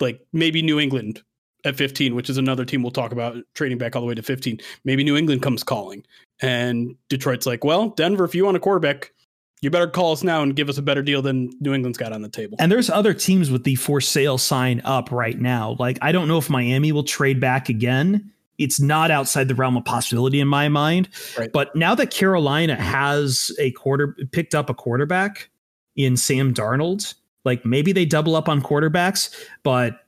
like 0.00 0.20
maybe 0.32 0.62
New 0.62 0.80
England 0.80 1.22
at 1.64 1.76
15, 1.76 2.14
which 2.14 2.28
is 2.28 2.36
another 2.36 2.64
team 2.64 2.82
we'll 2.82 2.92
talk 2.92 3.12
about 3.12 3.36
trading 3.54 3.78
back 3.78 3.96
all 3.96 4.02
the 4.02 4.08
way 4.08 4.14
to 4.14 4.22
15. 4.22 4.60
Maybe 4.84 5.04
New 5.04 5.16
England 5.16 5.42
comes 5.42 5.62
calling, 5.62 6.04
and 6.40 6.94
Detroit's 7.08 7.46
like, 7.46 7.64
well, 7.64 7.90
Denver, 7.90 8.24
if 8.24 8.34
you 8.34 8.44
want 8.44 8.56
a 8.56 8.60
quarterback, 8.60 9.12
you 9.60 9.70
better 9.70 9.88
call 9.88 10.12
us 10.12 10.22
now 10.22 10.42
and 10.42 10.54
give 10.54 10.68
us 10.68 10.76
a 10.76 10.82
better 10.82 11.02
deal 11.02 11.22
than 11.22 11.50
New 11.60 11.72
England's 11.72 11.96
got 11.96 12.12
on 12.12 12.22
the 12.22 12.28
table. 12.28 12.56
And 12.60 12.70
there's 12.70 12.90
other 12.90 13.14
teams 13.14 13.50
with 13.50 13.64
the 13.64 13.76
for 13.76 14.00
sale 14.00 14.36
sign 14.36 14.82
up 14.84 15.10
right 15.10 15.40
now. 15.40 15.76
Like 15.78 15.98
I 16.02 16.12
don't 16.12 16.28
know 16.28 16.38
if 16.38 16.50
Miami 16.50 16.92
will 16.92 17.04
trade 17.04 17.40
back 17.40 17.68
again. 17.68 18.30
It's 18.58 18.80
not 18.80 19.10
outside 19.10 19.48
the 19.48 19.54
realm 19.54 19.76
of 19.76 19.84
possibility 19.84 20.40
in 20.40 20.48
my 20.48 20.68
mind. 20.68 21.08
Right. 21.38 21.50
But 21.52 21.74
now 21.74 21.94
that 21.94 22.10
Carolina 22.10 22.76
has 22.76 23.50
a 23.58 23.72
quarter 23.72 24.16
picked 24.32 24.54
up 24.54 24.70
a 24.70 24.74
quarterback 24.74 25.50
in 25.96 26.16
Sam 26.16 26.54
Darnold, 26.54 27.14
like 27.44 27.64
maybe 27.64 27.92
they 27.92 28.04
double 28.04 28.36
up 28.36 28.48
on 28.48 28.62
quarterbacks, 28.62 29.34
but 29.62 30.00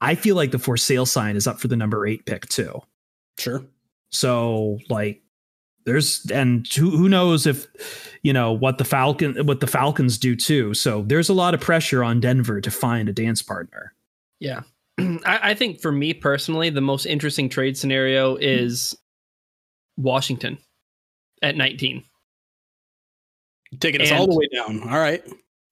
I 0.00 0.14
feel 0.14 0.36
like 0.36 0.50
the 0.50 0.58
for 0.58 0.76
sale 0.76 1.06
sign 1.06 1.36
is 1.36 1.46
up 1.46 1.60
for 1.60 1.68
the 1.68 1.76
number 1.76 2.06
8 2.06 2.24
pick 2.26 2.48
too. 2.48 2.80
Sure. 3.38 3.64
So 4.10 4.78
like 4.88 5.22
there's 5.84 6.30
and 6.30 6.66
who, 6.68 6.90
who 6.90 7.08
knows 7.08 7.46
if 7.46 7.66
you 8.22 8.32
know 8.32 8.52
what 8.52 8.78
the 8.78 8.84
Falcon 8.84 9.46
what 9.46 9.60
the 9.60 9.66
Falcons 9.66 10.18
do 10.18 10.36
too. 10.36 10.74
So 10.74 11.02
there's 11.02 11.28
a 11.28 11.34
lot 11.34 11.54
of 11.54 11.60
pressure 11.60 12.04
on 12.04 12.20
Denver 12.20 12.60
to 12.60 12.70
find 12.70 13.08
a 13.08 13.12
dance 13.12 13.42
partner. 13.42 13.94
Yeah. 14.40 14.62
I, 15.24 15.50
I 15.50 15.54
think 15.54 15.80
for 15.80 15.92
me 15.92 16.14
personally, 16.14 16.70
the 16.70 16.80
most 16.80 17.06
interesting 17.06 17.48
trade 17.48 17.76
scenario 17.76 18.36
is 18.36 18.96
Washington 19.96 20.58
at 21.42 21.56
19. 21.56 22.04
Taking 23.80 24.00
us 24.00 24.10
And- 24.10 24.18
all 24.18 24.26
the 24.26 24.36
way 24.36 24.48
down. 24.52 24.82
All 24.88 24.98
right. 24.98 25.22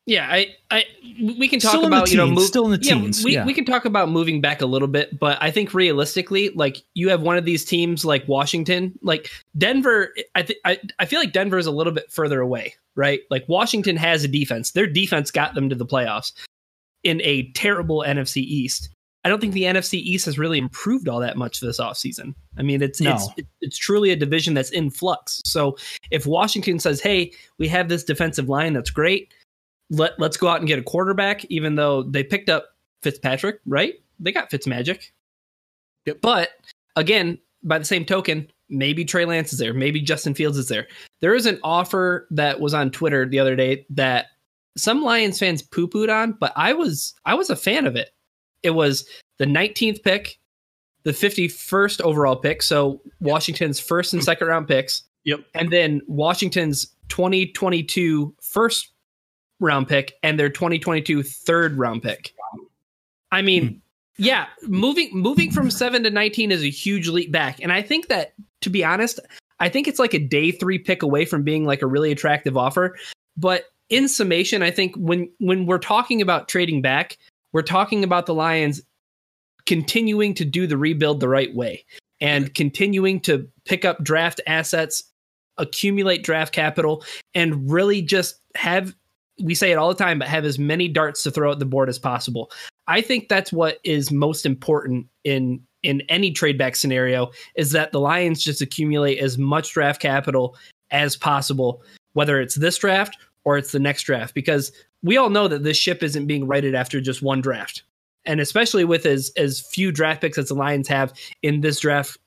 Yeah, 0.08 0.28
I, 0.30 0.54
I, 0.70 0.84
we 1.20 1.48
can 1.48 1.58
talk 1.58 1.72
Still 1.72 1.84
about 1.84 2.12
you 2.12 2.16
know 2.16 2.28
move, 2.28 2.44
still 2.44 2.64
in 2.64 2.70
the 2.70 2.86
yeah, 2.86 2.94
we 3.24 3.32
yeah. 3.34 3.44
we 3.44 3.52
can 3.52 3.64
talk 3.64 3.84
about 3.84 4.08
moving 4.08 4.40
back 4.40 4.60
a 4.60 4.66
little 4.66 4.86
bit, 4.86 5.18
but 5.18 5.36
I 5.40 5.50
think 5.50 5.74
realistically, 5.74 6.50
like 6.50 6.76
you 6.94 7.08
have 7.08 7.22
one 7.22 7.36
of 7.36 7.44
these 7.44 7.64
teams 7.64 8.04
like 8.04 8.26
Washington, 8.28 8.96
like 9.02 9.28
Denver. 9.58 10.14
I 10.36 10.44
think 10.44 10.60
I 10.64 10.78
I 11.00 11.06
feel 11.06 11.18
like 11.18 11.32
Denver 11.32 11.58
is 11.58 11.66
a 11.66 11.72
little 11.72 11.92
bit 11.92 12.12
further 12.12 12.40
away, 12.40 12.76
right? 12.94 13.22
Like 13.30 13.48
Washington 13.48 13.96
has 13.96 14.22
a 14.22 14.28
defense. 14.28 14.70
Their 14.70 14.86
defense 14.86 15.32
got 15.32 15.56
them 15.56 15.68
to 15.70 15.74
the 15.74 15.84
playoffs 15.84 16.34
in 17.02 17.20
a 17.22 17.50
terrible 17.54 18.04
NFC 18.06 18.36
East. 18.36 18.90
I 19.26 19.28
don't 19.28 19.40
think 19.40 19.54
the 19.54 19.64
NFC 19.64 19.94
East 19.94 20.24
has 20.26 20.38
really 20.38 20.56
improved 20.56 21.08
all 21.08 21.18
that 21.18 21.36
much 21.36 21.58
this 21.58 21.80
offseason. 21.80 22.32
I 22.56 22.62
mean, 22.62 22.80
it's 22.80 23.00
No. 23.00 23.16
it's 23.36 23.48
it's 23.60 23.76
truly 23.76 24.12
a 24.12 24.16
division 24.16 24.54
that's 24.54 24.70
in 24.70 24.88
flux. 24.88 25.42
So 25.44 25.76
if 26.12 26.26
Washington 26.26 26.78
says, 26.78 27.00
"Hey, 27.00 27.32
we 27.58 27.66
have 27.66 27.88
this 27.88 28.04
defensive 28.04 28.48
line 28.48 28.72
that's 28.74 28.88
great," 28.88 29.34
let 29.90 30.12
let's 30.20 30.36
go 30.36 30.46
out 30.46 30.60
and 30.60 30.68
get 30.68 30.78
a 30.78 30.82
quarterback, 30.82 31.44
even 31.46 31.74
though 31.74 32.04
they 32.04 32.22
picked 32.22 32.48
up 32.48 32.76
Fitzpatrick, 33.02 33.58
right? 33.66 33.94
They 34.20 34.30
got 34.30 34.48
Fitzmagic. 34.48 35.10
Yep. 36.04 36.20
But 36.20 36.50
again, 36.94 37.36
by 37.64 37.80
the 37.80 37.84
same 37.84 38.04
token, 38.04 38.48
maybe 38.68 39.04
Trey 39.04 39.24
Lance 39.24 39.52
is 39.52 39.58
there, 39.58 39.74
maybe 39.74 40.00
Justin 40.00 40.34
Fields 40.34 40.56
is 40.56 40.68
there. 40.68 40.86
There 41.20 41.34
is 41.34 41.46
an 41.46 41.58
offer 41.64 42.28
that 42.30 42.60
was 42.60 42.74
on 42.74 42.92
Twitter 42.92 43.28
the 43.28 43.40
other 43.40 43.56
day 43.56 43.86
that 43.90 44.26
some 44.76 45.02
Lions 45.02 45.40
fans 45.40 45.62
poo 45.62 45.88
pooed 45.88 46.14
on, 46.14 46.36
but 46.38 46.52
I 46.54 46.74
was 46.74 47.12
I 47.24 47.34
was 47.34 47.50
a 47.50 47.56
fan 47.56 47.86
of 47.86 47.96
it. 47.96 48.10
It 48.62 48.70
was 48.70 49.08
the 49.38 49.46
19th 49.46 50.02
pick, 50.02 50.38
the 51.02 51.12
51st 51.12 52.00
overall 52.00 52.36
pick, 52.36 52.62
so 52.62 53.00
Washington's 53.20 53.78
first 53.78 54.12
and 54.12 54.22
second 54.22 54.48
round 54.48 54.68
picks, 54.68 55.02
Yep. 55.24 55.40
and 55.54 55.72
then 55.72 56.00
Washington's 56.06 56.86
2022 57.08 58.34
first 58.40 58.90
round 59.60 59.88
pick 59.88 60.14
and 60.22 60.38
their 60.38 60.48
2022 60.48 61.22
third 61.22 61.78
round 61.78 62.02
pick. 62.02 62.34
I 63.32 63.42
mean, 63.42 63.68
hmm. 63.68 63.74
yeah, 64.18 64.46
moving 64.62 65.10
moving 65.12 65.50
from 65.50 65.70
7 65.70 66.02
to 66.04 66.10
19 66.10 66.52
is 66.52 66.62
a 66.62 66.70
huge 66.70 67.08
leap 67.08 67.32
back. 67.32 67.60
And 67.62 67.72
I 67.72 67.82
think 67.82 68.08
that 68.08 68.34
to 68.62 68.70
be 68.70 68.84
honest, 68.84 69.20
I 69.60 69.68
think 69.68 69.88
it's 69.88 69.98
like 69.98 70.14
a 70.14 70.18
day 70.18 70.50
3 70.50 70.78
pick 70.78 71.02
away 71.02 71.24
from 71.24 71.42
being 71.42 71.64
like 71.64 71.82
a 71.82 71.86
really 71.86 72.12
attractive 72.12 72.56
offer. 72.56 72.96
But 73.36 73.64
in 73.88 74.08
summation, 74.08 74.62
I 74.62 74.70
think 74.70 74.94
when 74.96 75.30
when 75.38 75.66
we're 75.66 75.78
talking 75.78 76.20
about 76.22 76.48
trading 76.48 76.82
back, 76.82 77.18
we're 77.56 77.62
talking 77.62 78.04
about 78.04 78.26
the 78.26 78.34
Lions 78.34 78.82
continuing 79.64 80.34
to 80.34 80.44
do 80.44 80.66
the 80.66 80.76
rebuild 80.76 81.20
the 81.20 81.28
right 81.28 81.54
way 81.54 81.86
and 82.20 82.54
continuing 82.54 83.18
to 83.18 83.48
pick 83.64 83.82
up 83.82 84.04
draft 84.04 84.42
assets, 84.46 85.02
accumulate 85.56 86.22
draft 86.22 86.52
capital, 86.52 87.02
and 87.34 87.70
really 87.70 88.02
just 88.02 88.40
have 88.56 88.94
we 89.42 89.54
say 89.54 89.72
it 89.72 89.76
all 89.76 89.88
the 89.88 89.94
time, 89.94 90.18
but 90.18 90.28
have 90.28 90.44
as 90.44 90.58
many 90.58 90.86
darts 90.86 91.22
to 91.22 91.30
throw 91.30 91.50
at 91.50 91.58
the 91.58 91.64
board 91.64 91.88
as 91.88 91.98
possible. 91.98 92.50
I 92.88 93.00
think 93.00 93.30
that's 93.30 93.54
what 93.54 93.78
is 93.84 94.12
most 94.12 94.44
important 94.44 95.06
in 95.24 95.62
in 95.82 96.02
any 96.10 96.32
trade 96.32 96.58
back 96.58 96.76
scenario 96.76 97.30
is 97.54 97.70
that 97.70 97.90
the 97.90 98.00
Lions 98.00 98.44
just 98.44 98.60
accumulate 98.60 99.18
as 99.18 99.38
much 99.38 99.72
draft 99.72 100.02
capital 100.02 100.58
as 100.90 101.16
possible, 101.16 101.82
whether 102.12 102.38
it's 102.38 102.56
this 102.56 102.76
draft 102.76 103.16
or 103.44 103.56
it's 103.56 103.72
the 103.72 103.78
next 103.78 104.02
draft, 104.02 104.34
because 104.34 104.72
we 105.06 105.16
all 105.16 105.30
know 105.30 105.48
that 105.48 105.62
this 105.62 105.76
ship 105.76 106.02
isn't 106.02 106.26
being 106.26 106.46
righted 106.46 106.74
after 106.74 107.00
just 107.00 107.22
one 107.22 107.40
draft. 107.40 107.82
And 108.24 108.40
especially 108.40 108.84
with 108.84 109.06
as 109.06 109.30
as 109.36 109.60
few 109.60 109.92
draft 109.92 110.20
picks 110.20 110.36
as 110.36 110.48
the 110.48 110.54
Lions 110.54 110.88
have 110.88 111.12
in 111.42 111.60
this 111.60 111.78
draft 111.78 112.18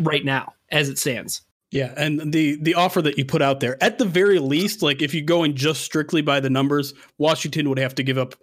right 0.00 0.24
now, 0.24 0.52
as 0.72 0.88
it 0.88 0.98
stands. 0.98 1.42
Yeah, 1.70 1.94
and 1.96 2.32
the 2.32 2.56
the 2.62 2.74
offer 2.74 3.00
that 3.02 3.16
you 3.16 3.24
put 3.24 3.40
out 3.40 3.60
there, 3.60 3.82
at 3.82 3.98
the 3.98 4.04
very 4.04 4.40
least, 4.40 4.82
like 4.82 5.02
if 5.02 5.14
you 5.14 5.22
go 5.22 5.44
in 5.44 5.54
just 5.54 5.82
strictly 5.82 6.22
by 6.22 6.40
the 6.40 6.50
numbers, 6.50 6.92
Washington 7.18 7.68
would 7.68 7.78
have 7.78 7.94
to 7.96 8.02
give 8.02 8.18
up 8.18 8.34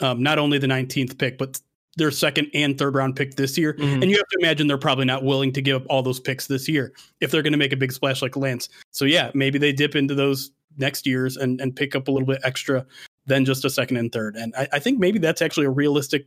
um, 0.00 0.22
not 0.22 0.38
only 0.38 0.58
the 0.58 0.66
19th 0.66 1.18
pick, 1.18 1.36
but 1.36 1.60
their 1.96 2.10
second 2.10 2.48
and 2.54 2.76
third 2.76 2.94
round 2.94 3.16
pick 3.16 3.34
this 3.34 3.56
year. 3.56 3.74
Mm-hmm. 3.74 4.02
And 4.02 4.10
you 4.10 4.16
have 4.16 4.28
to 4.28 4.38
imagine 4.40 4.66
they're 4.66 4.78
probably 4.78 5.04
not 5.04 5.24
willing 5.24 5.52
to 5.52 5.62
give 5.62 5.82
up 5.82 5.86
all 5.88 6.02
those 6.02 6.20
picks 6.20 6.46
this 6.46 6.68
year 6.68 6.92
if 7.20 7.30
they're 7.30 7.42
going 7.42 7.52
to 7.52 7.58
make 7.58 7.72
a 7.72 7.76
big 7.76 7.92
splash 7.92 8.22
like 8.22 8.36
Lance. 8.36 8.68
So 8.90 9.04
yeah, 9.04 9.30
maybe 9.34 9.58
they 9.58 9.72
dip 9.72 9.94
into 9.94 10.14
those 10.14 10.50
next 10.76 11.06
years 11.06 11.36
and, 11.36 11.60
and 11.60 11.74
pick 11.74 11.94
up 11.94 12.08
a 12.08 12.10
little 12.10 12.26
bit 12.26 12.40
extra 12.44 12.84
than 13.26 13.44
just 13.44 13.64
a 13.64 13.70
second 13.70 13.96
and 13.96 14.12
third. 14.12 14.36
And 14.36 14.54
I, 14.56 14.68
I 14.72 14.78
think 14.78 14.98
maybe 14.98 15.18
that's 15.18 15.42
actually 15.42 15.66
a 15.66 15.70
realistic 15.70 16.26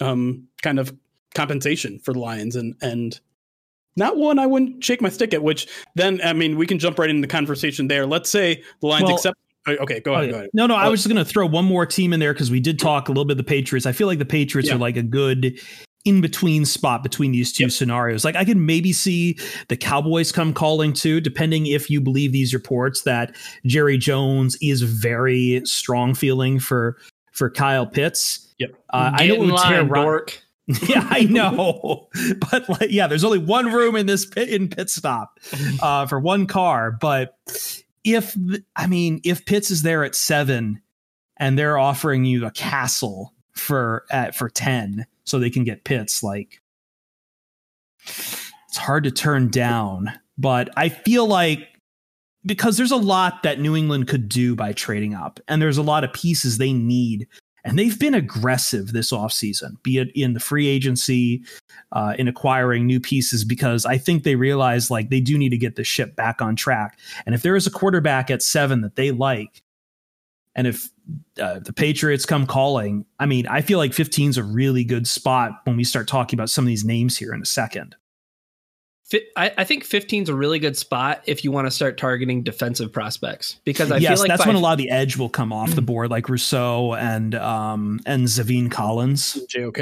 um, 0.00 0.48
kind 0.62 0.78
of 0.78 0.94
compensation 1.34 1.98
for 1.98 2.12
the 2.12 2.18
Lions 2.18 2.56
and 2.56 2.74
and 2.80 3.20
not 3.96 4.16
one 4.16 4.38
I 4.38 4.46
wouldn't 4.46 4.82
shake 4.82 5.00
my 5.00 5.08
stick 5.08 5.34
at. 5.34 5.42
Which 5.42 5.66
then 5.94 6.20
I 6.24 6.32
mean 6.32 6.56
we 6.56 6.66
can 6.66 6.78
jump 6.78 6.98
right 6.98 7.10
into 7.10 7.22
the 7.22 7.30
conversation 7.30 7.88
there. 7.88 8.06
Let's 8.06 8.30
say 8.30 8.62
the 8.80 8.86
Lions 8.86 9.04
well, 9.04 9.14
accept. 9.16 9.38
Oh, 9.68 9.82
okay, 9.82 10.00
go 10.00 10.14
ahead, 10.14 10.30
go 10.30 10.36
ahead. 10.36 10.50
No, 10.54 10.66
no, 10.66 10.74
I 10.74 10.88
was 10.88 11.00
just 11.00 11.12
going 11.12 11.24
to 11.24 11.30
throw 11.30 11.46
one 11.46 11.64
more 11.64 11.84
team 11.84 12.12
in 12.12 12.20
there 12.20 12.32
because 12.32 12.50
we 12.50 12.60
did 12.60 12.78
talk 12.78 13.08
a 13.08 13.12
little 13.12 13.24
bit 13.24 13.32
of 13.32 13.38
the 13.38 13.44
Patriots. 13.44 13.86
I 13.86 13.92
feel 13.92 14.06
like 14.06 14.18
the 14.18 14.24
Patriots 14.24 14.68
yeah. 14.68 14.76
are 14.76 14.78
like 14.78 14.96
a 14.96 15.02
good 15.02 15.60
in 16.04 16.20
between 16.22 16.64
spot 16.64 17.02
between 17.02 17.32
these 17.32 17.52
two 17.52 17.64
yep. 17.64 17.70
scenarios. 17.70 18.24
Like 18.24 18.36
I 18.36 18.44
can 18.44 18.64
maybe 18.64 18.92
see 18.92 19.38
the 19.68 19.76
Cowboys 19.76 20.32
come 20.32 20.54
calling 20.54 20.92
too, 20.92 21.20
depending 21.20 21.66
if 21.66 21.90
you 21.90 22.00
believe 22.00 22.32
these 22.32 22.54
reports 22.54 23.02
that 23.02 23.36
Jerry 23.66 23.98
Jones 23.98 24.56
is 24.62 24.82
very 24.82 25.60
strong 25.64 26.14
feeling 26.14 26.58
for 26.58 26.96
for 27.32 27.50
Kyle 27.50 27.86
Pitts. 27.86 28.52
Yep. 28.58 28.70
Uh, 28.90 29.10
I 29.14 29.26
know 29.26 29.34
it 29.34 29.40
would 29.40 29.58
tear 29.58 29.84
Dork. 29.84 30.42
yeah, 30.86 31.06
I 31.10 31.22
know, 31.24 32.08
but 32.50 32.68
like, 32.68 32.90
yeah, 32.90 33.06
there's 33.06 33.24
only 33.24 33.38
one 33.38 33.72
room 33.72 33.96
in 33.96 34.04
this 34.04 34.26
pit 34.26 34.50
in 34.50 34.68
pit 34.68 34.90
stop 34.90 35.38
uh, 35.80 36.04
for 36.06 36.20
one 36.20 36.46
car. 36.46 36.90
But 36.90 37.38
if 38.04 38.36
I 38.76 38.86
mean, 38.86 39.20
if 39.24 39.44
Pitts 39.44 39.70
is 39.70 39.82
there 39.82 40.04
at 40.04 40.14
seven, 40.14 40.80
and 41.36 41.58
they're 41.58 41.78
offering 41.78 42.24
you 42.24 42.46
a 42.46 42.50
castle 42.50 43.34
for 43.52 44.04
at 44.10 44.34
for 44.34 44.48
ten, 44.48 45.06
so 45.24 45.38
they 45.38 45.50
can 45.50 45.64
get 45.64 45.84
Pitts. 45.84 46.22
Like 46.22 46.60
it's 48.06 48.76
hard 48.76 49.04
to 49.04 49.10
turn 49.10 49.50
down, 49.50 50.12
but 50.36 50.70
I 50.76 50.88
feel 50.88 51.26
like 51.26 51.60
because 52.46 52.76
there's 52.76 52.92
a 52.92 52.96
lot 52.96 53.42
that 53.42 53.60
New 53.60 53.76
England 53.76 54.08
could 54.08 54.28
do 54.28 54.54
by 54.56 54.72
trading 54.72 55.14
up, 55.14 55.40
and 55.48 55.60
there's 55.60 55.78
a 55.78 55.82
lot 55.82 56.04
of 56.04 56.12
pieces 56.12 56.58
they 56.58 56.72
need. 56.72 57.28
And 57.68 57.78
they've 57.78 57.98
been 57.98 58.14
aggressive 58.14 58.92
this 58.92 59.12
offseason, 59.12 59.82
be 59.82 59.98
it 59.98 60.10
in 60.14 60.32
the 60.32 60.40
free 60.40 60.66
agency, 60.66 61.42
uh, 61.92 62.14
in 62.18 62.26
acquiring 62.26 62.86
new 62.86 62.98
pieces, 62.98 63.44
because 63.44 63.84
I 63.84 63.98
think 63.98 64.22
they 64.22 64.36
realize 64.36 64.90
like 64.90 65.10
they 65.10 65.20
do 65.20 65.36
need 65.36 65.50
to 65.50 65.58
get 65.58 65.76
the 65.76 65.84
ship 65.84 66.16
back 66.16 66.40
on 66.40 66.56
track. 66.56 66.98
And 67.26 67.34
if 67.34 67.42
there 67.42 67.56
is 67.56 67.66
a 67.66 67.70
quarterback 67.70 68.30
at 68.30 68.42
seven 68.42 68.80
that 68.80 68.96
they 68.96 69.10
like, 69.10 69.62
and 70.54 70.66
if 70.66 70.88
uh, 71.40 71.60
the 71.60 71.72
Patriots 71.72 72.26
come 72.26 72.46
calling, 72.46 73.04
I 73.20 73.26
mean, 73.26 73.46
I 73.46 73.60
feel 73.60 73.78
like 73.78 73.92
15 73.92 74.30
is 74.30 74.38
a 74.38 74.42
really 74.42 74.82
good 74.82 75.06
spot 75.06 75.60
when 75.64 75.76
we 75.76 75.84
start 75.84 76.08
talking 76.08 76.38
about 76.38 76.50
some 76.50 76.64
of 76.64 76.68
these 76.68 76.84
names 76.84 77.16
here 77.16 77.32
in 77.32 77.40
a 77.40 77.46
second. 77.46 77.94
I, 79.36 79.52
I 79.56 79.64
think 79.64 79.84
15 79.84 80.24
is 80.24 80.28
a 80.28 80.34
really 80.34 80.58
good 80.58 80.76
spot 80.76 81.22
if 81.24 81.42
you 81.42 81.50
want 81.50 81.66
to 81.66 81.70
start 81.70 81.96
targeting 81.96 82.42
defensive 82.42 82.92
prospects 82.92 83.58
because 83.64 83.90
I 83.90 83.96
yes, 83.96 84.12
feel 84.12 84.20
like 84.20 84.28
that's 84.28 84.46
when 84.46 84.56
a 84.56 84.60
lot 84.60 84.72
of 84.72 84.78
the 84.78 84.90
edge 84.90 85.16
will 85.16 85.30
come 85.30 85.52
off 85.52 85.74
the 85.74 85.82
board, 85.82 86.10
like 86.10 86.28
Rousseau 86.28 86.94
and 86.94 87.34
um 87.34 88.00
and 88.04 88.26
Zaven 88.26 88.70
Collins. 88.70 89.38
JOK. 89.48 89.78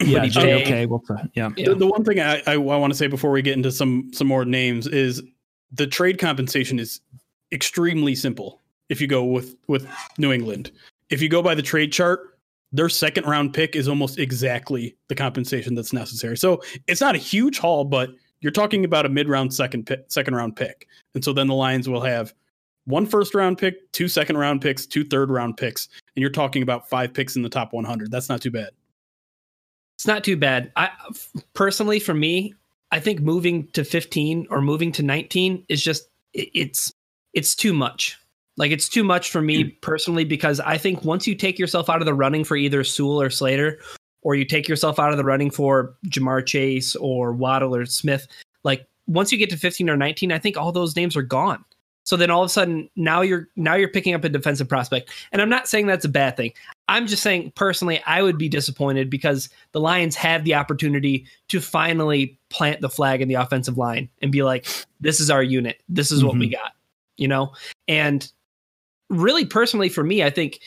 Yeah, 0.00 0.26
JOK. 0.26 0.90
Well, 0.90 1.02
yeah. 1.34 1.50
The, 1.54 1.76
the, 1.76 1.86
one 1.86 2.04
thing 2.04 2.18
I, 2.18 2.42
I, 2.46 2.54
I 2.54 2.56
want 2.56 2.92
to 2.92 2.96
say 2.96 3.06
before 3.06 3.30
we 3.30 3.40
get 3.40 3.56
into 3.56 3.70
some 3.70 4.10
some 4.12 4.26
more 4.26 4.44
names 4.44 4.88
is 4.88 5.22
the 5.70 5.86
trade 5.86 6.18
compensation 6.18 6.80
is 6.80 7.00
extremely 7.52 8.16
simple 8.16 8.60
if 8.88 9.00
you 9.00 9.06
go 9.06 9.24
with 9.24 9.54
with 9.68 9.86
New 10.18 10.32
England. 10.32 10.72
If 11.08 11.22
you 11.22 11.28
go 11.28 11.40
by 11.40 11.54
the 11.54 11.62
trade 11.62 11.92
chart, 11.92 12.31
their 12.72 12.88
second 12.88 13.26
round 13.26 13.52
pick 13.52 13.76
is 13.76 13.88
almost 13.88 14.18
exactly 14.18 14.96
the 15.08 15.14
compensation 15.14 15.74
that's 15.74 15.92
necessary. 15.92 16.36
So 16.36 16.62
it's 16.86 17.00
not 17.00 17.14
a 17.14 17.18
huge 17.18 17.58
haul, 17.58 17.84
but 17.84 18.10
you're 18.40 18.52
talking 18.52 18.84
about 18.84 19.06
a 19.06 19.08
mid 19.08 19.28
round 19.28 19.52
second 19.54 19.86
pick, 19.86 20.04
second 20.08 20.34
round 20.34 20.56
pick. 20.56 20.88
And 21.14 21.24
so 21.24 21.32
then 21.32 21.46
the 21.46 21.54
Lions 21.54 21.88
will 21.88 22.00
have 22.00 22.32
one 22.86 23.06
first 23.06 23.34
round 23.34 23.58
pick, 23.58 23.90
two 23.92 24.08
second 24.08 24.38
round 24.38 24.60
picks, 24.60 24.86
two 24.86 25.04
third 25.04 25.30
round 25.30 25.56
picks, 25.56 25.88
and 26.16 26.20
you're 26.20 26.30
talking 26.30 26.62
about 26.62 26.88
five 26.88 27.12
picks 27.12 27.36
in 27.36 27.42
the 27.42 27.48
top 27.48 27.72
100. 27.72 28.10
That's 28.10 28.28
not 28.28 28.40
too 28.40 28.50
bad. 28.50 28.70
It's 29.96 30.06
not 30.06 30.24
too 30.24 30.36
bad. 30.36 30.72
I 30.74 30.90
personally, 31.54 32.00
for 32.00 32.14
me, 32.14 32.54
I 32.90 32.98
think 32.98 33.20
moving 33.20 33.68
to 33.68 33.84
15 33.84 34.48
or 34.50 34.60
moving 34.60 34.90
to 34.92 35.02
19 35.02 35.64
is 35.68 35.82
just 35.82 36.08
it's 36.34 36.92
it's 37.34 37.54
too 37.54 37.72
much. 37.72 38.18
Like 38.56 38.70
it's 38.70 38.88
too 38.88 39.04
much 39.04 39.30
for 39.30 39.40
me 39.40 39.62
hmm. 39.62 39.68
personally 39.80 40.24
because 40.24 40.60
I 40.60 40.78
think 40.78 41.04
once 41.04 41.26
you 41.26 41.34
take 41.34 41.58
yourself 41.58 41.88
out 41.88 42.00
of 42.00 42.06
the 42.06 42.14
running 42.14 42.44
for 42.44 42.56
either 42.56 42.84
Sewell 42.84 43.20
or 43.20 43.30
Slater, 43.30 43.78
or 44.22 44.34
you 44.34 44.44
take 44.44 44.68
yourself 44.68 44.98
out 44.98 45.10
of 45.10 45.16
the 45.16 45.24
running 45.24 45.50
for 45.50 45.94
Ja'Marr 46.06 46.46
Chase 46.46 46.94
or 46.96 47.32
Waddle 47.32 47.74
or 47.74 47.84
Smith, 47.86 48.26
like 48.64 48.86
once 49.06 49.32
you 49.32 49.38
get 49.38 49.50
to 49.50 49.56
15 49.56 49.90
or 49.90 49.96
19, 49.96 50.32
I 50.32 50.38
think 50.38 50.56
all 50.56 50.72
those 50.72 50.96
names 50.96 51.16
are 51.16 51.22
gone. 51.22 51.64
So 52.04 52.16
then 52.16 52.30
all 52.30 52.42
of 52.42 52.46
a 52.46 52.48
sudden 52.48 52.88
now 52.96 53.20
you're 53.20 53.48
now 53.54 53.74
you're 53.74 53.88
picking 53.88 54.14
up 54.14 54.24
a 54.24 54.28
defensive 54.28 54.68
prospect. 54.68 55.10
And 55.30 55.40
I'm 55.40 55.48
not 55.48 55.68
saying 55.68 55.86
that's 55.86 56.04
a 56.04 56.08
bad 56.08 56.36
thing. 56.36 56.52
I'm 56.88 57.06
just 57.06 57.22
saying 57.22 57.52
personally 57.54 58.02
I 58.06 58.22
would 58.22 58.38
be 58.38 58.48
disappointed 58.48 59.08
because 59.08 59.48
the 59.70 59.80
Lions 59.80 60.16
have 60.16 60.44
the 60.44 60.54
opportunity 60.54 61.26
to 61.48 61.60
finally 61.60 62.38
plant 62.48 62.80
the 62.80 62.88
flag 62.88 63.20
in 63.20 63.28
the 63.28 63.34
offensive 63.34 63.78
line 63.78 64.08
and 64.20 64.32
be 64.32 64.42
like 64.42 64.66
this 65.00 65.20
is 65.20 65.30
our 65.30 65.42
unit. 65.42 65.80
This 65.88 66.10
is 66.10 66.20
mm-hmm. 66.20 66.28
what 66.28 66.38
we 66.38 66.46
mm-hmm. 66.46 66.60
got. 66.60 66.72
You 67.16 67.28
know? 67.28 67.52
And 67.86 68.30
really 69.12 69.44
personally 69.44 69.88
for 69.88 70.02
me, 70.02 70.22
I 70.22 70.30
think 70.30 70.60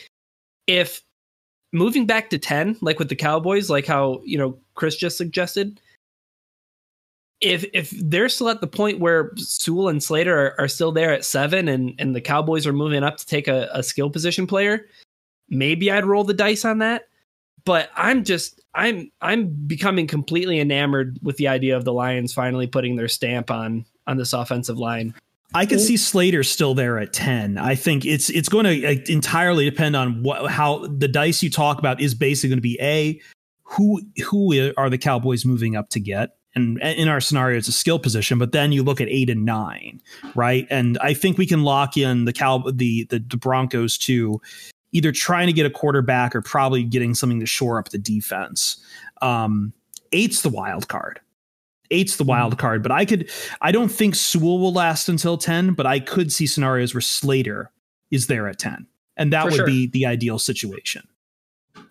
if 0.68 1.02
moving 1.74 2.06
back 2.06 2.30
to 2.30 2.38
10, 2.38 2.78
like 2.82 3.00
with 3.00 3.10
the 3.10 3.16
Cowboys, 3.16 3.70
like 3.70 3.86
how, 3.86 4.22
you 4.24 4.38
know, 4.38 4.58
Chris 4.76 4.96
just 4.96 5.18
suggested, 5.18 5.82
if 7.42 7.66
if 7.74 7.92
they're 8.02 8.30
still 8.30 8.50
at 8.50 8.62
the 8.62 8.68
point 8.68 9.00
where 9.00 9.32
Sewell 9.36 9.90
and 9.90 10.02
Slater 10.02 10.38
are, 10.38 10.62
are 10.62 10.68
still 10.70 10.92
there 10.92 11.12
at 11.12 11.26
seven 11.26 11.68
and, 11.68 11.94
and 12.00 12.16
the 12.16 12.22
Cowboys 12.22 12.66
are 12.66 12.74
moving 12.74 13.04
up 13.04 13.18
to 13.18 13.26
take 13.26 13.48
a, 13.48 13.70
a 13.74 13.84
skill 13.84 14.10
position 14.10 14.48
player, 14.48 14.88
maybe 15.50 15.92
I'd 15.92 16.06
roll 16.06 16.24
the 16.24 16.34
dice 16.34 16.64
on 16.64 16.78
that. 16.80 17.10
But 17.66 17.90
I'm 17.96 18.24
just 18.24 18.62
I'm 18.74 19.12
I'm 19.22 19.48
becoming 19.48 20.08
completely 20.08 20.60
enamored 20.60 21.20
with 21.24 21.36
the 21.38 21.48
idea 21.48 21.76
of 21.76 21.84
the 21.84 21.94
Lions 21.94 22.34
finally 22.34 22.68
putting 22.68 22.96
their 22.96 23.08
stamp 23.08 23.52
on 23.52 23.86
on 24.08 24.18
this 24.18 24.34
offensive 24.34 24.78
line. 24.78 25.14
I 25.56 25.66
could 25.66 25.80
see 25.80 25.98
Slater 25.98 26.44
still 26.44 26.74
there 26.74 27.00
at 27.00 27.14
10. 27.14 27.58
I 27.58 27.76
think 27.76 28.06
it's 28.06 28.30
it's 28.30 28.50
going 28.50 28.66
to 28.66 29.12
entirely 29.12 29.64
depend 29.66 29.96
on 29.96 30.22
what 30.22 30.52
how 30.52 30.86
the 30.86 31.08
dice 31.08 31.42
you 31.42 31.50
talk 31.50 31.80
about 31.80 32.02
is 32.02 32.14
basically 32.14 32.50
going 32.50 32.58
to 32.58 32.62
be 32.62 32.78
a 32.82 33.20
who 33.64 34.02
who 34.26 34.74
are 34.78 34.90
the 34.90 34.98
Cowboys 34.98 35.46
moving 35.46 35.76
up 35.76 35.90
to 35.90 36.00
get? 36.00 36.38
And 36.56 36.80
in 36.82 37.10
our 37.10 37.20
scenario, 37.20 37.58
it's 37.58 37.68
a 37.68 37.74
skill 37.74 38.00
position, 38.00 38.38
but 38.38 38.54
then 38.54 38.72
you 38.72 38.82
look 38.82 39.02
at 39.02 39.10
eight 39.10 39.30
and 39.30 39.46
nine, 39.46 40.02
right? 40.36 40.66
And 40.70 40.98
I 41.00 41.14
think 41.14 41.38
we 41.38 41.46
can 41.46 41.64
lock 41.64 41.98
in 41.98 42.26
the 42.26 42.34
Cow 42.34 42.60
the 42.60 43.06
the, 43.10 43.20
the 43.20 43.38
Broncos 43.38 43.98
to 44.00 44.42
either 44.92 45.12
trying 45.12 45.48
to 45.48 45.54
get 45.54 45.66
a 45.66 45.70
quarterback 45.70 46.36
or 46.36 46.42
probably 46.42 46.84
getting 46.84 47.14
something 47.14 47.40
to 47.40 47.46
shore 47.46 47.80
up 47.80 47.90
the 47.90 47.98
defense. 47.98 48.78
Um, 49.22 49.74
eight's 50.12 50.42
the 50.42 50.50
wild 50.50 50.88
card 50.88 51.20
eight's 51.92 52.18
the 52.18 52.24
wild 52.24 52.54
mm-hmm. 52.54 52.60
card, 52.60 52.84
but 52.84 52.92
I 52.92 53.06
could 53.06 53.30
I 53.62 53.72
don't 53.72 53.90
think 53.90 54.16
Sewell 54.16 54.60
will 54.60 54.74
last 54.74 55.10
until 55.10 55.38
10, 55.38 55.74
but 55.74 55.86
I 55.86 56.00
could 56.00 56.32
see 56.32 56.48
scenarios 56.48 56.94
where 56.94 57.02
Slater 57.02 57.72
is 58.12 58.28
there 58.28 58.48
at 58.48 58.60
10. 58.60 58.88
And 59.18 59.32
that 59.34 59.44
For 59.44 59.50
would 59.50 59.56
sure. 59.56 59.66
be 59.66 59.88
the 59.88 60.06
ideal 60.06 60.40
situation. 60.40 61.08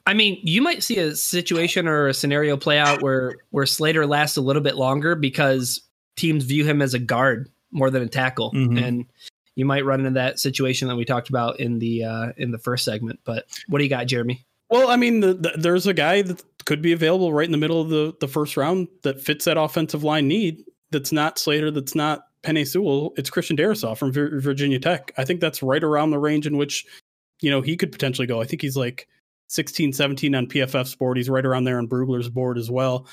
I 0.07 0.15
mean, 0.15 0.39
you 0.43 0.61
might 0.61 0.83
see 0.83 0.99
a 0.99 1.15
situation 1.15 1.89
or 1.89 2.09
a 2.09 2.15
scenario 2.15 2.57
play 2.57 2.79
out 2.79 3.03
where 3.03 3.37
where 3.51 3.67
Slater 3.67 4.07
lasts 4.07 4.37
a 4.37 4.43
little 4.43 4.63
bit 4.63 4.77
longer 4.77 5.15
because 5.15 5.81
teams 6.17 6.45
view 6.45 6.65
him 6.65 6.83
as 6.83 6.95
a 6.95 6.99
guard 6.99 7.49
more 7.71 7.91
than 7.91 8.03
a 8.03 8.09
tackle, 8.09 8.53
Mhm. 8.53 8.83
and 8.83 9.07
you 9.57 9.65
might 9.65 9.85
run 9.85 10.01
into 10.01 10.13
that 10.13 10.39
situation 10.39 10.89
that 10.89 10.97
we 10.97 11.05
talked 11.05 11.29
about 11.29 11.59
in 11.59 11.79
the 11.79 12.05
uh, 12.05 12.33
in 12.37 12.51
the 12.51 12.59
first 12.59 12.85
segment. 12.85 13.21
But 13.25 13.47
what 13.69 13.79
do 13.79 13.85
you 13.85 13.91
got, 13.91 14.07
Jeremy? 14.07 14.45
Well, 14.71 14.91
I 14.91 14.97
mean, 14.97 15.21
the, 15.21 15.35
the, 15.35 15.53
there's 15.57 15.87
a 15.87 15.95
guy 15.95 16.23
that 16.23 16.43
could 16.65 16.83
be 16.83 16.93
available 16.93 17.33
right 17.33 17.47
in 17.47 17.53
the 17.53 17.59
middle 17.59 17.81
of 17.81 17.91
the, 17.91 18.15
the 18.21 18.29
first 18.29 18.57
round 18.57 18.89
that 19.03 19.21
fits 19.21 19.45
that 19.45 19.59
offensive 19.59 20.05
line 20.05 20.29
need. 20.29 20.65
That's 20.91 21.12
not 21.12 21.39
Slater. 21.39 21.71
That's 21.71 21.95
not 21.95 22.27
Penei 22.43 22.67
Sewell. 22.67 23.12
It's 23.17 23.31
Christian 23.31 23.57
Darrisaw 23.57 23.97
from 23.97 24.12
Vir- 24.12 24.41
Virginia 24.41 24.79
Tech. 24.79 25.12
I 25.19 25.25
think 25.25 25.41
that's 25.41 25.62
right 25.62 25.83
around 25.83 26.11
the 26.11 26.19
range 26.19 26.47
in 26.47 26.57
which, 26.57 26.87
you 27.41 27.51
know, 27.51 27.61
he 27.61 27.77
could 27.77 27.93
potentially 27.93 28.27
go. 28.27 28.41
I 28.41 28.45
think 28.45 28.62
he's 28.62 28.77
like 28.77 29.09
16, 29.49 29.93
17 29.93 30.35
on 30.35 30.47
PFF's 30.47 30.95
board. 30.95 31.17
He's 31.17 31.31
right 31.31 31.45
around 31.45 31.65
there 31.65 31.79
on 31.79 31.89
Brugler's 31.89 32.29
board 32.29 32.59
as 32.59 32.71
well. 32.71 33.07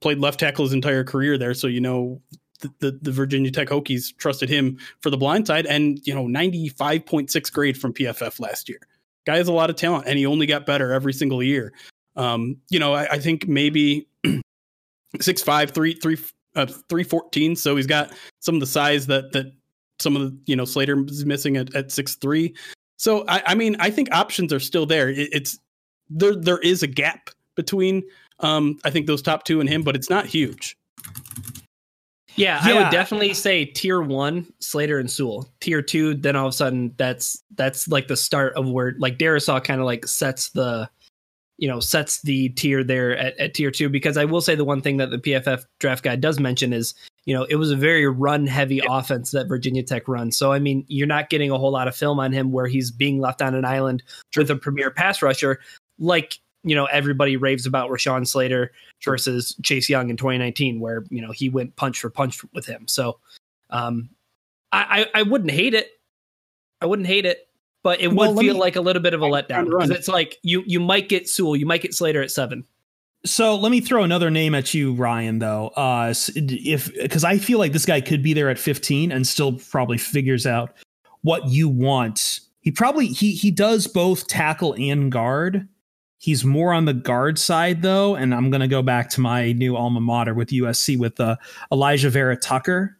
Played 0.00 0.18
left 0.18 0.40
tackle 0.40 0.64
his 0.64 0.72
entire 0.72 1.04
career 1.04 1.38
there, 1.38 1.54
so 1.54 1.66
you 1.66 1.80
know 1.80 2.20
the, 2.60 2.70
the, 2.80 2.98
the 3.02 3.12
Virginia 3.12 3.50
Tech 3.50 3.68
Hokies 3.68 4.14
trusted 4.16 4.50
him 4.50 4.78
for 5.00 5.08
the 5.08 5.16
blind 5.16 5.46
side, 5.46 5.66
and 5.66 5.98
you 6.06 6.14
know 6.14 6.24
95.6 6.26 7.52
grade 7.52 7.78
from 7.78 7.94
PFF 7.94 8.38
last 8.38 8.68
year. 8.68 8.80
Guy 9.26 9.36
has 9.36 9.48
a 9.48 9.52
lot 9.52 9.70
of 9.70 9.76
talent, 9.76 10.06
and 10.06 10.18
he 10.18 10.26
only 10.26 10.46
got 10.46 10.66
better 10.66 10.92
every 10.92 11.12
single 11.12 11.42
year. 11.42 11.72
Um, 12.16 12.56
you 12.70 12.78
know, 12.78 12.94
I, 12.94 13.12
I 13.12 13.18
think 13.18 13.48
maybe 13.48 14.06
six 15.20 15.42
five, 15.42 15.70
three 15.70 15.94
three 15.94 16.18
uh, 16.54 16.66
three 16.88 17.04
fourteen. 17.04 17.56
So 17.56 17.76
he's 17.76 17.86
got 17.86 18.12
some 18.40 18.54
of 18.54 18.60
the 18.60 18.66
size 18.66 19.06
that 19.06 19.32
that 19.32 19.52
some 19.98 20.16
of 20.16 20.22
the 20.22 20.38
you 20.46 20.56
know 20.56 20.64
Slater 20.64 21.02
is 21.06 21.24
missing 21.24 21.56
at, 21.56 21.74
at 21.74 21.90
six 21.90 22.16
three. 22.16 22.54
So 22.96 23.24
I, 23.28 23.42
I 23.46 23.54
mean, 23.54 23.76
I 23.80 23.90
think 23.90 24.12
options 24.12 24.52
are 24.52 24.60
still 24.60 24.86
there. 24.86 25.08
It, 25.08 25.28
it's 25.32 25.58
there. 26.08 26.36
There 26.36 26.58
is 26.58 26.82
a 26.82 26.86
gap 26.86 27.30
between 27.56 28.02
um, 28.40 28.78
I 28.84 28.90
think 28.90 29.06
those 29.06 29.22
top 29.22 29.44
two 29.44 29.60
and 29.60 29.68
him, 29.68 29.82
but 29.82 29.96
it's 29.96 30.10
not 30.10 30.26
huge. 30.26 30.76
Yeah, 32.36 32.58
I 32.62 32.74
would 32.74 32.90
definitely 32.90 33.34
say 33.34 33.64
tier 33.64 34.02
one, 34.02 34.52
Slater 34.58 34.98
and 34.98 35.10
Sewell. 35.10 35.48
Tier 35.60 35.82
two, 35.82 36.14
then 36.14 36.36
all 36.36 36.46
of 36.46 36.52
a 36.52 36.56
sudden 36.56 36.94
that's 36.96 37.42
that's 37.54 37.86
like 37.88 38.08
the 38.08 38.16
start 38.16 38.54
of 38.54 38.68
where 38.68 38.94
like 38.98 39.18
Darrisaw 39.18 39.62
kind 39.62 39.80
of 39.80 39.86
like 39.86 40.06
sets 40.06 40.50
the 40.50 40.88
you 41.56 41.68
know, 41.68 41.80
sets 41.80 42.20
the 42.22 42.48
tier 42.50 42.82
there 42.82 43.16
at, 43.16 43.38
at 43.38 43.54
tier 43.54 43.70
two. 43.70 43.88
Because 43.88 44.16
I 44.16 44.24
will 44.24 44.40
say 44.40 44.54
the 44.54 44.64
one 44.64 44.80
thing 44.80 44.96
that 44.96 45.10
the 45.10 45.18
PFF 45.18 45.64
draft 45.78 46.02
guide 46.02 46.20
does 46.20 46.40
mention 46.40 46.72
is, 46.72 46.94
you 47.26 47.34
know, 47.34 47.44
it 47.44 47.56
was 47.56 47.70
a 47.70 47.76
very 47.76 48.06
run 48.06 48.46
heavy 48.46 48.80
offense 48.86 49.30
that 49.30 49.46
Virginia 49.46 49.82
Tech 49.82 50.08
runs. 50.08 50.36
So 50.36 50.52
I 50.52 50.58
mean, 50.58 50.84
you're 50.88 51.06
not 51.06 51.30
getting 51.30 51.50
a 51.50 51.58
whole 51.58 51.70
lot 51.70 51.88
of 51.88 51.96
film 51.96 52.18
on 52.18 52.32
him 52.32 52.52
where 52.52 52.66
he's 52.66 52.90
being 52.90 53.20
left 53.20 53.40
on 53.40 53.54
an 53.54 53.64
island 53.64 54.02
with 54.36 54.50
a 54.50 54.56
premier 54.56 54.90
pass 54.90 55.22
rusher, 55.22 55.60
like 55.98 56.38
you 56.64 56.74
know 56.74 56.86
everybody 56.86 57.36
raves 57.36 57.66
about 57.66 57.90
Rashawn 57.90 58.26
Slater 58.26 58.72
versus 59.04 59.54
Chase 59.62 59.88
Young 59.88 60.10
in 60.10 60.16
2019, 60.16 60.80
where 60.80 61.04
you 61.10 61.20
know 61.22 61.30
he 61.30 61.48
went 61.48 61.76
punch 61.76 62.00
for 62.00 62.10
punch 62.10 62.40
with 62.52 62.66
him. 62.66 62.88
So, 62.88 63.18
um, 63.70 64.08
I 64.72 65.06
I, 65.14 65.20
I 65.20 65.22
wouldn't 65.22 65.50
hate 65.50 65.74
it. 65.74 65.90
I 66.80 66.86
wouldn't 66.86 67.06
hate 67.08 67.24
it, 67.26 67.48
but 67.82 68.00
it 68.00 68.12
Well, 68.12 68.34
would 68.34 68.40
feel 68.44 68.54
me- 68.54 68.60
like 68.60 68.76
a 68.76 68.80
little 68.80 69.02
bit 69.02 69.14
of 69.14 69.22
a 69.22 69.26
letdown 69.26 69.66
because 69.66 69.90
it's 69.90 70.08
like 70.08 70.38
you 70.42 70.62
you 70.66 70.80
might 70.80 71.08
get 71.08 71.28
Sewell, 71.28 71.56
you 71.56 71.66
might 71.66 71.82
get 71.82 71.94
Slater 71.94 72.22
at 72.22 72.30
seven. 72.30 72.64
So 73.26 73.56
let 73.56 73.70
me 73.70 73.80
throw 73.80 74.02
another 74.02 74.30
name 74.30 74.54
at 74.54 74.74
you, 74.74 74.92
Ryan. 74.92 75.38
Though, 75.38 75.68
uh, 75.76 76.12
if 76.36 76.92
because 76.94 77.24
I 77.24 77.38
feel 77.38 77.58
like 77.58 77.72
this 77.72 77.86
guy 77.86 78.02
could 78.02 78.22
be 78.22 78.34
there 78.34 78.50
at 78.50 78.58
15 78.58 79.10
and 79.10 79.26
still 79.26 79.54
probably 79.70 79.96
figures 79.96 80.46
out 80.46 80.74
what 81.22 81.46
you 81.48 81.68
want. 81.68 82.40
He 82.60 82.70
probably 82.70 83.06
he 83.06 83.32
he 83.32 83.50
does 83.50 83.86
both 83.86 84.26
tackle 84.26 84.74
and 84.78 85.10
guard. 85.10 85.66
He's 86.24 86.42
more 86.42 86.72
on 86.72 86.86
the 86.86 86.94
guard 86.94 87.38
side 87.38 87.82
though, 87.82 88.14
and 88.14 88.34
I'm 88.34 88.48
gonna 88.48 88.66
go 88.66 88.80
back 88.80 89.10
to 89.10 89.20
my 89.20 89.52
new 89.52 89.76
alma 89.76 90.00
mater 90.00 90.32
with 90.32 90.48
USC 90.48 90.96
with 90.96 91.20
uh, 91.20 91.36
Alijah 91.70 92.08
Vera-Tucker, 92.08 92.96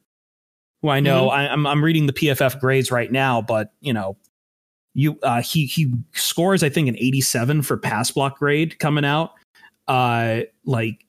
who 0.83 0.91
I 0.91 1.01
know 1.01 1.31
I, 1.31 1.51
I'm 1.51 1.67
I'm 1.67 1.83
reading 1.83 2.05
the 2.05 2.13
PFF 2.13 2.61
grades 2.61 2.91
right 2.91 3.11
now, 3.11 3.41
but 3.41 3.73
you 3.81 3.95
know 3.95 4.19
you 4.93 5.19
uh 5.23 5.41
he 5.41 5.65
he 5.65 5.91
scores 6.13 6.63
I 6.63 6.69
think 6.69 6.87
an 6.87 6.97
87 6.99 7.63
for 7.63 7.79
pass 7.79 8.11
block 8.11 8.39
grade 8.39 8.79
coming 8.79 9.07
out 9.07 9.31
uh 9.89 10.41
like 10.67 11.07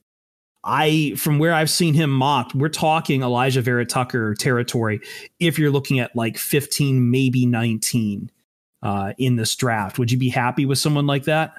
I 0.63 1.15
from 1.17 1.37
where 1.37 1.53
I've 1.53 1.69
seen 1.69 1.95
him 1.95 2.11
mocked, 2.11 2.55
we're 2.55 2.69
talking 2.69 3.23
Alijah 3.23 3.61
Vera-Tucker 3.61 4.35
territory 4.35 5.01
if 5.41 5.59
you're 5.59 5.69
looking 5.69 5.99
at 5.99 6.15
like 6.15 6.37
15 6.37 7.11
maybe 7.11 7.45
19 7.45 8.31
uh 8.83 9.11
in 9.17 9.35
this 9.35 9.53
draft. 9.53 9.99
Would 9.99 10.13
you 10.13 10.17
be 10.17 10.29
happy 10.29 10.65
with 10.65 10.79
someone 10.79 11.07
like 11.07 11.25
that? 11.25 11.53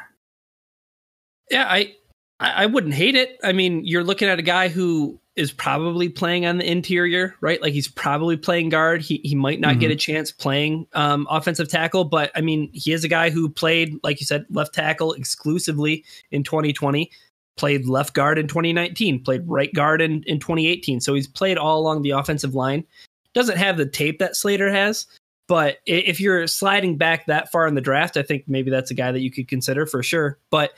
Yeah, 1.51 1.67
I 1.69 1.95
I 2.39 2.67
wouldn't 2.67 2.95
hate 2.95 3.15
it. 3.15 3.39
I 3.43 3.53
mean, 3.53 3.83
you're 3.85 4.05
looking 4.05 4.29
at 4.29 4.39
a 4.39 4.43
guy 4.43 4.69
who 4.69 5.19
is 5.37 5.53
probably 5.53 6.09
playing 6.09 6.47
on 6.47 6.59
the 6.59 6.71
interior, 6.71 7.35
right? 7.41 7.61
Like 7.63 7.73
he's 7.73 7.89
probably 7.89 8.37
playing 8.37 8.71
guard. 8.71 9.03
He 9.03 9.21
he 9.23 9.35
might 9.35 9.61
not 9.61 9.79
get 9.79 9.91
a 9.91 9.97
chance 9.97 10.31
playing 10.33 10.87
um, 10.95 11.27
offensive 11.31 11.69
tackle, 11.69 12.05
but 12.05 12.31
I 12.35 12.41
mean, 12.41 12.71
he 12.73 12.93
is 12.93 13.05
a 13.05 13.09
guy 13.09 13.31
who 13.31 13.49
played, 13.49 13.99
like 14.03 14.21
you 14.21 14.27
said, 14.27 14.47
left 14.51 14.75
tackle 14.75 15.13
exclusively 15.13 16.05
in 16.31 16.43
2020. 16.43 17.11
Played 17.57 17.87
left 17.87 18.13
guard 18.13 18.39
in 18.39 18.49
2019. 18.49 19.25
Played 19.25 19.43
right 19.47 19.73
guard 19.73 20.03
in, 20.03 20.23
in 20.25 20.39
2018. 20.39 21.01
So 21.01 21.15
he's 21.15 21.27
played 21.27 21.57
all 21.57 21.79
along 21.79 22.03
the 22.03 22.11
offensive 22.11 22.55
line. 22.55 22.85
Doesn't 23.33 23.57
have 23.57 23.79
the 23.79 23.87
tape 23.87 24.19
that 24.19 24.37
Slater 24.37 24.71
has, 24.71 25.07
but 25.49 25.79
if 25.87 26.21
you're 26.21 26.47
sliding 26.47 26.97
back 26.97 27.27
that 27.27 27.51
far 27.51 27.67
in 27.67 27.75
the 27.75 27.81
draft, 27.81 28.17
I 28.17 28.23
think 28.23 28.45
maybe 28.47 28.71
that's 28.71 28.91
a 28.91 28.95
guy 28.95 29.13
that 29.13 29.21
you 29.21 29.31
could 29.31 29.49
consider 29.49 29.87
for 29.87 30.03
sure. 30.03 30.39
But 30.51 30.73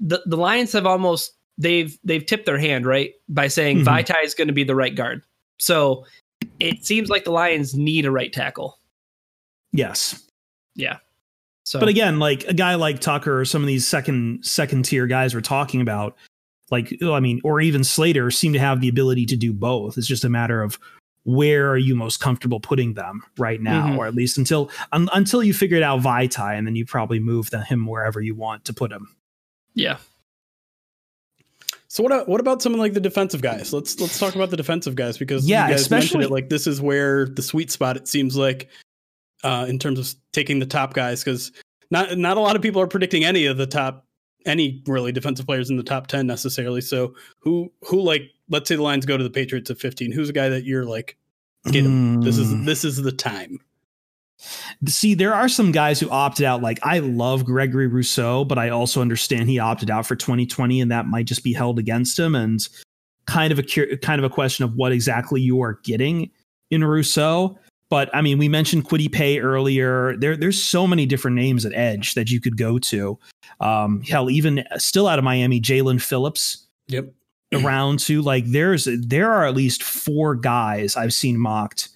the 0.00 0.22
the 0.26 0.36
Lions 0.36 0.72
have 0.72 0.86
almost 0.86 1.32
they've 1.58 1.96
they've 2.04 2.24
tipped 2.24 2.46
their 2.46 2.58
hand 2.58 2.86
right 2.86 3.12
by 3.28 3.46
saying 3.48 3.80
Mhm. 3.80 3.84
Vaitai 3.84 4.24
is 4.24 4.34
going 4.34 4.48
to 4.48 4.54
be 4.54 4.64
the 4.64 4.74
right 4.74 4.94
guard. 4.94 5.22
So 5.58 6.06
it 6.58 6.84
seems 6.86 7.10
like 7.10 7.24
the 7.24 7.30
Lions 7.32 7.74
need 7.74 8.06
a 8.06 8.10
right 8.10 8.32
tackle. 8.32 8.78
Yes. 9.72 10.26
Yeah. 10.74 10.96
So 11.64 11.78
But 11.78 11.88
again, 11.88 12.18
like 12.18 12.44
a 12.44 12.54
guy 12.54 12.74
like 12.74 13.00
Tucker 13.00 13.38
or 13.38 13.44
some 13.44 13.62
of 13.62 13.68
these 13.68 13.86
second 13.86 14.44
second 14.44 14.84
tier 14.86 15.06
guys 15.06 15.34
we're 15.34 15.40
talking 15.42 15.80
about, 15.80 16.16
like 16.70 16.96
I 17.02 17.20
mean, 17.20 17.40
or 17.44 17.60
even 17.60 17.84
Slater 17.84 18.30
seem 18.30 18.52
to 18.54 18.58
have 18.58 18.80
the 18.80 18.88
ability 18.88 19.26
to 19.26 19.36
do 19.36 19.52
both. 19.52 19.98
It's 19.98 20.06
just 20.06 20.24
a 20.24 20.28
matter 20.30 20.62
of 20.62 20.78
where 21.24 21.68
are 21.70 21.76
you 21.76 21.94
most 21.94 22.18
comfortable 22.18 22.58
putting 22.60 22.94
them 22.94 23.22
right 23.36 23.60
now, 23.60 23.88
Mhm. 23.88 23.98
or 23.98 24.06
at 24.06 24.14
least 24.14 24.38
until 24.38 24.70
un, 24.92 25.08
until 25.12 25.42
you 25.44 25.52
figured 25.52 25.82
out 25.82 26.00
Vaitai, 26.00 26.56
and 26.56 26.66
then 26.66 26.74
you 26.74 26.86
probably 26.86 27.20
move 27.20 27.50
the, 27.50 27.62
him 27.62 27.86
wherever 27.86 28.20
you 28.22 28.34
want 28.34 28.64
to 28.64 28.72
put 28.72 28.90
him. 28.90 29.14
Yeah. 29.74 29.98
So 31.88 32.04
what 32.04 32.28
what 32.28 32.40
about 32.40 32.62
some 32.62 32.72
of 32.74 32.78
like 32.80 32.92
the 32.94 33.00
defensive 33.00 33.42
guys? 33.42 33.72
Let's 33.72 33.98
let's 34.00 34.18
talk 34.18 34.34
about 34.36 34.50
the 34.50 34.56
defensive 34.56 34.94
guys 34.94 35.18
because 35.18 35.48
Yeah, 35.48 35.66
you 35.66 35.72
guys 35.74 35.90
mentioned 35.90 36.22
especially- 36.22 36.24
it 36.26 36.30
like 36.30 36.48
this 36.48 36.66
is 36.66 36.80
where 36.80 37.26
the 37.26 37.42
sweet 37.42 37.70
spot 37.70 37.96
it 37.96 38.06
seems 38.06 38.36
like 38.36 38.68
uh, 39.42 39.66
in 39.68 39.78
terms 39.78 39.98
of 39.98 40.14
taking 40.32 40.58
the 40.60 40.66
top 40.66 40.94
guys 40.94 41.24
because 41.24 41.50
not 41.90 42.16
not 42.16 42.36
a 42.36 42.40
lot 42.40 42.54
of 42.54 42.62
people 42.62 42.80
are 42.80 42.86
predicting 42.86 43.24
any 43.24 43.46
of 43.46 43.56
the 43.56 43.66
top 43.66 44.06
any 44.46 44.82
really 44.86 45.10
defensive 45.12 45.46
players 45.46 45.68
in 45.68 45.76
the 45.76 45.82
top 45.82 46.06
10 46.06 46.26
necessarily. 46.26 46.80
So 46.80 47.14
who 47.40 47.72
who 47.82 48.00
like 48.00 48.22
let's 48.48 48.68
say 48.68 48.76
the 48.76 48.82
lines 48.82 49.04
go 49.04 49.16
to 49.16 49.24
the 49.24 49.30
Patriots 49.30 49.70
at 49.70 49.78
15. 49.78 50.12
Who's 50.12 50.28
a 50.28 50.32
guy 50.32 50.48
that 50.48 50.64
you're 50.64 50.84
like 50.84 51.16
get 51.72 51.84
him. 51.84 52.20
This 52.22 52.38
is 52.38 52.48
Mm. 52.54 52.66
this 52.66 52.84
is 52.84 52.98
the 53.02 53.12
time. 53.12 53.58
See, 54.86 55.14
there 55.14 55.34
are 55.34 55.48
some 55.48 55.72
guys 55.72 56.00
who 56.00 56.08
opted 56.10 56.46
out. 56.46 56.62
Like 56.62 56.78
I 56.82 57.00
love 57.00 57.44
Gregory 57.44 57.86
Rousseau, 57.86 58.44
but 58.44 58.58
I 58.58 58.70
also 58.70 59.00
understand 59.00 59.48
he 59.48 59.58
opted 59.58 59.90
out 59.90 60.06
for 60.06 60.16
2020, 60.16 60.80
and 60.80 60.90
that 60.90 61.06
might 61.06 61.26
just 61.26 61.44
be 61.44 61.52
held 61.52 61.78
against 61.78 62.18
him. 62.18 62.34
And 62.34 62.66
kind 63.26 63.52
of 63.52 63.58
a 63.58 63.96
kind 63.98 64.18
of 64.18 64.24
a 64.24 64.32
question 64.34 64.64
of 64.64 64.74
what 64.74 64.92
exactly 64.92 65.40
you 65.40 65.60
are 65.62 65.78
getting 65.84 66.30
in 66.70 66.82
Rousseau. 66.82 67.58
But 67.90 68.08
I 68.14 68.22
mean, 68.22 68.38
we 68.38 68.48
mentioned 68.48 68.88
Kwity 68.88 69.10
Paye 69.10 69.40
earlier. 69.40 70.16
There, 70.16 70.36
there's 70.36 70.62
so 70.62 70.86
many 70.86 71.06
different 71.06 71.36
names 71.36 71.66
at 71.66 71.74
edge 71.74 72.14
that 72.14 72.30
you 72.30 72.40
could 72.40 72.56
go 72.56 72.78
to. 72.78 73.18
Um, 73.60 74.02
hell, 74.02 74.30
even 74.30 74.64
still 74.78 75.08
out 75.08 75.18
of 75.18 75.24
Miami, 75.24 75.60
Jaelan 75.60 76.00
Phillips 76.00 76.66
Yep. 76.88 77.12
around 77.52 77.98
to 78.00 78.22
like 78.22 78.46
there's 78.46 78.88
there 79.00 79.30
are 79.30 79.44
at 79.44 79.54
least 79.54 79.82
four 79.82 80.34
guys 80.34 80.96
I've 80.96 81.12
seen 81.12 81.36
mocked 81.38 81.88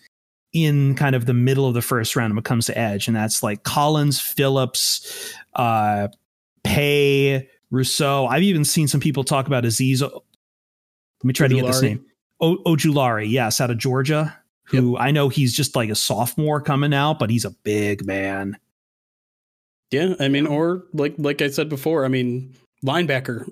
in 0.54 0.94
kind 0.94 1.14
of 1.14 1.26
the 1.26 1.34
middle 1.34 1.66
of 1.66 1.74
the 1.74 1.82
first 1.82 2.16
round 2.16 2.32
when 2.32 2.38
it 2.38 2.44
comes 2.44 2.66
to 2.66 2.78
edge, 2.78 3.08
and 3.08 3.16
that's 3.16 3.42
like 3.42 3.64
Collins, 3.64 4.20
Phillips, 4.20 5.34
uh, 5.54 6.08
Paye, 6.62 7.50
Rousseau. 7.70 8.26
I've 8.26 8.44
even 8.44 8.64
seen 8.64 8.88
some 8.88 9.00
people 9.00 9.24
talk 9.24 9.46
about 9.46 9.64
Azeez. 9.64 10.00
Let 10.00 10.12
me 11.22 11.32
try 11.34 11.48
to 11.48 11.54
get 11.54 11.66
this 11.66 11.80
Ojulari. 11.80 11.82
name. 11.82 12.06
O- 12.40 12.62
Ojulari, 12.64 13.30
yes, 13.30 13.60
out 13.60 13.70
of 13.70 13.78
Georgia. 13.78 14.38
Who 14.68 14.96
I 14.96 15.10
know 15.10 15.28
he's 15.28 15.52
just 15.52 15.76
like 15.76 15.90
a 15.90 15.94
sophomore 15.94 16.58
coming 16.58 16.94
out, 16.94 17.18
but 17.18 17.28
he's 17.28 17.44
a 17.44 17.50
big 17.50 18.06
man. 18.06 18.56
Yeah, 19.90 20.14
I 20.18 20.28
mean, 20.28 20.46
or 20.46 20.84
like 20.94 21.14
like 21.18 21.42
I 21.42 21.48
said 21.48 21.68
before, 21.68 22.06
I 22.06 22.08
mean, 22.08 22.54
linebacker. 22.82 23.46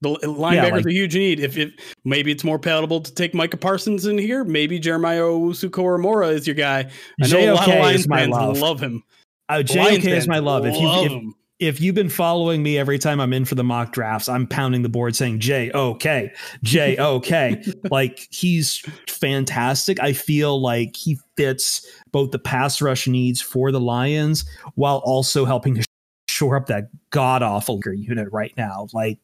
The 0.00 0.10
linebacker's 0.10 0.72
like- 0.72 0.86
a 0.86 0.92
huge 0.92 1.16
need. 1.16 1.40
If 1.40 1.56
it 1.58 1.80
maybe 2.04 2.30
it's 2.30 2.44
more 2.44 2.58
palatable 2.58 3.00
to 3.00 3.12
take 3.14 3.34
Micah 3.34 3.56
Parsons 3.56 4.06
in 4.06 4.16
here, 4.18 4.44
maybe 4.44 4.78
Jeremiah 4.78 5.22
Owusu-Koramoah 5.22 6.32
is 6.34 6.46
your 6.46 6.54
guy. 6.54 6.88
I 7.22 7.26
know 7.28 7.40
a 7.40 7.54
lot 7.54 7.68
of 7.68 7.74
JOK 7.74 7.80
Lions 7.80 8.08
my 8.08 8.18
fans 8.20 8.30
love. 8.32 8.58
love 8.58 8.80
him. 8.80 9.02
Uh, 9.48 9.62
JOK 9.62 10.04
is 10.04 10.28
my 10.28 10.38
love. 10.38 10.66
If 10.66 10.76
you 10.76 10.88
if, 10.88 11.10
him. 11.10 11.34
if 11.58 11.80
you've 11.80 11.94
been 11.94 12.10
following 12.10 12.62
me 12.62 12.78
every 12.78 12.98
time 12.98 13.18
I'm 13.18 13.32
in 13.32 13.44
for 13.44 13.56
the 13.56 13.64
mock 13.64 13.92
drafts, 13.92 14.28
I'm 14.28 14.46
pounding 14.46 14.82
the 14.82 14.88
board 14.88 15.16
saying 15.16 15.40
J 15.40 15.70
O 15.72 15.94
K 15.94 16.32
J 16.62 16.96
O 16.98 17.18
K. 17.18 17.60
like 17.90 18.28
he's 18.30 18.84
fantastic. 19.08 20.00
I 20.00 20.12
feel 20.12 20.60
like 20.60 20.94
he 20.94 21.18
fits 21.36 21.84
both 22.12 22.30
the 22.30 22.38
pass 22.38 22.80
rush 22.80 23.08
needs 23.08 23.40
for 23.40 23.72
the 23.72 23.80
Lions 23.80 24.44
while 24.74 24.98
also 24.98 25.44
helping 25.44 25.74
to 25.74 25.84
shore 26.28 26.56
up 26.56 26.66
that 26.66 26.88
god 27.10 27.42
awful 27.42 27.80
unit 27.84 28.28
right 28.30 28.52
now. 28.56 28.86
Like, 28.92 29.18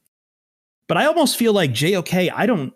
but 0.88 0.96
I 0.96 1.06
almost 1.06 1.36
feel 1.36 1.52
like 1.52 1.72
JOK. 1.72 2.14
I 2.14 2.46
don't. 2.46 2.72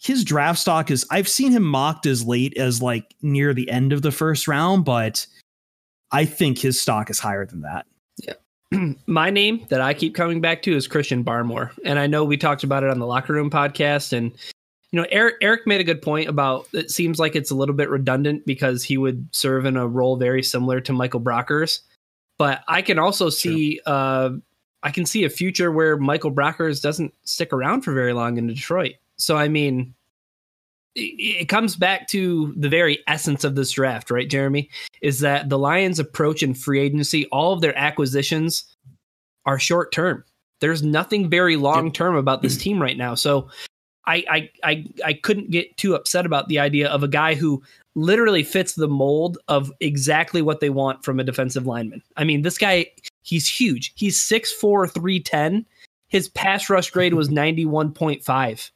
His 0.00 0.24
draft 0.24 0.60
stock 0.60 0.90
is. 0.90 1.04
I've 1.10 1.28
seen 1.28 1.52
him 1.52 1.64
mocked 1.64 2.06
as 2.06 2.24
late 2.24 2.56
as 2.56 2.80
like 2.80 3.14
near 3.22 3.52
the 3.52 3.68
end 3.68 3.92
of 3.92 4.02
the 4.02 4.12
first 4.12 4.46
round, 4.46 4.84
but 4.84 5.26
I 6.12 6.24
think 6.24 6.58
his 6.58 6.80
stock 6.80 7.10
is 7.10 7.18
higher 7.18 7.44
than 7.46 7.62
that. 7.62 7.86
Yeah. 8.18 8.34
My 9.06 9.30
name 9.30 9.66
that 9.70 9.80
I 9.80 9.94
keep 9.94 10.14
coming 10.14 10.40
back 10.40 10.62
to 10.62 10.76
is 10.76 10.86
Christian 10.86 11.24
Barmore, 11.24 11.72
and 11.84 11.98
I 11.98 12.06
know 12.06 12.24
we 12.24 12.36
talked 12.36 12.64
about 12.64 12.84
it 12.84 12.90
on 12.90 12.98
the 12.98 13.06
locker 13.06 13.32
room 13.32 13.50
podcast, 13.50 14.12
and 14.12 14.30
you 14.92 15.00
know 15.00 15.06
Eric 15.10 15.36
Eric 15.40 15.66
made 15.66 15.80
a 15.80 15.84
good 15.84 16.02
point 16.02 16.28
about 16.28 16.68
it 16.72 16.90
seems 16.90 17.18
like 17.18 17.34
it's 17.34 17.50
a 17.50 17.54
little 17.54 17.74
bit 17.74 17.90
redundant 17.90 18.46
because 18.46 18.84
he 18.84 18.98
would 18.98 19.28
serve 19.34 19.66
in 19.66 19.76
a 19.76 19.86
role 19.86 20.16
very 20.16 20.42
similar 20.42 20.80
to 20.82 20.92
Michael 20.92 21.20
Brockers, 21.20 21.80
but 22.38 22.62
I 22.68 22.82
can 22.82 22.98
also 22.98 23.30
see 23.30 23.80
uh, 23.84 24.30
I 24.88 24.90
can 24.90 25.04
see 25.04 25.22
a 25.24 25.28
future 25.28 25.70
where 25.70 25.98
Michael 25.98 26.32
Brockers 26.32 26.80
doesn't 26.80 27.12
stick 27.22 27.52
around 27.52 27.82
for 27.82 27.92
very 27.92 28.14
long 28.14 28.38
in 28.38 28.46
Detroit. 28.46 28.94
So 29.16 29.36
I 29.36 29.46
mean, 29.46 29.94
it, 30.94 31.42
it 31.42 31.48
comes 31.50 31.76
back 31.76 32.08
to 32.08 32.54
the 32.56 32.70
very 32.70 33.00
essence 33.06 33.44
of 33.44 33.54
this 33.54 33.72
draft, 33.72 34.10
right, 34.10 34.30
Jeremy? 34.30 34.70
Is 35.02 35.20
that 35.20 35.50
the 35.50 35.58
Lions' 35.58 35.98
approach 35.98 36.42
in 36.42 36.54
free 36.54 36.80
agency, 36.80 37.26
all 37.26 37.52
of 37.52 37.60
their 37.60 37.76
acquisitions 37.76 38.64
are 39.44 39.58
short 39.58 39.92
term. 39.92 40.24
There's 40.62 40.82
nothing 40.82 41.28
very 41.28 41.56
long 41.56 41.92
term 41.92 42.16
about 42.16 42.40
this 42.40 42.56
team 42.56 42.80
right 42.80 42.96
now. 42.96 43.14
So 43.14 43.50
I, 44.06 44.24
I 44.30 44.50
I 44.64 44.84
I 45.04 45.12
couldn't 45.12 45.50
get 45.50 45.76
too 45.76 45.96
upset 45.96 46.24
about 46.24 46.48
the 46.48 46.60
idea 46.60 46.88
of 46.88 47.02
a 47.02 47.08
guy 47.08 47.34
who 47.34 47.62
literally 47.94 48.42
fits 48.42 48.72
the 48.72 48.88
mold 48.88 49.36
of 49.48 49.70
exactly 49.80 50.40
what 50.40 50.60
they 50.60 50.70
want 50.70 51.04
from 51.04 51.20
a 51.20 51.24
defensive 51.24 51.66
lineman. 51.66 52.02
I 52.16 52.24
mean, 52.24 52.40
this 52.40 52.56
guy, 52.56 52.86
he's 53.28 53.48
huge. 53.48 53.92
He's 53.94 54.20
6'4, 54.20 54.92
310. 54.92 55.66
His 56.08 56.28
pass 56.30 56.70
rush 56.70 56.90
grade 56.90 57.14
was 57.14 57.28
91.5. 57.28 58.70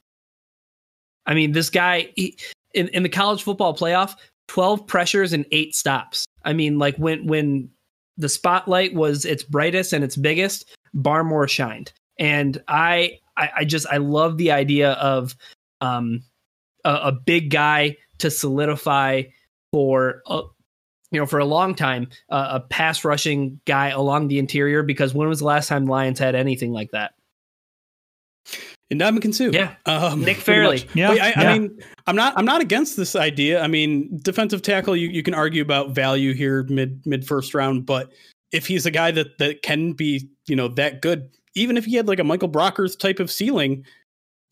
I 1.24 1.34
mean, 1.34 1.52
this 1.52 1.70
guy, 1.70 2.10
he, 2.14 2.36
in, 2.74 2.88
in 2.88 3.02
the 3.02 3.08
college 3.08 3.42
football 3.42 3.74
playoff, 3.74 4.14
12 4.48 4.86
pressures 4.86 5.32
and 5.32 5.46
eight 5.50 5.74
stops. 5.74 6.26
I 6.44 6.52
mean, 6.52 6.78
like 6.78 6.96
when 6.96 7.26
when 7.26 7.70
the 8.18 8.28
spotlight 8.28 8.94
was 8.94 9.24
its 9.24 9.42
brightest 9.42 9.92
and 9.92 10.04
its 10.04 10.16
biggest, 10.16 10.66
Barmore 10.94 11.48
shined. 11.48 11.92
And 12.18 12.62
I 12.68 13.18
I, 13.36 13.50
I 13.58 13.64
just 13.64 13.86
I 13.86 13.96
love 13.96 14.36
the 14.36 14.50
idea 14.50 14.92
of 14.92 15.36
um 15.80 16.22
a, 16.84 16.94
a 16.94 17.12
big 17.12 17.50
guy 17.50 17.96
to 18.18 18.30
solidify 18.30 19.22
for 19.72 20.22
a, 20.26 20.42
you 21.12 21.20
know 21.20 21.26
for 21.26 21.38
a 21.38 21.44
long 21.44 21.74
time 21.74 22.08
uh, 22.30 22.48
a 22.52 22.60
pass 22.60 23.04
rushing 23.04 23.60
guy 23.66 23.88
along 23.90 24.28
the 24.28 24.38
interior 24.38 24.82
because 24.82 25.14
when 25.14 25.28
was 25.28 25.38
the 25.38 25.44
last 25.44 25.68
time 25.68 25.84
the 25.84 25.92
Lions 25.92 26.18
had 26.18 26.34
anything 26.34 26.72
like 26.72 26.90
that? 26.90 27.12
Ndamukong 28.92 29.34
Suh. 29.34 29.50
Yeah, 29.52 29.74
um, 29.86 30.20
Nick 30.20 30.36
Fairley. 30.36 30.86
Yeah, 30.94 31.10
I, 31.10 31.14
yeah, 31.14 31.32
I, 31.36 31.58
mean, 31.58 31.78
I'm 32.06 32.16
not. 32.16 32.34
I'm 32.36 32.44
not 32.44 32.60
against 32.60 32.96
this 32.96 33.16
idea. 33.16 33.62
I 33.62 33.66
mean, 33.66 34.18
defensive 34.22 34.62
tackle. 34.62 34.96
You, 34.96 35.08
you 35.08 35.22
can 35.22 35.34
argue 35.34 35.62
about 35.62 35.90
value 35.90 36.34
here, 36.34 36.64
mid 36.64 37.04
mid 37.06 37.26
first 37.26 37.54
round, 37.54 37.86
but 37.86 38.12
if 38.50 38.66
he's 38.66 38.84
a 38.84 38.90
guy 38.90 39.10
that 39.12 39.38
that 39.38 39.62
can 39.62 39.92
be, 39.92 40.28
you 40.46 40.56
know, 40.56 40.68
that 40.68 41.00
good, 41.00 41.30
even 41.54 41.76
if 41.76 41.86
he 41.86 41.96
had 41.96 42.06
like 42.06 42.18
a 42.18 42.24
Michael 42.24 42.50
Brockers 42.50 42.98
type 42.98 43.18
of 43.18 43.30
ceiling, 43.30 43.84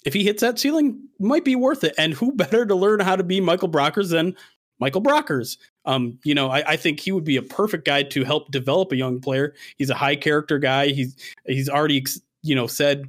if 0.04 0.14
he 0.14 0.24
hits 0.24 0.40
that 0.40 0.58
ceiling, 0.58 1.00
might 1.18 1.44
be 1.44 1.56
worth 1.56 1.84
it. 1.84 1.94
And 1.98 2.14
who 2.14 2.32
better 2.36 2.64
to 2.64 2.74
learn 2.74 3.00
how 3.00 3.16
to 3.16 3.24
be 3.24 3.40
Michael 3.40 3.68
Brockers 3.68 4.10
than 4.10 4.34
Michael 4.80 5.02
Brockers? 5.02 5.58
Um, 5.84 6.18
you 6.24 6.34
know, 6.34 6.48
I, 6.48 6.72
I, 6.72 6.76
think 6.76 7.00
he 7.00 7.12
would 7.12 7.24
be 7.24 7.36
a 7.36 7.42
perfect 7.42 7.84
guy 7.84 8.02
to 8.02 8.24
help 8.24 8.50
develop 8.50 8.92
a 8.92 8.96
young 8.96 9.20
player. 9.20 9.54
He's 9.78 9.90
a 9.90 9.94
high 9.94 10.16
character 10.16 10.58
guy. 10.58 10.88
He's 10.88 11.16
he's 11.46 11.68
already 11.68 12.04
you 12.42 12.54
know 12.54 12.66
said 12.66 13.04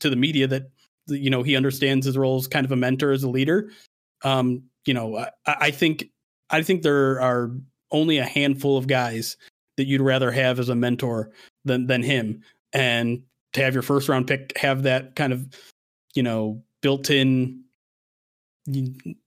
to 0.00 0.10
the 0.10 0.16
media 0.16 0.46
that 0.46 0.70
you 1.06 1.30
know 1.30 1.42
he 1.42 1.56
understands 1.56 2.06
his 2.06 2.16
role 2.16 2.36
as 2.36 2.48
kind 2.48 2.64
of 2.64 2.72
a 2.72 2.76
mentor 2.76 3.12
as 3.12 3.22
a 3.22 3.28
leader. 3.28 3.70
Um, 4.24 4.64
you 4.86 4.94
know, 4.94 5.18
I, 5.18 5.30
I 5.46 5.70
think 5.70 6.10
I 6.50 6.62
think 6.62 6.82
there 6.82 7.20
are 7.20 7.50
only 7.90 8.18
a 8.18 8.24
handful 8.24 8.76
of 8.76 8.86
guys 8.86 9.36
that 9.76 9.86
you'd 9.86 10.00
rather 10.00 10.30
have 10.30 10.58
as 10.58 10.68
a 10.68 10.74
mentor 10.74 11.30
than 11.64 11.86
than 11.86 12.02
him. 12.02 12.42
And 12.72 13.22
to 13.52 13.62
have 13.62 13.74
your 13.74 13.82
first 13.82 14.08
round 14.08 14.26
pick 14.26 14.56
have 14.58 14.82
that 14.82 15.16
kind 15.16 15.32
of 15.32 15.48
you 16.14 16.22
know 16.22 16.62
built 16.82 17.10
in 17.10 17.62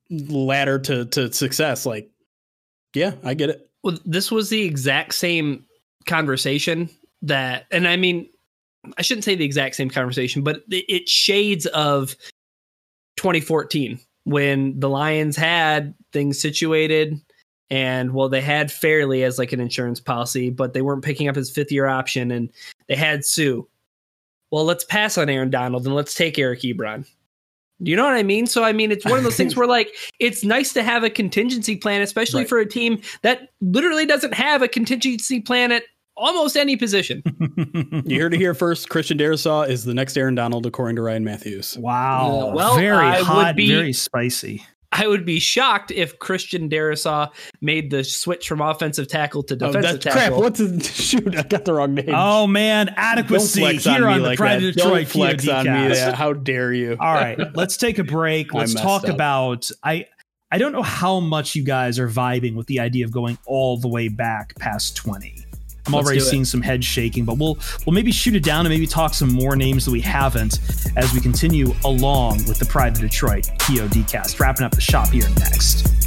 ladder 0.10 0.80
to 0.80 1.05
to 1.05 1.32
success. 1.32 1.86
Like 1.86 2.10
yeah 2.93 3.14
i 3.24 3.34
get 3.34 3.49
it. 3.49 3.70
Well 3.84 3.97
this 4.05 4.32
was 4.32 4.49
the 4.49 4.62
exact 4.62 5.14
same 5.14 5.66
conversation 6.05 6.89
that 7.22 7.66
and 7.72 7.88
i 7.88 7.97
mean 7.97 8.28
i 8.97 9.01
shouldn't 9.01 9.26
say 9.26 9.36
the 9.36 9.45
exact 9.45 9.76
same 9.76 9.89
conversation 9.89 10.41
but 10.41 10.64
it 10.70 11.07
shades 11.07 11.66
of 11.68 12.16
2014 13.18 13.99
when 14.24 14.80
the 14.80 14.89
lions 14.89 15.36
had 15.36 15.93
things 16.14 16.41
situated 16.41 17.20
and 17.70 18.14
well 18.14 18.30
they 18.30 18.41
had 18.41 18.72
Fairley 18.72 19.24
as 19.24 19.38
like 19.38 19.51
an 19.51 19.60
insurance 19.60 19.99
policy 19.99 20.49
but 20.49 20.74
they 20.74 20.82
weren't 20.82 21.03
picking 21.03 21.28
up 21.28 21.36
his 21.36 21.51
fifth 21.51 21.72
year 21.72 21.88
option 21.88 22.32
and 22.32 22.49
they 22.88 22.95
had 22.95 23.26
Suh. 23.26 23.62
Well, 24.51 24.66
let's 24.66 24.84
pass 24.84 25.18
on 25.18 25.30
Aaron 25.30 25.51
Donald 25.51 25.86
and 25.86 25.93
let's 25.93 26.16
take 26.16 26.39
Eric 26.39 26.62
Ebron. 26.62 27.07
Do 27.82 27.91
you 27.91 27.97
know 27.97 28.03
what 28.03 28.15
I 28.15 28.23
mean? 28.23 28.45
So 28.45 28.63
I 28.63 28.73
mean, 28.73 28.91
it's 28.91 29.05
one 29.05 29.17
of 29.17 29.23
those 29.23 29.38
things 29.38 29.55
where 29.57 29.67
like 29.67 29.93
it's 30.19 30.43
nice 30.43 30.73
to 30.73 30.84
have 30.84 31.03
a 31.03 31.09
contingency 31.09 31.75
plan, 31.75 32.01
especially 32.01 32.41
right. 32.41 32.49
for 32.49 32.59
a 32.59 32.65
team 32.65 33.01
that 33.21 33.49
literally 33.61 34.05
doesn't 34.05 34.34
have 34.34 34.61
a 34.61 34.67
contingency 34.67 35.39
plan 35.39 35.71
at 35.71 35.84
almost 36.17 36.57
any 36.57 36.75
position. 36.75 37.23
you 38.05 38.21
heard 38.21 38.34
it 38.34 38.39
here 38.39 38.53
first. 38.53 38.89
Christian 38.89 39.17
Darrisaw 39.17 39.67
is 39.67 39.86
the 39.86 39.93
next 39.93 40.17
Aaron 40.17 40.36
Donald, 40.36 40.65
according 40.65 40.97
to 40.97 41.01
Ryan 41.01 41.23
Matthews. 41.23 41.77
Wow. 41.77 42.51
well, 42.53 42.75
very 42.75 42.97
I 42.97 43.23
hot, 43.23 43.55
be, 43.55 43.69
very 43.69 43.93
spicy. 43.93 44.65
I 44.92 45.08
would 45.08 45.26
be 45.26 45.40
shocked 45.40 45.92
if 45.92 46.18
Christian 46.20 46.70
Darrisaw 46.70 47.30
made 47.62 47.92
the 47.92 48.04
switch 48.04 48.48
from 48.48 48.60
offensive 48.60 49.08
tackle 49.08 49.44
to 49.44 49.54
oh, 49.54 49.58
defensive 49.58 49.96
oh, 49.96 49.98
tackle. 49.98 50.22
Crap! 50.22 50.34
What's 50.34 50.60
the 50.60 50.84
shoot? 50.84 51.36
I 51.36 51.44
got 51.44 51.66
the 51.66 51.74
wrong 51.74 51.94
name. 51.94 52.10
Oh 52.10 52.48
man, 52.48 52.94
adequacy 52.98 53.78
here 53.78 54.08
on, 54.08 54.14
on 54.14 54.22
the 54.22 54.28
like 54.30 54.38
Pride 54.38 54.64
of 54.64 54.74
Detroit. 54.74 54.92
Don't 54.92 55.10
flex 55.10 55.48
on 55.48 55.66
me. 55.66 55.88
That. 55.90 56.16
How 56.16 56.34
dare 56.34 56.74
you? 56.74 56.98
All 57.00 57.14
right, 57.14 57.38
let's 57.56 57.78
take 57.78 58.00
a 58.00 58.04
break. 58.04 58.54
Let's 58.54 58.74
talk 58.74 59.04
up. 59.04 59.10
about 59.10 59.70
I. 59.84 60.08
I 60.52 60.58
don't 60.58 60.72
know 60.72 60.82
how 60.82 61.20
much 61.20 61.54
you 61.54 61.64
guys 61.64 62.00
are 62.00 62.10
vibing 62.10 62.56
with 62.56 62.66
the 62.66 62.80
idea 62.80 63.06
of 63.06 63.12
going 63.12 63.38
all 63.46 63.78
the 63.78 63.88
way 63.88 64.08
back 64.08 64.56
past 64.58 64.96
twenty. 64.98 65.46
I'm 65.90 65.96
Let's 65.96 66.06
already 66.06 66.20
seeing 66.22 66.46
some 66.46 66.62
head 66.62 66.84
shaking, 66.84 67.26
but 67.26 67.38
we'll 67.38 67.58
we'll 67.86 67.94
maybe 67.94 68.12
shoot 68.12 68.36
it 68.36 68.44
down 68.44 68.66
and 68.66 68.70
maybe 68.70 68.86
talk 68.86 69.16
some 69.16 69.32
more 69.32 69.56
names 69.56 69.86
that 69.86 69.92
we 69.92 70.02
haven't 70.02 70.60
as 70.96 71.12
we 71.14 71.20
continue 71.20 71.74
along 71.84 72.46
with 72.48 72.60
the 72.60 72.66
Pride 72.66 72.94
of 72.94 73.00
Detroit 73.00 73.50
POD 73.60 74.08
cast. 74.08 74.40
Wrapping 74.40 74.66
up 74.66 74.72
the 74.72 74.82
shop 74.82 75.10
here 75.10 75.28
next. 75.40 75.99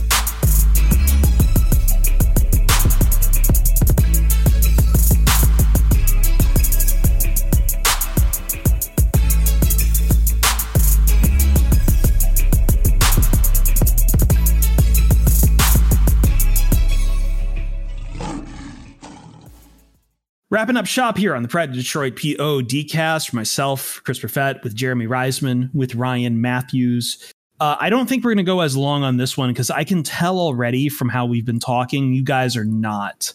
Wrapping 20.52 20.76
up 20.76 20.84
shop 20.84 21.16
here 21.16 21.34
on 21.34 21.42
the 21.42 21.48
Pride 21.48 21.70
of 21.70 21.74
Detroit 21.74 22.14
PODcast 22.14 23.30
for 23.30 23.36
myself, 23.36 24.02
Chris 24.04 24.18
Perfett, 24.18 24.62
with 24.62 24.74
Jeremy 24.74 25.06
Reisman, 25.06 25.74
with 25.74 25.94
Ryan 25.94 26.42
Matthews. 26.42 27.32
Uh, 27.58 27.76
I 27.80 27.88
don't 27.88 28.06
think 28.06 28.22
we're 28.22 28.34
going 28.34 28.44
to 28.44 28.50
go 28.50 28.60
as 28.60 28.76
long 28.76 29.02
on 29.02 29.16
this 29.16 29.34
one 29.34 29.48
because 29.48 29.70
I 29.70 29.82
can 29.82 30.02
tell 30.02 30.38
already 30.38 30.90
from 30.90 31.08
how 31.08 31.24
we've 31.24 31.46
been 31.46 31.58
talking, 31.58 32.12
you 32.12 32.22
guys 32.22 32.54
are 32.54 32.66
not 32.66 33.32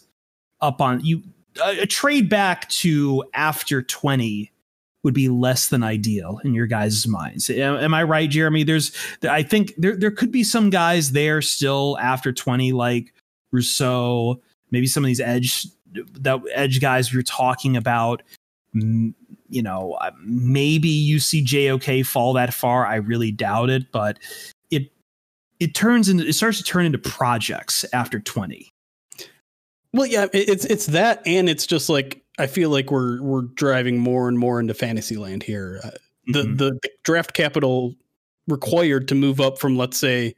up 0.60 0.80
on 0.80 1.04
you. 1.04 1.24
A, 1.60 1.86
trade 1.86 2.28
back 2.28 2.68
to 2.68 3.24
after 3.34 3.82
20 3.82 4.52
would 5.02 5.14
be 5.14 5.28
less 5.28 5.70
than 5.70 5.82
ideal 5.82 6.40
in 6.44 6.54
your 6.54 6.68
guys' 6.68 7.04
minds. 7.08 7.50
Am, 7.50 7.78
am 7.78 7.94
I 7.94 8.04
right, 8.04 8.30
Jeremy? 8.30 8.62
There's, 8.62 8.92
I 9.28 9.42
think 9.42 9.74
there 9.76 9.96
there 9.96 10.12
could 10.12 10.30
be 10.30 10.44
some 10.44 10.70
guys 10.70 11.10
there 11.10 11.42
still 11.42 11.98
after 12.00 12.32
20, 12.32 12.70
like 12.70 13.12
Rousseau, 13.50 14.40
maybe 14.70 14.86
some 14.86 15.02
of 15.02 15.08
these 15.08 15.18
edge 15.20 15.66
that 15.94 16.40
edge 16.54 16.80
guys 16.80 17.14
are 17.14 17.22
talking 17.22 17.76
about 17.76 18.22
you 18.74 19.62
know 19.62 19.92
uh, 20.00 20.10
maybe 20.22 20.88
you 20.88 21.18
see 21.18 21.42
JOK 21.42 22.04
fall 22.04 22.32
that 22.34 22.52
far 22.52 22.86
I 22.86 22.96
really 22.96 23.30
doubt 23.32 23.70
it 23.70 23.90
but 23.92 24.18
it 24.70 24.92
it 25.60 25.74
turns 25.74 26.08
into 26.08 26.26
it 26.26 26.34
starts 26.34 26.58
to 26.58 26.64
turn 26.64 26.84
into 26.86 26.98
projects 26.98 27.84
after 27.92 28.20
20 28.20 28.70
well 29.94 30.06
yeah 30.06 30.26
it's 30.34 30.64
it's 30.66 30.86
that 30.86 31.22
and 31.26 31.48
it's 31.48 31.66
just 31.66 31.88
like 31.88 32.22
I 32.38 32.46
feel 32.46 32.70
like 32.70 32.90
we're 32.90 33.20
we're 33.22 33.42
driving 33.42 33.98
more 33.98 34.28
and 34.28 34.38
more 34.38 34.60
into 34.60 34.72
fantasy 34.74 35.16
land 35.16 35.42
here. 35.42 35.80
Uh, 35.82 35.90
the, 36.28 36.42
Mhm. 36.44 36.58
the 36.58 36.78
the 36.82 36.90
draft 37.02 37.34
capital 37.34 37.94
required 38.46 39.08
to 39.08 39.14
move 39.14 39.40
up 39.40 39.58
from 39.58 39.76
let's 39.76 39.98
say 39.98 40.34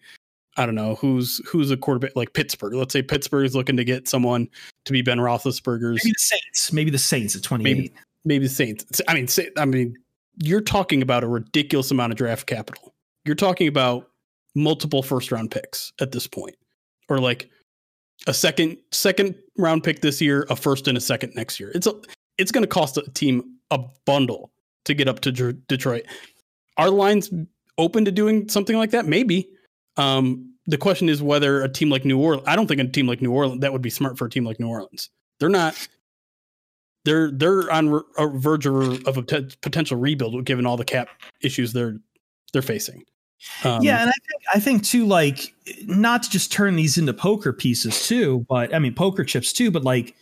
I 0.57 0.67
don't 0.67 0.75
know 0.75 0.97
who's 0.97 1.41
who's 1.47 1.71
a 1.71 1.77
quarterback 1.77 2.17
like 2.17 2.33
Pittsburgh. 2.33 2.75
Let's 2.75 2.93
say 2.93 3.03
Pittsburgh 3.03 3.47
is 3.47 3.55
looking 3.55 3.77
to 3.77 3.85
get 3.85 4.09
someone 4.09 4.49
to 4.85 4.93
be 4.93 5.03
Ben 5.03 5.19
Roethlisberger's 5.19 6.05
maybe 6.05 6.13
the 6.13 6.19
Saints. 6.19 6.73
Maybe 6.73 6.91
the 6.91 6.99
Saints 6.99 7.37
at 7.37 7.43
28. 7.43 7.65
Maybe. 7.65 7.93
maybe 8.25 8.47
the 8.47 8.53
Saints. 8.53 9.01
I 9.07 9.15
mean, 9.15 9.29
I 9.57 9.65
mean, 9.65 9.97
you're 10.37 10.61
talking 10.61 11.03
about 11.03 11.25
a 11.25 11.29
ridiculous 11.29 11.91
amount 11.91 12.13
of 12.13 12.19
draft 12.19 12.47
capital. 12.47 12.95
You're 13.25 13.37
talking 13.37 13.69
about 13.69 14.11
multiple 14.55 15.03
first 15.03 15.31
round 15.31 15.51
picks 15.51 15.93
at 16.01 16.13
this 16.13 16.27
point, 16.27 16.57
or 17.09 17.19
like 17.19 17.49
a 18.27 18.35
second 18.35 18.79
second 18.91 19.37
round 19.57 19.85
pick 19.85 20.01
this 20.01 20.21
year, 20.21 20.47
a 20.51 20.57
first 20.57 20.89
and 20.89 20.99
a 20.99 21.01
second 21.01 21.35
next 21.37 21.61
year. 21.61 21.71
It's 21.75 21.87
a 21.87 21.95
it's 22.39 22.51
going 22.51 22.63
to 22.63 22.69
cost 22.69 22.97
a 22.97 23.03
team 23.13 23.57
a 23.71 23.79
bundle 24.05 24.51
to 24.85 24.95
get 24.95 25.09
up 25.09 25.21
to 25.21 25.53
Detroit. 25.53 26.07
Are 26.77 26.91
lines 26.91 27.31
open 27.79 28.05
to 28.05 28.11
doing 28.13 28.49
something 28.49 28.77
like 28.77 28.91
that? 28.91 29.07
Maybe. 29.07 29.49
Um, 30.01 30.55
the 30.67 30.79
question 30.79 31.09
is 31.09 31.23
whether 31.23 31.63
a 31.63 31.69
team 31.69 31.91
like 31.91 32.05
New 32.05 32.19
Orleans. 32.19 32.47
I 32.47 32.57
don't 32.57 32.67
think 32.67 32.81
a 32.81 32.87
team 32.87 33.07
like 33.07 33.21
New 33.21 33.33
Orleans 33.33 33.61
that 33.61 33.73
would 33.73 33.83
be 33.83 33.91
smart 33.91 34.17
for 34.19 34.27
a 34.27 34.31
team 34.31 34.45
like 34.45 34.61
New 34.61 34.69
Orleans. 34.69 35.11
They're 35.39 35.49
not 35.49 35.89
they're 37.05 37.31
they're 37.31 37.71
on 37.71 38.03
a 38.19 38.29
verge 38.29 38.67
of, 38.67 39.07
of 39.07 39.17
a 39.17 39.23
potential 39.23 39.99
rebuild 39.99 40.45
given 40.45 40.67
all 40.67 40.77
the 40.77 40.85
cap 40.85 41.09
issues 41.43 41.73
they're 41.73 41.97
they're 42.53 42.63
facing. 42.63 43.05
Um, 43.65 43.83
yeah, 43.83 44.03
and 44.03 44.11
I 44.11 44.13
think 44.13 44.43
I 44.55 44.61
think 44.61 44.85
too, 44.85 45.07
like 45.07 45.55
not 45.87 46.25
to 46.25 46.31
just 46.31 46.53
turn 46.53 46.77
these 46.77 46.99
into 46.99 47.15
poker 47.15 47.53
pieces 47.53 48.07
too, 48.07 48.45
but 48.49 48.75
I 48.75 48.79
mean 48.79 48.95
poker 48.95 49.25
chips 49.25 49.53
too, 49.53 49.71
but 49.71 49.83
like 49.83 50.15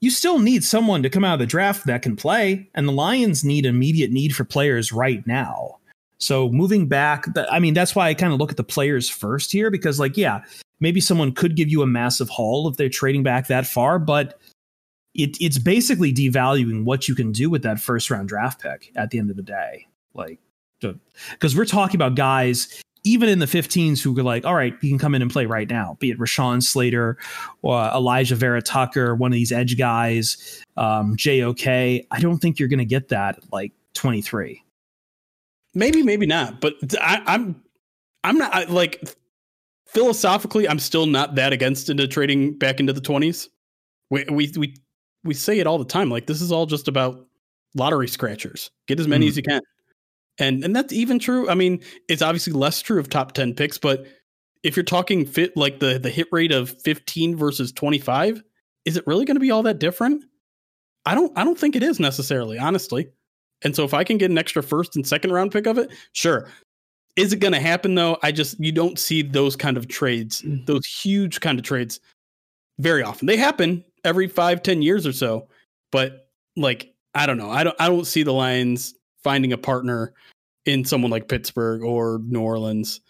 you 0.00 0.10
still 0.10 0.38
need 0.38 0.64
someone 0.64 1.02
to 1.02 1.10
come 1.10 1.24
out 1.24 1.34
of 1.34 1.40
the 1.40 1.46
draft 1.46 1.86
that 1.86 2.02
can 2.02 2.16
play, 2.16 2.70
and 2.74 2.86
the 2.86 2.92
Lions 2.92 3.44
need 3.44 3.66
immediate 3.66 4.10
need 4.10 4.34
for 4.34 4.44
players 4.44 4.92
right 4.92 5.26
now. 5.26 5.79
So 6.20 6.50
moving 6.50 6.86
back, 6.86 7.26
I 7.50 7.58
mean 7.58 7.74
that's 7.74 7.94
why 7.94 8.08
I 8.08 8.14
kind 8.14 8.32
of 8.32 8.38
look 8.38 8.50
at 8.50 8.56
the 8.56 8.64
players 8.64 9.08
first 9.08 9.52
here 9.52 9.70
because 9.70 9.98
like 9.98 10.16
yeah, 10.16 10.42
maybe 10.80 11.00
someone 11.00 11.32
could 11.32 11.56
give 11.56 11.68
you 11.68 11.82
a 11.82 11.86
massive 11.86 12.28
haul 12.28 12.68
if 12.68 12.76
they're 12.76 12.88
trading 12.88 13.22
back 13.22 13.46
that 13.48 13.66
far, 13.66 13.98
but 13.98 14.38
it, 15.14 15.36
it's 15.40 15.58
basically 15.58 16.12
devaluing 16.12 16.84
what 16.84 17.08
you 17.08 17.14
can 17.14 17.32
do 17.32 17.50
with 17.50 17.62
that 17.62 17.80
first 17.80 18.10
round 18.10 18.28
draft 18.28 18.60
pick 18.60 18.92
at 18.96 19.10
the 19.10 19.18
end 19.18 19.30
of 19.30 19.36
the 19.36 19.42
day. 19.42 19.86
Like 20.14 20.38
because 20.80 21.56
we're 21.56 21.64
talking 21.64 21.96
about 21.96 22.14
guys 22.14 22.82
even 23.04 23.28
in 23.28 23.38
the 23.38 23.46
15s 23.46 24.02
who 24.02 24.18
are 24.18 24.22
like, 24.22 24.44
all 24.44 24.54
right, 24.54 24.74
he 24.80 24.88
can 24.88 24.98
come 24.98 25.14
in 25.14 25.22
and 25.22 25.30
play 25.30 25.46
right 25.46 25.68
now, 25.68 25.96
be 26.00 26.10
it 26.10 26.18
Rashawn 26.18 26.62
Slater 26.62 27.16
or 27.62 27.76
Alijah 27.76 28.36
Vera-Tucker, 28.36 29.14
one 29.14 29.32
of 29.32 29.34
these 29.34 29.52
edge 29.52 29.78
guys, 29.78 30.62
um, 30.76 31.16
JOK. 31.16 31.66
I 31.66 32.20
don't 32.20 32.38
think 32.38 32.58
you're 32.58 32.68
going 32.68 32.78
to 32.78 32.84
get 32.84 33.08
that 33.08 33.38
at 33.38 33.52
like 33.52 33.72
23. 33.94 34.62
Maybe 35.74 36.02
maybe 36.02 36.26
not, 36.26 36.60
but 36.60 36.74
I, 37.00 37.22
I'm 37.26 37.62
I'm 38.24 38.38
not 38.38 38.54
I, 38.54 38.64
like 38.64 39.02
philosophically, 39.86 40.68
I'm 40.68 40.78
still 40.78 41.06
not 41.06 41.34
that 41.36 41.52
against 41.52 41.90
into 41.90 42.06
trading 42.08 42.58
back 42.58 42.80
into 42.80 42.92
the 42.92 43.00
20s. 43.00 43.48
We 44.10 44.24
we 44.30 44.52
we 44.56 44.74
we 45.24 45.34
say 45.34 45.58
it 45.58 45.66
all 45.66 45.78
the 45.78 45.84
time. 45.84 46.10
Like 46.10 46.26
this 46.26 46.40
is 46.42 46.52
all 46.52 46.66
just 46.66 46.88
about 46.88 47.26
lottery 47.74 48.08
scratchers. 48.08 48.70
Get 48.88 49.00
as 49.00 49.08
many 49.08 49.26
Mhm. 49.26 49.28
as 49.30 49.36
you 49.36 49.42
can. 49.42 49.60
And 50.38 50.64
and 50.64 50.74
that's 50.74 50.92
even 50.92 51.18
true. 51.18 51.48
I 51.48 51.54
mean, 51.54 51.80
it's 52.08 52.22
obviously 52.22 52.52
less 52.52 52.82
true 52.82 52.98
of 53.00 53.08
top 53.08 53.32
10 53.32 53.54
picks, 53.54 53.78
but 53.78 54.06
if 54.62 54.76
you're 54.76 54.84
talking 54.84 55.26
fit 55.26 55.56
like 55.56 55.80
the 55.80 55.98
the 55.98 56.10
hit 56.10 56.28
rate 56.32 56.52
of 56.52 56.70
15 56.82 57.36
versus 57.36 57.72
25, 57.72 58.42
is 58.84 58.96
it 58.96 59.06
really 59.06 59.24
going 59.24 59.36
to 59.36 59.40
be 59.40 59.50
all 59.50 59.62
that 59.64 59.78
different? 59.78 60.24
I 61.06 61.14
don't 61.14 61.36
I 61.36 61.44
don't 61.44 61.58
think 61.58 61.76
it 61.76 61.82
is 61.82 62.00
necessarily, 62.00 62.58
honestly. 62.58 63.10
And 63.62 63.76
so 63.76 63.84
if 63.84 63.92
I 63.94 64.04
can 64.04 64.18
get 64.18 64.30
an 64.30 64.38
extra 64.38 64.62
first 64.62 64.96
and 64.96 65.06
second 65.06 65.32
round 65.32 65.52
pick 65.52 65.66
of 65.66 65.78
it, 65.78 65.90
sure. 66.12 66.48
Is 67.16 67.32
it 67.32 67.40
going 67.40 67.52
to 67.52 67.60
happen 67.60 67.94
though? 67.94 68.18
I 68.22 68.32
just 68.32 68.58
you 68.60 68.72
don't 68.72 68.98
see 68.98 69.22
those 69.22 69.56
kind 69.56 69.76
of 69.76 69.88
trades, 69.88 70.42
Mm. 70.42 70.64
those 70.66 70.86
huge 70.86 71.40
kind 71.40 71.58
of 71.58 71.64
trades 71.64 72.00
very 72.78 73.02
often. 73.02 73.26
They 73.26 73.36
happen 73.36 73.84
every 74.04 74.28
five, 74.28 74.62
ten 74.62 74.80
years 74.80 75.06
or 75.06 75.12
so, 75.12 75.48
but 75.92 76.28
like 76.56 76.94
I 77.14 77.26
don't 77.26 77.36
know. 77.36 77.50
I 77.50 77.64
don't 77.64 77.76
I 77.80 77.88
don't 77.88 78.06
see 78.06 78.22
the 78.22 78.32
Lions 78.32 78.94
finding 79.22 79.52
a 79.52 79.58
partner 79.58 80.14
in 80.64 80.84
someone 80.84 81.10
like 81.10 81.28
Pittsburgh 81.28 81.82
or 81.82 82.20
New 82.24 82.40
Orleans 82.40 83.00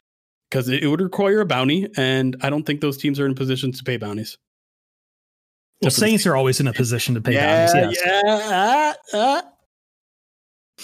because 0.51 0.68
it, 0.68 0.82
it 0.82 0.88
would 0.88 1.01
require 1.01 1.40
a 1.40 1.46
bounty, 1.46 1.88
and 1.96 2.36
I 2.40 2.51
don't 2.51 2.64
think 2.64 2.80
those 2.80 2.96
teams 2.96 3.20
are 3.20 3.26
in 3.26 3.34
positions 3.34 3.78
to 3.78 3.84
pay 3.84 3.96
bounties. 3.96 4.36
Well, 5.80 5.86
the 5.86 5.90
Saints 5.92 6.26
are 6.26 6.36
always 6.36 6.59
in 6.61 6.66
a 6.66 6.72
position 6.72 7.14
to 7.14 7.20
pay 7.20 7.34
yeah, 7.34 7.66
bounties. 7.66 7.98
Yes. 8.03 8.22
yeah. 8.24 8.38
ah, 8.53 8.94
ah. 9.14 9.42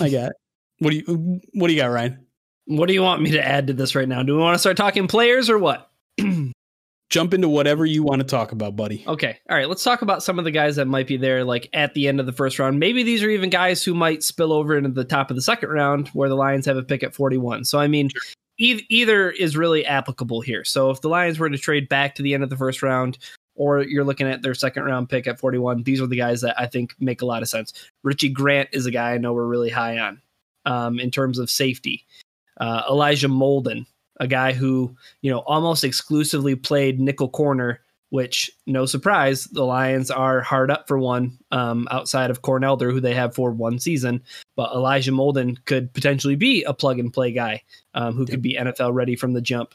I 0.01 0.09
got 0.09 0.30
it. 0.30 0.36
What 0.78 0.90
do 0.90 0.97
you 0.97 1.40
What 1.55 1.68
do 1.68 1.74
you 1.74 1.80
got, 1.80 1.88
Ryan? 1.88 2.26
What 2.66 2.86
do 2.86 2.94
you 2.94 3.03
want 3.03 3.22
me 3.22 3.30
to 3.32 3.44
add 3.44 3.68
to 3.68 3.72
this 3.72 3.94
right 3.94 4.09
now? 4.09 4.22
Do 4.22 4.34
we 4.34 4.42
want 4.42 4.55
to 4.55 4.59
start 4.59 4.76
talking 4.76 5.07
players 5.07 5.49
or 5.49 5.59
what? 5.59 5.90
Jump 7.09 7.32
into 7.32 7.49
whatever 7.49 7.86
you 7.86 8.03
want 8.03 8.20
to 8.20 8.26
talk 8.26 8.51
about, 8.51 8.74
buddy. 8.74 9.05
Okay. 9.07 9.38
All 9.49 9.57
right. 9.57 9.68
Let's 9.68 9.84
talk 9.84 10.03
about 10.03 10.24
some 10.24 10.40
of 10.40 10.44
the 10.44 10.51
guys 10.51 10.74
that 10.74 10.86
might 10.86 11.07
be 11.07 11.16
there, 11.16 11.44
like 11.44 11.68
at 11.72 11.94
the 11.94 12.09
end 12.09 12.18
of 12.18 12.26
the 12.26 12.32
first 12.32 12.59
round. 12.59 12.80
Maybe 12.80 13.05
these 13.05 13.22
are 13.22 13.30
even 13.30 13.49
guys 13.49 13.84
who 13.84 13.94
might 13.94 14.24
spill 14.24 14.53
over 14.53 14.76
into 14.76 14.90
the 14.90 15.05
top 15.05 15.30
of 15.30 15.36
the 15.36 15.42
second 15.42 15.68
round 15.68 16.09
where 16.09 16.28
the 16.28 16.34
Lions 16.34 16.66
have 16.66 16.76
a 16.76 16.82
pick 16.82 17.05
at 17.05 17.14
41. 17.14 17.64
So, 17.64 17.78
I 17.78 17.86
mean, 17.86 18.11
either 18.59 19.30
is 19.30 19.57
really 19.57 19.86
applicable 19.86 20.40
here. 20.40 20.64
So, 20.64 20.90
if 20.90 21.01
the 21.01 21.09
Lions 21.09 21.38
were 21.38 21.49
to 21.49 21.59
trade 21.59 21.88
back 21.88 22.16
to 22.16 22.22
the 22.22 22.34
end 22.34 22.42
of 22.42 22.51
the 22.51 22.57
first 22.57 22.82
round, 22.82 23.18
or 23.57 23.82
you're 23.82 24.04
looking 24.04 24.28
at 24.28 24.42
their 24.42 24.54
second 24.54 24.84
round 24.84 25.09
pick 25.09 25.26
at 25.26 25.38
41, 25.38 25.82
these 25.82 26.00
are 26.00 26.07
the 26.07 26.16
guys 26.16 26.40
that 26.42 26.59
I 26.61 26.66
think 26.66 26.94
make 27.00 27.22
a 27.22 27.26
lot 27.26 27.42
of 27.42 27.48
sense. 27.48 27.72
Richie 28.02 28.28
Grant 28.28 28.68
is 28.72 28.86
a 28.86 28.90
guy 28.90 29.12
I 29.12 29.18
know 29.18 29.32
we're 29.32 29.46
really 29.46 29.70
high 29.70 29.98
on 29.98 30.20
um, 30.64 30.98
in 30.98 31.11
terms 31.11 31.38
of 31.38 31.50
safety. 31.50 32.07
Uh, 32.59 32.82
Elijah 32.88 33.28
Molden, 33.28 33.86
a 34.20 34.26
guy 34.26 34.52
who, 34.52 34.94
you 35.20 35.30
know, 35.30 35.40
almost 35.40 35.84
exclusively 35.84 36.54
played 36.54 37.00
nickel 37.00 37.28
corner 37.28 37.80
which 38.11 38.50
no 38.66 38.86
surprise, 38.86 39.44
the 39.44 39.64
Lions 39.64 40.11
are 40.11 40.40
hard 40.40 40.70
up 40.70 40.86
for 40.86 40.98
one 40.98 41.38
um, 41.50 41.88
outside 41.90 42.30
of 42.30 42.42
Corn 42.42 42.62
Elder, 42.62 42.90
who 42.90 43.00
they 43.00 43.14
have 43.14 43.34
for 43.34 43.50
one 43.50 43.78
season. 43.78 44.22
But 44.54 44.72
Elijah 44.72 45.12
Molden 45.12 45.62
could 45.64 45.92
potentially 45.92 46.36
be 46.36 46.62
a 46.64 46.72
plug 46.72 46.98
and 46.98 47.12
play 47.12 47.32
guy 47.32 47.62
um, 47.94 48.14
who 48.14 48.26
could 48.26 48.42
be 48.42 48.57
NFL 48.57 48.94
ready 48.94 49.16
from 49.16 49.32
the 49.32 49.40
jump. 49.40 49.74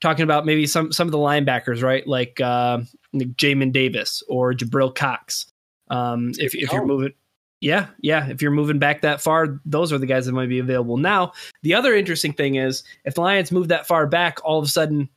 Talking 0.00 0.22
about 0.22 0.46
maybe 0.46 0.66
some 0.66 0.92
some 0.92 1.06
of 1.06 1.12
the 1.12 1.18
linebackers, 1.18 1.82
right? 1.82 2.06
Like 2.06 2.40
uh, 2.40 2.78
like 3.12 3.28
Jamin 3.36 3.72
Davis 3.72 4.22
or 4.28 4.54
Jabril 4.54 4.94
Cox. 4.94 5.46
Um, 5.90 6.32
if, 6.38 6.54
if 6.54 6.72
you're 6.72 6.86
moving, 6.86 7.12
yeah, 7.60 7.88
yeah, 8.00 8.28
if 8.28 8.40
you're 8.40 8.50
moving 8.50 8.78
back 8.78 9.02
that 9.02 9.20
far, 9.20 9.60
those 9.66 9.92
are 9.92 9.98
the 9.98 10.06
guys 10.06 10.26
that 10.26 10.32
might 10.32 10.48
be 10.48 10.58
available. 10.58 10.96
Now, 10.96 11.32
the 11.62 11.74
other 11.74 11.94
interesting 11.94 12.32
thing 12.32 12.54
is 12.54 12.82
if 13.04 13.14
the 13.14 13.20
Lions 13.20 13.52
move 13.52 13.68
that 13.68 13.86
far 13.86 14.06
back, 14.06 14.38
all 14.44 14.58
of 14.58 14.64
a 14.64 14.68
sudden 14.68 15.08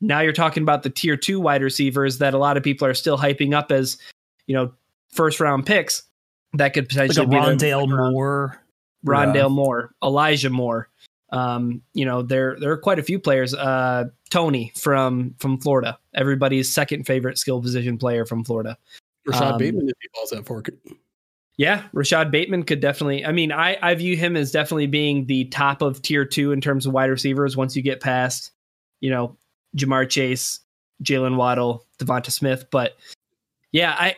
now 0.00 0.20
you're 0.20 0.32
talking 0.32 0.62
about 0.62 0.82
the 0.82 0.90
tier 0.90 1.16
two 1.16 1.40
wide 1.40 1.62
receivers 1.62 2.18
that 2.18 2.34
a 2.34 2.38
lot 2.38 2.56
of 2.56 2.62
people 2.62 2.88
are 2.88 2.94
still 2.94 3.16
hyping 3.16 3.54
up 3.54 3.70
as, 3.70 3.98
you 4.46 4.54
know, 4.54 4.72
first 5.12 5.38
round 5.38 5.66
picks 5.66 6.02
that 6.54 6.74
could 6.74 6.84
Like 6.84 6.88
potentially 6.88 7.26
be 7.26 7.36
their 7.36 7.76
Rondale 7.76 7.88
Moore. 7.88 8.60
Rondale 9.06 9.34
Yeah. 9.34 9.48
Moore, 9.48 9.94
Elijah 10.02 10.50
Moore. 10.50 10.88
Um, 11.30 11.82
you 11.94 12.04
know, 12.04 12.22
there 12.22 12.56
there 12.60 12.70
are 12.70 12.78
quite 12.78 12.98
a 12.98 13.02
few 13.02 13.18
players. 13.18 13.54
Uh, 13.54 14.04
Toney 14.30 14.72
from 14.76 15.34
from 15.38 15.58
Florida, 15.58 15.98
everybody's 16.14 16.72
second 16.72 17.06
favorite 17.06 17.38
skill 17.38 17.60
position 17.60 17.98
player 17.98 18.24
from 18.24 18.44
Florida. 18.44 18.76
Rashod 19.26 19.52
Um, 19.52 19.58
Bateman 19.58 19.88
if 19.88 19.94
he 20.00 20.08
falls 20.14 20.30
that 20.30 20.46
fork. 20.46 20.70
Yeah, 21.56 21.84
Rashod 21.92 22.30
Bateman 22.30 22.64
could 22.64 22.80
definitely. 22.80 23.24
I 23.24 23.32
mean, 23.32 23.52
I 23.52 23.78
I 23.80 23.94
view 23.94 24.16
him 24.16 24.36
as 24.36 24.52
definitely 24.52 24.86
being 24.86 25.26
the 25.26 25.46
top 25.46 25.82
of 25.82 26.02
tier 26.02 26.24
two 26.24 26.52
in 26.52 26.60
terms 26.60 26.86
of 26.86 26.92
wide 26.92 27.10
receivers. 27.10 27.56
Once 27.56 27.74
you 27.74 27.82
get 27.82 28.00
past, 28.00 28.50
you 29.00 29.10
know, 29.10 29.36
Ja'Marr 29.76 30.08
Chase, 30.08 30.60
Jaylen 31.02 31.36
Waddle, 31.36 31.84
DeVonta 31.98 32.30
Smith, 32.30 32.66
but 32.70 32.96
yeah, 33.72 33.94
I 33.98 34.16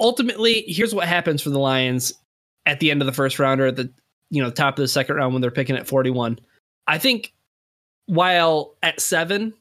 ultimately 0.00 0.62
here's 0.66 0.94
what 0.94 1.06
happens 1.06 1.42
for 1.42 1.50
the 1.50 1.58
Lions 1.58 2.14
at 2.66 2.80
the 2.80 2.90
end 2.90 3.02
of 3.02 3.06
the 3.06 3.12
first 3.12 3.38
round 3.38 3.60
or 3.60 3.66
at 3.66 3.76
the 3.76 3.92
you 4.30 4.42
know 4.42 4.50
top 4.50 4.78
of 4.78 4.82
the 4.82 4.88
second 4.88 5.16
round 5.16 5.32
when 5.32 5.42
they're 5.42 5.50
picking 5.50 5.76
at 5.76 5.86
41. 5.86 6.38
I 6.86 6.98
think 6.98 7.32
while 8.06 8.74
at 8.82 9.00
seven, 9.00 9.54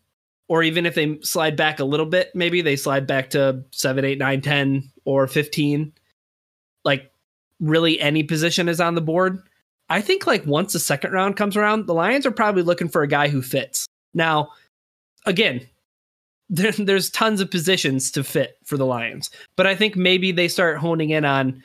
or 0.47 0.63
even 0.63 0.85
if 0.85 0.95
they 0.95 1.19
slide 1.21 1.55
back 1.55 1.79
a 1.79 1.85
little 1.85 2.05
bit, 2.05 2.31
maybe 2.35 2.61
they 2.61 2.75
slide 2.75 3.07
back 3.07 3.29
to 3.31 3.63
seven, 3.71 4.05
eight, 4.05 4.19
nine, 4.19 4.41
10, 4.41 4.91
or 5.05 5.27
15, 5.27 5.93
like 6.83 7.11
really 7.59 7.99
any 7.99 8.23
position 8.23 8.67
is 8.67 8.81
on 8.81 8.95
the 8.95 9.01
board. 9.01 9.41
I 9.89 10.01
think 10.01 10.27
like 10.27 10.45
once 10.45 10.73
the 10.73 10.79
second 10.79 11.11
round 11.11 11.37
comes 11.37 11.55
around, 11.55 11.87
the 11.87 11.93
Lions 11.93 12.25
are 12.25 12.31
probably 12.31 12.63
looking 12.63 12.89
for 12.89 13.03
a 13.03 13.07
guy 13.07 13.29
who 13.29 13.41
fits. 13.41 13.87
Now, 14.13 14.49
again, 15.25 15.67
there, 16.49 16.71
there's 16.71 17.09
tons 17.09 17.41
of 17.41 17.49
positions 17.49 18.11
to 18.11 18.23
fit 18.23 18.57
for 18.65 18.77
the 18.77 18.85
Lions, 18.85 19.29
but 19.55 19.65
I 19.65 19.75
think 19.75 19.95
maybe 19.95 20.31
they 20.31 20.47
start 20.47 20.77
honing 20.77 21.09
in 21.09 21.25
on, 21.25 21.63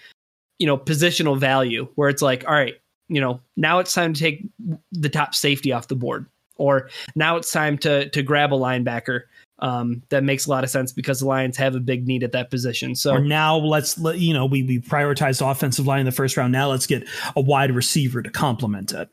you 0.59 0.67
know, 0.67 0.79
positional 0.79 1.39
value 1.39 1.89
where 1.97 2.09
it's 2.09 2.23
like, 2.23 2.45
all 2.47 2.55
right, 2.55 2.77
you 3.09 3.21
know, 3.21 3.41
now 3.57 3.79
it's 3.79 3.93
time 3.93 4.13
to 4.15 4.21
take 4.21 4.47
the 4.93 5.09
top 5.09 5.35
safety 5.35 5.73
off 5.73 5.89
the 5.89 5.97
board, 5.97 6.27
or 6.57 6.91
now 7.15 7.37
it's 7.37 7.51
time 7.51 7.79
to 7.79 8.09
to 8.11 8.23
grab 8.23 8.53
a 8.53 8.57
linebacker 8.57 9.23
Um, 9.61 10.03
that 10.11 10.23
makes 10.23 10.47
a 10.47 10.51
lot 10.51 10.63
of 10.63 10.71
sense 10.71 10.93
because 10.93 11.19
the 11.19 11.27
Lions 11.27 11.57
have 11.57 11.75
a 11.75 11.81
big 11.81 12.07
need 12.07 12.23
at 12.23 12.31
that 12.33 12.49
position. 12.49 12.95
So 12.95 13.15
or 13.15 13.21
now 13.21 13.57
let's 13.57 13.99
let 13.99 14.19
you 14.19 14.33
know 14.33 14.47
we 14.47 14.63
we 14.63 14.79
prioritized 14.79 15.49
offensive 15.49 15.87
line 15.87 16.01
in 16.01 16.07
the 16.07 16.13
first 16.13 16.37
round. 16.37 16.53
Now 16.53 16.71
let's 16.71 16.87
get 16.87 17.09
a 17.35 17.41
wide 17.41 17.73
receiver 17.75 18.23
to 18.23 18.31
complement 18.31 18.93
it. 18.93 19.09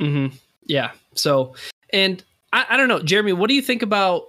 Mm-hmm. 0.00 0.36
Yeah. 0.66 0.90
So, 1.14 1.54
and 1.92 2.22
I, 2.52 2.66
I 2.70 2.76
don't 2.76 2.88
know, 2.88 3.00
Jeremy, 3.00 3.32
what 3.32 3.48
do 3.48 3.54
you 3.54 3.62
think 3.62 3.82
about 3.82 4.24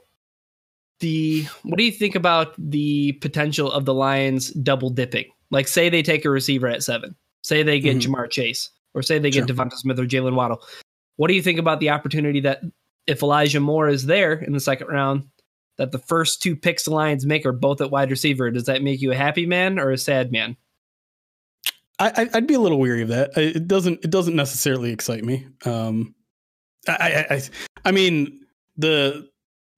the 1.01 1.45
what 1.63 1.77
do 1.77 1.83
you 1.83 1.91
think 1.91 2.15
about 2.15 2.53
the 2.57 3.13
potential 3.13 3.71
of 3.71 3.83
the 3.83 3.93
Lions 3.93 4.51
double 4.51 4.89
dipping? 4.89 5.25
Like, 5.49 5.67
say 5.67 5.89
they 5.89 6.01
take 6.01 6.23
a 6.23 6.29
receiver 6.29 6.67
at 6.67 6.81
seven, 6.81 7.15
say 7.43 7.63
they 7.63 7.81
get 7.81 7.97
mm-hmm. 7.97 8.13
Ja'Marr 8.13 8.29
Chase, 8.29 8.69
or 8.93 9.01
say 9.01 9.19
they 9.19 9.29
get 9.29 9.47
sure. 9.47 9.55
DeVonta 9.55 9.73
Smith 9.73 9.99
or 9.99 10.05
Jaylen 10.05 10.35
Waddle. 10.35 10.61
What 11.17 11.27
do 11.27 11.33
you 11.33 11.41
think 11.41 11.59
about 11.59 11.79
the 11.79 11.89
opportunity 11.89 12.39
that 12.41 12.61
if 13.07 13.21
Elijah 13.21 13.59
Moore 13.59 13.89
is 13.89 14.05
there 14.05 14.33
in 14.33 14.53
the 14.53 14.59
second 14.59 14.87
round, 14.87 15.27
that 15.77 15.91
the 15.91 15.99
first 15.99 16.41
two 16.41 16.55
picks 16.55 16.83
the 16.83 16.91
Lions 16.91 17.25
make 17.25 17.45
are 17.45 17.51
both 17.51 17.81
at 17.81 17.91
wide 17.91 18.11
receiver? 18.11 18.51
Does 18.51 18.65
that 18.65 18.83
make 18.83 19.01
you 19.01 19.11
a 19.11 19.15
happy 19.15 19.45
man 19.45 19.79
or 19.79 19.91
a 19.91 19.97
sad 19.97 20.31
man? 20.31 20.57
I, 21.99 22.29
would 22.33 22.47
be 22.47 22.55
a 22.55 22.59
little 22.59 22.79
weary 22.79 23.03
of 23.03 23.09
that. 23.09 23.37
It 23.37 23.67
doesn't. 23.67 24.03
It 24.03 24.09
doesn't 24.09 24.35
necessarily 24.35 24.91
excite 24.91 25.23
me. 25.23 25.45
Um, 25.65 26.15
I, 26.87 27.25
I, 27.29 27.41
I 27.85 27.91
mean 27.91 28.39
the 28.75 29.29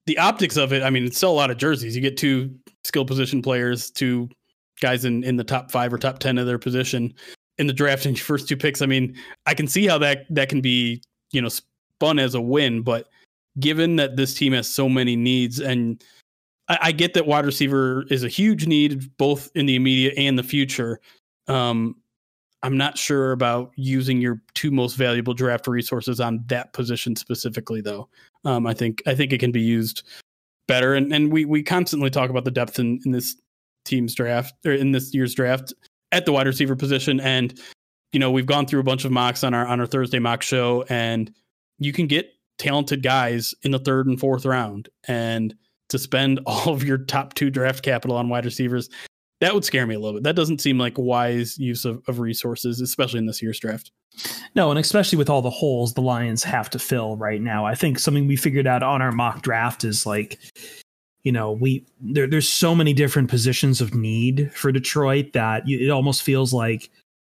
the 0.06 0.18
optics 0.18 0.56
of 0.56 0.72
it. 0.72 0.84
I 0.84 0.90
mean, 0.90 1.04
it's 1.04 1.18
still 1.18 1.32
a 1.32 1.34
lot 1.34 1.52
of 1.52 1.58
jerseys. 1.58 1.98
You 1.98 2.02
get 2.02 2.16
two 2.16 2.56
skill 2.86 3.04
position 3.04 3.42
players, 3.42 3.92
two 3.92 4.30
guys 4.80 5.04
in 5.04 5.26
in 5.26 5.36
the 5.36 5.44
top 5.44 5.70
five 5.70 5.94
or 5.94 5.98
top 5.98 6.20
ten 6.20 6.38
of 6.38 6.46
their 6.46 6.60
position 6.60 7.14
in 7.58 7.68
the 7.68 7.74
draft 7.74 8.06
and 8.06 8.18
your 8.18 8.24
first 8.24 8.48
two 8.48 8.58
picks. 8.58 8.82
I 8.82 8.86
mean, 8.86 9.16
I 9.46 9.54
can 9.54 9.68
see 9.68 9.88
how 9.88 9.98
that 10.00 10.26
that 10.30 10.50
can 10.50 10.62
be 10.62 11.02
you 11.32 11.42
know 11.42 11.50
spun 11.50 12.20
as 12.20 12.36
a 12.36 12.42
win, 12.42 12.82
but 12.82 13.10
given 13.60 13.96
that 13.98 14.16
this 14.16 14.34
team 14.34 14.54
has 14.54 14.68
so 14.68 14.90
many 14.90 15.16
needs 15.16 15.60
and 15.60 16.04
I, 16.68 16.78
I 16.82 16.92
get 16.92 17.14
that 17.14 17.28
wide 17.28 17.46
receiver 17.46 18.06
is 18.10 18.24
a 18.24 18.30
huge 18.30 18.68
need 18.68 19.16
both 19.18 19.50
in 19.56 19.66
the 19.66 19.76
immediate 19.76 20.14
and 20.18 20.38
the 20.38 20.44
future. 20.44 21.00
Um, 21.48 21.96
I'm 22.64 22.78
not 22.78 22.98
sure 22.98 23.34
about 23.34 23.72
using 23.76 24.22
your 24.22 24.42
two 24.54 24.72
most 24.72 24.96
valuable 24.96 25.34
draft 25.34 25.68
resources 25.68 26.22
on 26.22 26.44
that 26.48 26.72
position 26.72 27.16
specifically, 27.16 27.82
though. 27.82 28.08
Um, 28.46 28.66
I 28.66 28.74
think 28.74 29.04
I 29.06 29.14
think 29.14 29.34
it 29.34 29.40
can 29.40 29.52
be 29.52 29.62
used 29.62 30.04
better, 30.68 30.94
and 30.94 31.14
and 31.14 31.32
we 31.32 31.44
we 31.44 31.62
constantly 31.62 32.10
talk 32.10 32.30
about 32.30 32.46
the 32.46 32.52
depth 32.52 32.80
in, 32.80 33.02
in 33.06 33.12
this 33.12 33.36
team's 33.84 34.16
draft 34.16 34.54
or 34.66 34.72
in 34.72 34.94
this 34.94 35.14
year's 35.14 35.34
draft 35.34 35.74
at 36.14 36.26
the 36.26 36.32
wide 36.32 36.48
receiver 36.48 36.76
position, 36.76 37.20
and 37.20 37.60
you 38.14 38.20
know 38.20 38.32
we've 38.32 38.46
gone 38.46 38.66
through 38.66 38.80
a 38.80 38.84
bunch 38.84 39.04
of 39.04 39.12
mocks 39.12 39.44
on 39.44 39.54
our 39.54 39.68
on 39.68 39.80
our 39.80 39.88
Thursday 39.88 40.20
mock 40.20 40.42
show, 40.42 40.86
and 40.90 41.34
you 41.80 41.92
can 41.92 42.08
get 42.08 42.32
talented 42.58 43.04
guys 43.04 43.54
in 43.64 43.72
the 43.72 43.80
third 43.80 44.08
and 44.08 44.20
fourth 44.20 44.46
round, 44.46 44.88
and 45.08 45.54
to 45.90 46.00
spend 46.00 46.40
all 46.46 46.70
of 46.70 46.84
your 46.84 47.00
top 47.00 47.34
two 47.34 47.50
draft 47.50 47.84
capital 47.84 48.16
on 48.16 48.30
wide 48.30 48.46
receivers 48.46 48.90
that 49.44 49.54
would 49.54 49.66
scare 49.66 49.86
me 49.86 49.94
a 49.94 50.00
little 50.00 50.14
bit. 50.14 50.24
That 50.24 50.38
doesn't 50.38 50.62
seem 50.62 50.78
like 50.78 50.98
wise 50.98 51.58
use 51.58 51.84
of, 51.84 52.02
of 52.08 52.20
resources, 52.20 52.80
especially 52.80 53.20
in 53.20 53.26
this 53.26 53.42
year's 53.42 53.60
draft. 53.60 53.92
No, 54.56 54.70
and 54.70 54.80
especially 54.80 55.18
with 55.18 55.30
all 55.30 55.42
the 55.42 55.50
holes 55.50 55.96
the 55.96 56.02
Lions 56.02 56.46
have 56.46 56.70
to 56.70 56.80
fill 56.80 57.18
right 57.18 57.42
now. 57.42 57.66
I 57.66 57.76
think 57.76 58.00
something 58.00 58.26
we 58.26 58.38
figured 58.38 58.68
out 58.68 58.84
on 58.84 59.02
our 59.02 59.12
mock 59.12 59.42
draft 59.42 59.84
is 59.84 60.06
like, 60.06 60.40
you 61.24 61.32
know, 61.32 61.52
we 61.52 61.86
there, 62.02 62.28
there's 62.28 62.50
so 62.50 62.76
many 62.76 62.94
different 62.94 63.30
positions 63.30 63.82
of 63.82 63.96
need 63.96 64.52
for 64.54 64.72
Detroit 64.72 65.34
that 65.34 65.68
you, 65.68 65.80
it 65.80 65.90
almost 65.90 66.22
feels 66.22 66.54
like 66.54 66.90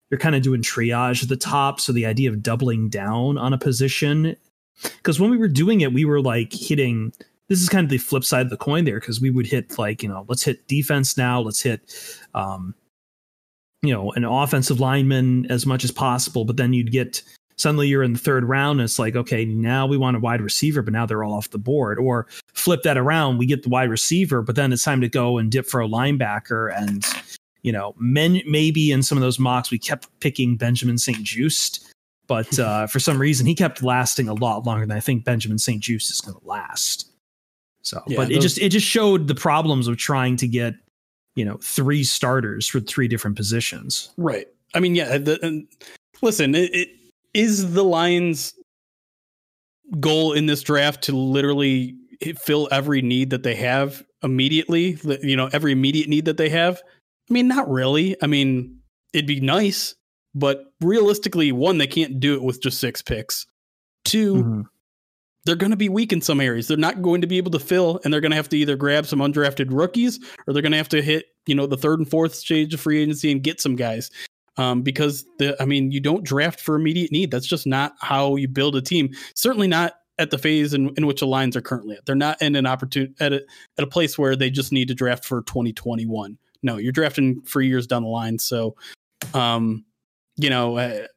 you're 0.10 0.20
kind 0.20 0.36
of 0.36 0.42
doing 0.42 0.62
triage 0.62 1.24
at 1.24 1.30
the 1.30 1.38
top. 1.38 1.80
So 1.80 1.92
the 1.92 2.06
idea 2.06 2.30
of 2.30 2.44
doubling 2.44 2.90
down 2.90 3.38
on 3.38 3.54
a 3.54 3.58
position, 3.58 4.36
because 4.82 5.20
when 5.20 5.32
we 5.32 5.38
were 5.38 5.48
doing 5.48 5.82
it, 5.82 5.94
we 5.94 6.06
were 6.06 6.22
like 6.22 6.54
hitting 6.54 7.14
this 7.50 7.62
is 7.62 7.68
kind 7.68 7.84
of 7.84 7.90
the 7.90 7.98
flip 7.98 8.24
side 8.24 8.46
of 8.46 8.52
the 8.52 8.58
coin 8.58 8.86
there 8.86 9.00
because 9.00 9.20
we 9.20 9.30
would 9.30 9.48
hit 9.48 9.78
like 9.78 10.02
you 10.02 10.10
know 10.10 10.24
let's 10.30 10.44
hit 10.44 10.68
defense 10.68 11.18
now 11.18 11.42
let's 11.42 11.62
hit 11.62 12.22
um 12.34 12.74
you 13.82 13.94
know 13.94 14.12
an 14.14 14.24
offensive 14.24 14.80
lineman 14.80 15.46
as 15.52 15.66
much 15.66 15.84
as 15.84 15.92
possible 15.92 16.46
but 16.46 16.58
then 16.58 16.74
you'd 16.74 16.92
get 16.92 17.22
suddenly 17.60 17.88
you're 17.88 18.04
in 18.04 18.14
the 18.14 18.20
third 18.20 18.44
round 18.46 18.80
and 18.80 18.86
it's 18.86 18.98
like 18.98 19.16
okay 19.16 19.46
now 19.46 19.86
we 19.86 19.98
want 19.98 20.18
a 20.18 20.20
wide 20.20 20.42
receiver 20.42 20.82
but 20.82 20.94
now 20.94 21.06
they're 21.06 21.24
all 21.24 21.34
off 21.34 21.50
the 21.52 21.58
board 21.58 22.00
or 22.00 22.28
flip 22.54 22.82
that 22.84 22.98
around 22.98 23.38
we 23.38 23.46
get 23.46 23.64
the 23.64 23.70
wide 23.70 23.90
receiver 23.90 24.42
but 24.42 24.56
then 24.56 24.72
it's 24.72 24.84
time 24.84 25.02
to 25.02 25.10
go 25.10 25.38
and 25.38 25.52
dip 25.52 25.66
for 25.66 25.82
a 25.82 25.88
linebacker 25.88 26.76
and 26.76 27.06
you 27.62 27.72
know 27.72 27.94
men 27.98 28.42
maybe 28.48 28.92
in 28.92 29.04
some 29.04 29.18
of 29.18 29.22
those 29.22 29.40
mocks 29.40 29.70
we 29.70 29.78
kept 29.78 30.08
picking 30.20 30.56
benjamin 30.56 30.98
st-juste 30.98 31.86
but 32.28 32.58
uh, 32.60 32.88
for 32.88 33.00
some 33.00 33.20
reason 33.20 33.46
he 33.46 33.56
kept 33.56 33.84
lasting 33.84 34.28
a 34.28 34.34
lot 34.34 34.66
longer 34.66 34.86
than 34.86 34.96
i 34.96 35.02
think 35.02 35.24
benjamin 35.24 35.58
st-juste 35.58 36.10
is 36.10 36.22
going 36.22 36.38
to 36.40 36.48
last 36.48 37.10
so, 37.82 38.04
yeah, 38.08 38.18
but 38.18 38.28
those, 38.28 38.38
it 38.38 38.42
just 38.42 38.58
it 38.60 38.70
just 38.70 38.86
showed 38.86 39.28
the 39.28 39.36
problems 39.36 39.88
of 39.88 39.98
trying 39.98 40.36
to 40.38 40.48
get 40.48 40.76
you 41.36 41.46
know 41.46 41.58
three 41.62 42.04
starters 42.04 42.68
for 42.68 42.80
three 42.80 43.08
different 43.08 43.38
positions. 43.38 44.12
Right. 44.18 44.48
I 44.76 44.80
mean, 44.80 44.96
yeah. 44.96 45.18
The, 45.18 45.66
listen, 46.22 46.54
it, 46.54 46.74
it 46.74 46.90
is 47.34 47.74
the 47.74 47.84
Lions' 47.84 48.54
goal 50.00 50.34
in 50.34 50.46
this 50.46 50.62
draft 50.62 51.04
to 51.04 51.16
literally 51.16 51.96
fill 52.38 52.68
every 52.72 53.02
need 53.02 53.30
that 53.30 53.44
they 53.44 53.56
have 53.56 54.04
immediately. 54.24 54.98
You 55.22 55.36
know, 55.36 55.50
every 55.54 55.72
immediate 55.72 56.10
need 56.10 56.26
that 56.26 56.38
they 56.38 56.50
have. 56.50 56.82
I 57.30 57.34
mean, 57.34 57.48
not 57.48 57.70
really. 57.70 58.16
I 58.22 58.28
mean, 58.28 58.80
it'd 59.14 59.28
be 59.28 59.40
nice, 59.40 59.96
but 60.36 60.66
realistically, 60.82 61.52
one, 61.52 61.78
they 61.78 61.88
can't 61.88 62.20
do 62.20 62.34
it 62.34 62.44
with 62.44 62.62
just 62.62 62.80
six 62.80 63.02
picks. 63.02 63.46
2 64.06 64.36
mm-hmm 64.36 64.62
they're 65.46 65.56
going 65.56 65.72
to 65.72 65.78
be 65.78 65.90
weak 65.90 66.14
in 66.14 66.22
some 66.22 66.42
areas. 66.42 66.68
They're 66.68 66.78
not 66.78 67.02
going 67.02 67.22
to 67.22 67.28
be 67.28 67.38
able 67.38 67.52
to 67.52 67.60
fill, 67.60 68.00
and 68.04 68.14
they're 68.14 68.22
going 68.22 68.32
to 68.32 68.38
have 68.38 68.50
to 68.50 68.58
either 68.58 68.76
grab 68.76 69.06
some 69.06 69.20
undrafted 69.20 69.68
rookies 69.72 70.20
or 70.46 70.54
they're 70.54 70.62
going 70.62 70.74
to 70.74 70.78
have 70.78 70.90
to 70.90 71.02
hit, 71.02 71.26
you 71.46 71.56
know, 71.56 71.66
the 71.66 71.78
third 71.78 72.00
and 72.00 72.10
fourth 72.10 72.36
stage 72.36 72.74
of 72.74 72.80
free 72.80 73.02
agency 73.02 73.32
and 73.32 73.42
get 73.42 73.62
some 73.62 73.76
guys. 73.76 74.12
Um, 74.60 74.82
because 74.82 75.26
the, 75.38 75.56
I 75.62 75.66
mean, 75.66 75.90
you 75.92 76.02
don't 76.02 76.24
draft 76.24 76.60
for 76.60 76.76
immediate 76.76 77.14
need. 77.14 77.32
That's 77.32 77.48
just 77.48 77.66
not 77.66 77.94
how 78.02 78.36
you 78.36 78.50
build 78.50 78.76
a 78.76 78.82
team. 78.82 79.10
Certainly 79.34 79.70
not 79.70 79.94
at 80.18 80.32
the 80.32 80.38
phase 80.38 80.74
in, 80.74 80.94
in 80.98 81.08
which 81.08 81.22
the 81.22 81.28
Lions 81.28 81.56
are 81.56 81.62
currently 81.62 81.96
at. 81.96 82.06
They're 82.06 82.14
not 82.14 82.42
in 82.42 82.58
an 82.58 82.66
opportunity 82.66 83.14
at 83.22 83.32
a, 83.32 83.38
at 83.78 83.86
a 83.86 83.88
place 83.88 84.18
where 84.18 84.36
they 84.36 84.50
just 84.50 84.74
need 84.74 84.90
to 84.90 84.94
draft 84.94 85.24
for 85.24 85.44
2021. 85.44 86.38
No, 86.62 86.76
you're 86.76 86.92
drafting 86.92 87.42
for 87.44 87.62
years 87.62 87.88
down 87.88 88.04
the 88.04 88.10
line. 88.10 88.38
So, 88.38 88.76
um, 89.34 89.86
you 90.36 90.50
know, 90.50 90.78
uh, 90.78 91.08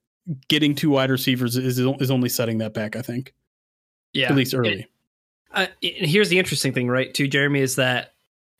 getting 0.48 0.76
two 0.76 0.90
wide 0.90 1.10
receivers 1.10 1.56
is 1.56 1.80
is 1.80 2.10
only 2.12 2.28
setting 2.28 2.58
that 2.58 2.74
back. 2.74 2.94
I 2.94 3.02
think. 3.02 3.34
Yeah, 4.12 4.28
at 4.28 4.36
least 4.36 4.54
early. 4.54 4.86
uh, 5.52 5.66
here's 5.80 6.28
the 6.28 6.38
interesting 6.38 6.72
thing, 6.72 6.86
right? 6.86 7.12
Too, 7.12 7.26
Jeremy, 7.26 7.60
is 7.60 7.74
that 7.74 8.11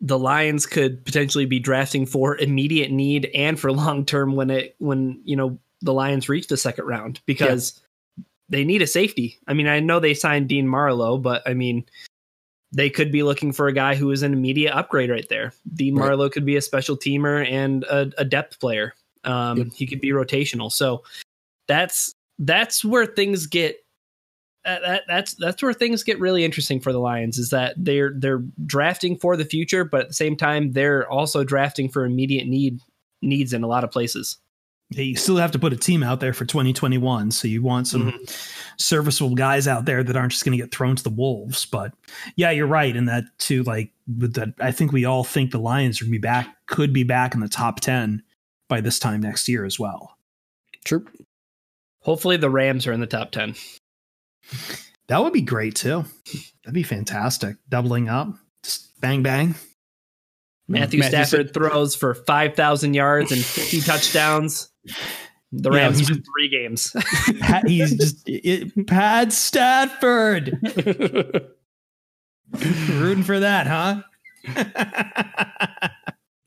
the 0.03 0.19
Lions 0.19 0.67
could 0.67 1.05
potentially 1.05 1.47
be 1.47 1.61
drafting 1.61 2.05
for 2.05 2.37
immediate 2.37 2.91
need 2.91 3.31
and 3.35 3.59
for 3.59 3.73
long 3.73 4.05
term 4.05 4.35
when 4.35 4.51
it 4.51 4.75
when 4.79 5.21
you 5.25 5.37
know 5.37 5.59
the 5.81 5.95
Lions 5.95 6.29
reach 6.29 6.49
the 6.49 6.57
second 6.57 6.87
round 6.87 7.21
because 7.25 7.81
yeah. 8.17 8.25
they 8.51 8.65
need 8.65 8.83
a 8.83 8.87
safety. 8.87 9.39
I 9.47 9.55
mean, 9.55 9.69
I 9.69 9.81
know 9.81 10.01
they 10.01 10.15
signed 10.15 10.49
Dean 10.49 10.69
Marlowe, 10.69 11.19
but 11.19 11.43
I 11.47 11.55
mean, 11.55 11.85
they 12.73 12.91
could 12.91 13.13
be 13.13 13.23
looking 13.23 13.53
for 13.53 13.69
a 13.69 13.73
guy 13.73 13.95
who 13.95 14.11
is 14.11 14.23
an 14.23 14.33
immediate 14.33 14.77
upgrade 14.77 15.11
right 15.11 15.29
there. 15.29 15.53
Dean 15.73 15.95
right. 15.95 16.07
Marlowe 16.07 16.31
could 16.31 16.45
be 16.45 16.57
a 16.57 16.63
special 16.63 16.97
teamer 16.97 17.49
and 17.49 17.85
a, 17.85 18.11
a 18.19 18.25
depth 18.25 18.59
player. 18.61 18.95
Um, 19.25 19.59
yep. 19.59 19.67
He 19.75 19.87
could 19.87 20.01
be 20.01 20.11
rotational. 20.11 20.71
So 20.71 21.05
that's 21.69 22.13
that's 22.41 22.85
where 22.85 23.07
things 23.07 23.47
get 23.47 23.85
that, 24.65 25.03
that's 25.09 25.35
that's 25.35 25.63
where 25.63 25.73
things 25.73 26.03
get 26.03 26.21
really 26.21 26.45
interesting 26.45 26.81
for 26.81 26.93
the 26.93 27.01
Lions 27.01 27.39
is 27.39 27.51
that 27.51 27.75
they're 27.77 28.13
they're 28.17 28.43
drafting 28.67 29.17
for 29.17 29.37
the 29.37 29.45
future, 29.45 29.85
but 29.85 30.03
at 30.03 30.09
the 30.09 30.15
same 30.15 30.37
time 30.37 30.73
they're 30.73 31.09
also 31.11 31.45
drafting 31.45 31.89
for 31.89 32.05
immediate 32.05 32.47
need 32.47 32.81
needs 33.21 33.53
in 33.53 33.63
a 33.63 33.67
lot 33.67 33.85
of 33.85 33.91
places. 33.91 34.39
Yeah, 34.91 35.05
you 35.05 35.17
still 35.17 35.37
have 35.37 35.53
to 35.53 35.59
put 35.59 35.73
a 35.73 35.77
team 35.77 36.03
out 36.03 36.21
there 36.21 36.35
for 36.35 36.45
2021, 36.45 37.31
so 37.31 37.49
you 37.49 37.63
want 37.63 37.89
some 37.89 38.13
mm-hmm. 38.13 38.25
serviceable 38.77 39.35
guys 39.35 39.67
out 39.67 39.87
there 39.87 40.03
that 40.03 40.17
aren't 40.17 40.33
just 40.33 40.45
going 40.45 40.57
to 40.57 40.63
get 40.63 40.75
thrown 40.75 40.97
to 40.97 41.03
the 41.03 41.11
wolves. 41.11 41.65
But 41.65 41.95
yeah, 42.37 42.51
you're 42.51 42.67
right 42.67 42.95
in 42.95 43.07
that 43.07 43.25
too. 43.39 43.63
Like 43.63 43.91
with 44.19 44.35
that, 44.35 44.51
I 44.61 44.71
think 44.71 44.93
we 44.93 45.05
all 45.05 45.25
think 45.25 45.51
the 45.51 45.59
Lions 45.59 46.01
are 46.01 46.05
going 46.05 46.13
to 46.13 46.19
be 46.19 46.23
back, 46.23 46.55
could 46.67 46.93
be 46.93 47.05
back 47.05 47.35
in 47.35 47.41
the 47.41 47.49
top 47.49 47.81
10 47.81 48.23
by 48.69 48.81
this 48.81 48.99
time 48.99 49.21
next 49.21 49.49
year 49.49 49.65
as 49.65 49.79
well. 49.79 50.17
True. 50.85 51.07
Hopefully, 52.01 52.37
the 52.37 52.51
Rams 52.51 52.87
are 52.87 52.93
in 52.93 53.01
the 53.01 53.07
top 53.07 53.31
10. 53.31 53.55
That 55.09 55.22
would 55.22 55.32
be 55.32 55.43
great 55.43 55.74
too. 55.74 56.05
That'd 56.64 56.74
be 56.74 56.82
fantastic. 56.82 57.57
Doubling 57.68 58.09
up, 58.09 58.34
just 58.62 58.99
bang 59.01 59.22
bang. 59.22 59.55
Matthew, 60.68 61.01
Matthew 61.01 61.24
Stafford 61.24 61.47
said, 61.49 61.55
throws 61.55 61.95
for 61.95 62.14
five 62.14 62.55
thousand 62.55 62.95
yards 62.95 63.32
and 63.32 63.45
fifty 63.45 63.80
touchdowns. 63.86 64.70
The 65.53 65.70
Rams 65.70 66.01
yeah, 66.01 66.14
win 66.14 66.22
three 66.22 66.49
games. 66.49 66.97
he's 67.66 67.95
just 67.95 68.22
it, 68.26 68.86
Pad 68.86 69.32
Stafford. 69.32 70.59
Rooting 72.88 73.24
for 73.24 73.40
that, 73.40 73.66
huh? 73.66 74.03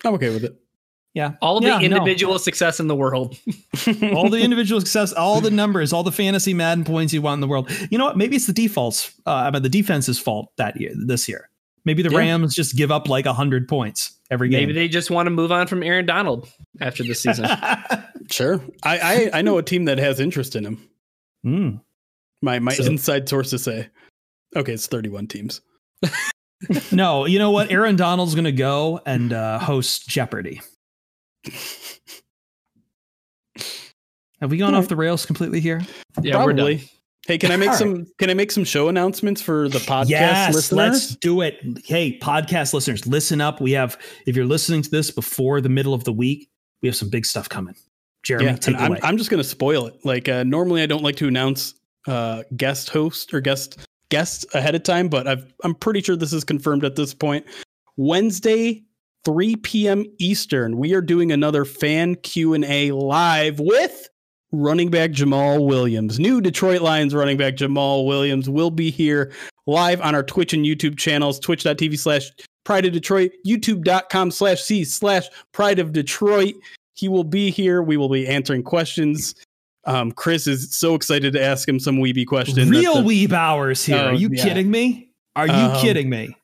I'm 0.03 0.15
okay 0.15 0.31
with 0.31 0.43
it. 0.45 0.59
Yeah. 1.15 1.31
All 1.41 1.61
the 1.61 1.67
yeah, 1.67 1.79
individual 1.79 2.33
no. 2.33 2.37
success 2.37 2.79
in 2.79 2.87
the 2.87 2.95
world. 2.95 3.37
all 4.13 4.29
the 4.29 4.41
individual 4.41 4.81
success, 4.81 5.13
all 5.13 5.39
the 5.41 5.49
numbers, 5.49 5.93
all 5.93 6.03
the 6.03 6.11
fantasy 6.11 6.53
Madden 6.53 6.83
points 6.83 7.13
you 7.13 7.21
want 7.21 7.35
in 7.37 7.41
the 7.41 7.47
world. 7.47 7.71
You 7.89 7.97
know 7.97 8.05
what? 8.05 8.17
Maybe 8.17 8.35
it's 8.35 8.47
the 8.47 8.53
defaults, 8.53 9.13
uh, 9.25 9.31
I 9.31 9.49
mean, 9.51 9.63
the 9.63 9.69
defense's 9.69 10.19
fault 10.19 10.51
that 10.57 10.79
year, 10.79 10.91
this 10.93 11.27
year. 11.29 11.49
Maybe 11.85 12.03
the 12.03 12.09
Yeah. 12.11 12.17
Rams 12.17 12.53
just 12.53 12.75
give 12.75 12.91
up 12.91 13.07
like 13.07 13.25
100 13.25 13.67
points 13.67 14.11
every 14.29 14.49
game. 14.49 14.61
Maybe 14.67 14.73
they 14.73 14.89
just 14.89 15.09
want 15.09 15.27
to 15.27 15.31
move 15.31 15.51
on 15.53 15.67
from 15.67 15.83
Aaron 15.83 16.05
Donald 16.05 16.49
after 16.81 17.03
this 17.03 17.21
season. 17.21 17.47
Sure. 18.31 18.59
I, 18.81 18.97
I 19.33 19.37
I 19.37 19.41
know 19.43 19.59
a 19.59 19.63
team 19.63 19.85
that 19.85 19.99
has 19.99 20.19
interest 20.19 20.55
in 20.55 20.65
him. 20.65 20.89
Mm. 21.45 21.79
My 22.41 22.57
my 22.57 22.73
So- 22.73 22.85
inside 22.85 23.29
sources 23.29 23.61
say. 23.63 23.87
Okay, 24.55 24.73
it's 24.73 24.87
31 24.87 25.27
teams. 25.27 25.61
No, 26.91 27.25
you 27.25 27.37
know 27.37 27.51
what? 27.51 27.69
Aaron 27.69 27.95
Donald's 27.97 28.33
going 28.33 28.45
to 28.45 28.51
go 28.51 28.99
and 29.05 29.31
uh, 29.33 29.59
host 29.59 30.07
Jeopardy. 30.07 30.61
Have 34.41 34.51
we 34.51 34.57
gone 34.57 34.73
Yeah. 34.73 34.79
off 34.79 34.87
the 34.87 34.95
rails 34.95 35.25
completely 35.25 35.59
here? 35.59 35.81
Yeah, 36.21 36.43
we're 36.43 36.53
done. 36.53 36.79
Hey, 37.27 37.39
can 37.39 37.51
I 37.51 37.55
make 37.55 37.69
All 37.69 37.75
some 37.75 38.05
can 38.19 38.29
I 38.29 38.35
make 38.35 38.51
some 38.51 38.63
show 38.63 38.87
announcements 38.87 39.41
for 39.41 39.67
the 39.67 39.79
podcast 39.87 40.09
yes, 40.09 40.53
listeners? 40.53 40.77
let's 40.77 41.15
do 41.15 41.41
it. 41.41 41.55
Hey, 41.83 42.19
podcast 42.19 42.73
listeners, 42.73 43.07
listen 43.07 43.41
up. 43.41 43.59
We 43.61 43.71
have, 43.71 43.97
if 44.27 44.35
you're 44.35 44.45
listening 44.45 44.83
to 44.83 44.89
this 44.91 45.09
before 45.09 45.59
the 45.61 45.69
middle 45.69 45.93
of 45.95 46.03
the 46.03 46.13
week, 46.13 46.49
we 46.81 46.87
have 46.87 46.95
some 46.95 47.09
big 47.09 47.25
stuff 47.25 47.49
coming. 47.49 47.75
Jeremy, 48.23 48.45
yeah, 48.45 48.55
take 48.55 48.75
and 48.75 48.75
it 48.75 48.81
I'm, 48.81 48.91
away. 48.91 48.99
I'm 49.03 49.17
just 49.17 49.29
going 49.31 49.41
to 49.41 49.47
spoil 49.47 49.87
it. 49.87 49.95
Like 50.03 50.29
uh, 50.29 50.43
normally, 50.43 50.83
I 50.83 50.85
don't 50.85 51.03
like 51.03 51.15
to 51.17 51.27
announce 51.27 51.73
uh, 52.07 52.43
guest 52.55 52.89
host 52.89 53.33
or 53.33 53.41
guest 53.41 53.79
guests 54.09 54.45
ahead 54.53 54.75
of 54.75 54.83
time, 54.83 55.07
but 55.07 55.27
I've, 55.27 55.51
I'm 55.63 55.73
pretty 55.73 56.01
sure 56.01 56.15
this 56.15 56.33
is 56.33 56.43
confirmed 56.43 56.83
at 56.85 56.95
this 56.95 57.13
point. 57.13 57.45
Wednesday, 57.97 58.83
3 59.25 59.55
p.m. 59.57 60.05
Eastern, 60.19 60.77
we 60.77 60.93
are 60.93 61.01
doing 61.01 61.31
another 61.31 61.65
fan 61.65 62.15
Q 62.15 62.53
and 62.53 62.63
A 62.65 62.91
live 62.91 63.59
with 63.59 64.07
running 64.51 64.89
back 64.89 65.11
Jamaal 65.11 65.65
Williams. 65.65 66.19
New 66.19 66.39
Detroit 66.41 66.81
Lions 66.81 67.13
running 67.15 67.35
back 67.37 67.55
Jamaal 67.55 68.05
Williams 68.05 68.49
will 68.49 68.71
be 68.71 68.91
here 68.91 69.33
live 69.67 69.99
on 70.01 70.13
our 70.15 70.23
Twitch 70.23 70.53
and 70.53 70.63
YouTube 70.65 70.97
channels, 70.97 71.39
twitch.tv 71.39 71.97
slash 71.97 72.31
pride 72.63 72.85
of 72.85 72.93
Detroit, 72.93 73.31
youtube.com 73.45 74.31
slash 74.31 74.61
C 74.61 74.83
slash 74.83 75.27
pride 75.51 75.79
of 75.79 75.91
Detroit. 75.91 76.53
He 76.93 77.09
will 77.09 77.23
be 77.25 77.49
here. 77.51 77.81
We 77.83 77.97
will 77.97 78.09
be 78.09 78.27
answering 78.27 78.63
questions. 78.63 79.35
Um, 79.85 80.11
Chris 80.11 80.47
is 80.47 80.73
so 80.73 80.95
excited 80.95 81.33
to 81.33 81.43
ask 81.43 81.67
him 81.67 81.79
some 81.79 81.97
weeby 81.97 82.25
questions. 82.25 82.69
Real 82.69 82.99
a- 82.99 83.03
Weeb 83.03 83.33
hours 83.33 83.83
here. 83.83 83.97
Oh, 83.97 84.05
Are 84.07 84.13
you 84.13 84.29
yeah. 84.31 84.43
kidding 84.43 84.71
me? 84.71 85.09
Are 85.35 85.47
you 85.47 85.53
Um, 85.53 85.81
kidding 85.81 86.09
me? 86.09 86.35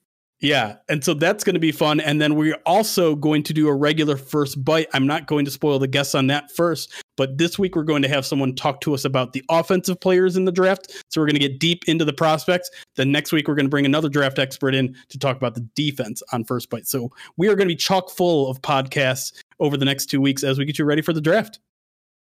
Yeah. 0.41 0.77
And 0.89 1.03
so 1.03 1.13
that's 1.13 1.43
going 1.43 1.53
to 1.53 1.59
be 1.59 1.71
fun. 1.71 1.99
And 1.99 2.19
then 2.19 2.33
we're 2.33 2.57
also 2.65 3.15
going 3.15 3.43
to 3.43 3.53
do 3.53 3.67
a 3.67 3.75
regular 3.75 4.17
first 4.17 4.65
bite. 4.65 4.87
I'm 4.91 5.05
not 5.05 5.27
going 5.27 5.45
to 5.45 5.51
spoil 5.51 5.77
the 5.77 5.87
guests 5.87 6.15
on 6.15 6.25
that 6.27 6.49
first, 6.49 6.91
but 7.15 7.37
this 7.37 7.59
week 7.59 7.75
we're 7.75 7.83
going 7.83 8.01
to 8.01 8.07
have 8.07 8.25
someone 8.25 8.55
talk 8.55 8.81
to 8.81 8.95
us 8.95 9.05
about 9.05 9.33
the 9.33 9.43
offensive 9.49 9.99
players 9.99 10.35
in 10.35 10.45
the 10.45 10.51
draft. 10.51 11.03
So 11.09 11.21
we're 11.21 11.27
going 11.27 11.39
to 11.39 11.47
get 11.47 11.59
deep 11.59 11.83
into 11.87 12.05
the 12.05 12.13
prospects. 12.13 12.71
Then 12.95 13.11
next 13.11 13.31
week 13.31 13.47
we're 13.47 13.53
going 13.53 13.67
to 13.67 13.69
bring 13.69 13.85
another 13.85 14.09
draft 14.09 14.39
expert 14.39 14.73
in 14.73 14.95
to 15.09 15.19
talk 15.19 15.37
about 15.37 15.53
the 15.53 15.61
defense 15.75 16.23
on 16.33 16.43
first 16.43 16.71
bite. 16.71 16.87
So 16.87 17.11
we 17.37 17.47
are 17.47 17.55
going 17.55 17.67
to 17.67 17.73
be 17.73 17.77
chock 17.77 18.09
full 18.09 18.49
of 18.49 18.63
podcasts 18.63 19.33
over 19.59 19.77
the 19.77 19.85
next 19.85 20.07
two 20.07 20.19
weeks 20.19 20.43
as 20.43 20.57
we 20.57 20.65
get 20.65 20.79
you 20.79 20.85
ready 20.85 21.03
for 21.03 21.13
the 21.13 21.21
draft. 21.21 21.59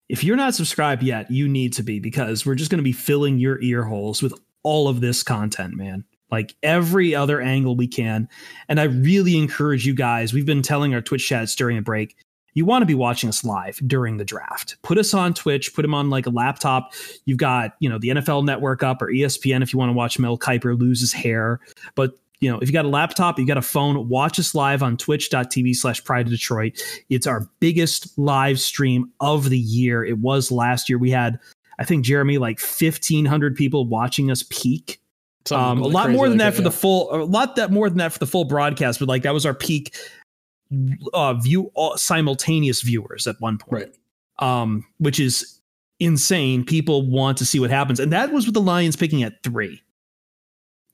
If 0.07 0.24
you're 0.24 0.38
not 0.38 0.53
subscribed 0.53 1.01
yet, 1.01 1.32
you 1.32 1.47
need 1.47 1.74
to 1.74 1.84
be 1.84 1.99
because 1.99 2.45
we're 2.45 2.53
just 2.53 2.70
going 2.70 2.78
to 2.78 2.84
be 2.84 2.91
filling 2.91 3.39
your 3.39 3.59
ear 3.64 3.84
holes 3.84 4.22
with 4.22 4.34
all 4.61 4.88
of 4.88 5.01
this 5.01 5.24
content, 5.24 5.74
man. 5.74 6.05
Like 6.34 6.56
every 6.64 7.14
other 7.14 7.40
angle 7.40 7.76
we 7.76 7.88
can. 7.88 8.28
And 8.68 8.80
I 8.80 8.86
really 8.86 9.38
encourage 9.38 9.86
you 9.86 9.94
guys. 9.94 10.34
We've 10.34 10.48
been 10.48 10.64
telling 10.64 10.96
our 10.96 11.02
Twitch 11.02 11.28
chats 11.28 11.54
during 11.54 11.78
a 11.78 11.82
break. 11.84 12.18
You 12.56 12.66
want 12.66 12.82
to 12.82 12.88
be 12.88 12.96
watching 12.96 13.30
us 13.30 13.44
live 13.44 13.80
during 13.86 14.18
the 14.18 14.26
draft. 14.26 14.78
Put 14.82 14.98
us 14.98 15.14
on 15.14 15.36
Twitch, 15.36 15.76
put 15.76 15.84
them 15.84 15.94
on 15.94 16.10
like 16.10 16.26
a 16.26 16.32
laptop. 16.32 16.94
You've 17.26 17.38
got, 17.38 17.76
you 17.80 17.88
know, 17.88 18.00
the 18.00 18.08
NFL 18.10 18.46
network 18.46 18.82
up 18.82 19.00
or 19.00 19.10
ESPN 19.10 19.62
if 19.62 19.72
you 19.74 19.78
want 19.78 19.90
to 19.90 19.94
watch 19.94 20.18
Mel 20.18 20.36
Kiper 20.36 20.80
lose 20.80 21.02
his 21.02 21.14
hair. 21.14 21.60
But 21.94 22.18
you 22.40 22.52
know, 22.52 22.58
if 22.58 22.68
you 22.68 22.74
got 22.74 22.86
a 22.86 22.90
laptop, 22.90 23.38
you 23.38 23.46
got 23.46 23.60
a 23.60 23.62
phone, 23.62 24.10
watch 24.10 24.40
us 24.40 24.56
live 24.56 24.82
on 24.82 24.98
twitch.tv 24.98 25.76
slash 25.76 26.04
pride 26.04 26.26
of 26.26 26.32
Detroit. 26.32 26.82
It's 27.12 27.28
our 27.28 27.48
biggest 27.60 28.18
live 28.18 28.60
stream 28.60 29.12
of 29.20 29.52
the 29.52 29.60
year. 29.60 30.04
It 30.04 30.18
was 30.18 30.52
last 30.52 30.90
year. 30.90 30.98
We 30.98 31.12
had, 31.12 31.40
I 31.78 31.86
think, 31.86 32.04
Jeremy, 32.04 32.40
like 32.40 32.60
1,500 32.60 33.56
people 33.56 33.86
watching 33.86 34.32
us 34.32 34.44
peak. 34.50 35.00
Um, 35.52 35.82
a 35.82 35.88
lot 35.88 36.10
more 36.12 36.30
than 36.30 36.38
like 36.38 36.48
that 36.48 36.54
for 36.56 36.62
yeah. 36.62 36.70
the 36.70 36.72
full, 36.72 37.14
a 37.14 37.24
lot 37.26 37.56
that 37.58 37.72
more 37.72 37.89
than 37.89 37.98
that 37.98 38.14
for 38.14 38.20
the 38.20 38.28
full 38.28 38.46
broadcast, 38.46 39.00
but 39.00 39.08
like 39.10 39.24
that 39.24 39.34
was 39.34 39.46
our 39.46 39.54
peak 39.54 39.96
uh, 41.14 41.34
view 41.34 41.72
uh, 41.76 41.96
simultaneous 41.98 42.82
viewers 42.82 43.28
at 43.28 43.39
one 43.39 43.58
point 43.58 43.89
Right. 44.39 44.62
um, 44.62 44.86
which 45.00 45.20
is 45.20 45.60
insane. 46.00 46.64
People 46.66 47.06
want 47.10 47.38
to 47.39 47.46
see 47.46 47.60
what 47.60 47.70
happens, 47.70 48.00
and 48.00 48.12
that 48.14 48.32
was 48.32 48.46
with 48.46 48.54
the 48.54 48.62
Lions 48.62 48.96
picking 48.96 49.22
at 49.24 49.44
three. 49.44 49.82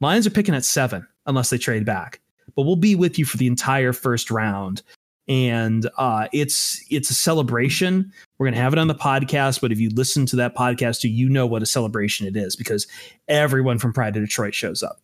Lions 0.01 0.25
are 0.25 0.31
picking 0.31 0.55
at 0.55 0.65
seven 0.65 1.07
unless 1.25 1.49
they 1.49 1.57
trade 1.57 1.85
back, 1.85 2.19
but 2.55 2.63
we'll 2.63 2.75
be 2.75 2.95
with 2.95 3.19
you 3.19 3.25
for 3.25 3.37
the 3.37 3.47
entire 3.47 3.93
first 3.93 4.31
round, 4.31 4.81
and 5.29 5.87
uh, 5.97 6.27
it's 6.33 6.83
it's 6.89 7.11
a 7.11 7.13
celebration. 7.13 8.11
We're 8.37 8.47
gonna 8.47 8.57
have 8.57 8.73
it 8.73 8.79
on 8.79 8.87
the 8.87 8.95
podcast, 8.95 9.61
but 9.61 9.71
if 9.71 9.79
you 9.79 9.91
listen 9.91 10.25
to 10.25 10.35
that 10.37 10.55
podcast, 10.55 11.01
do 11.01 11.07
you 11.07 11.29
know 11.29 11.45
what 11.45 11.61
a 11.61 11.67
celebration 11.67 12.27
it 12.27 12.35
is? 12.35 12.55
Because 12.55 12.87
everyone 13.27 13.77
from 13.77 13.93
Pride 13.93 14.15
to 14.15 14.19
Detroit 14.19 14.55
shows 14.55 14.81
up. 14.81 14.99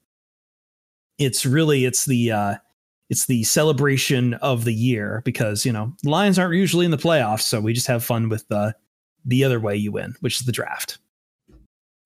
It's 1.20 1.46
really 1.46 1.86
it's 1.86 2.06
the 2.06 2.32
uh, 2.32 2.56
it's 3.10 3.28
the 3.28 3.44
celebration 3.44 4.34
of 4.36 4.66
the 4.66 4.74
year 4.74 5.22
because 5.26 5.64
you 5.64 5.72
know 5.72 5.94
Lions 6.04 6.40
aren't 6.40 6.56
usually 6.56 6.86
in 6.86 6.92
the 6.92 6.98
playoffs, 6.98 7.44
so 7.44 7.62
we 7.62 7.74
just 7.74 7.88
have 7.88 8.04
fun 8.04 8.28
with 8.28 8.48
the 8.48 8.76
the 9.26 9.44
other 9.44 9.60
way 9.60 9.76
you 9.76 9.92
win, 9.92 10.16
which 10.22 10.40
is 10.40 10.48
the 10.48 10.52
draft. 10.52 10.98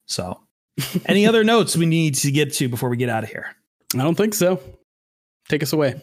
So, 0.07 0.41
any 1.05 1.25
other 1.25 1.45
notes 1.45 1.77
we 1.77 1.85
need 1.85 2.15
to 2.15 2.31
get 2.31 2.53
to 2.55 2.67
before 2.67 2.89
we 2.89 2.97
get 2.97 3.09
out 3.09 3.23
of 3.23 3.29
here? 3.29 3.55
I 3.93 3.99
don't 3.99 4.15
think 4.15 4.33
so. 4.33 4.61
Take 5.47 5.63
us 5.63 5.71
away. 5.71 6.01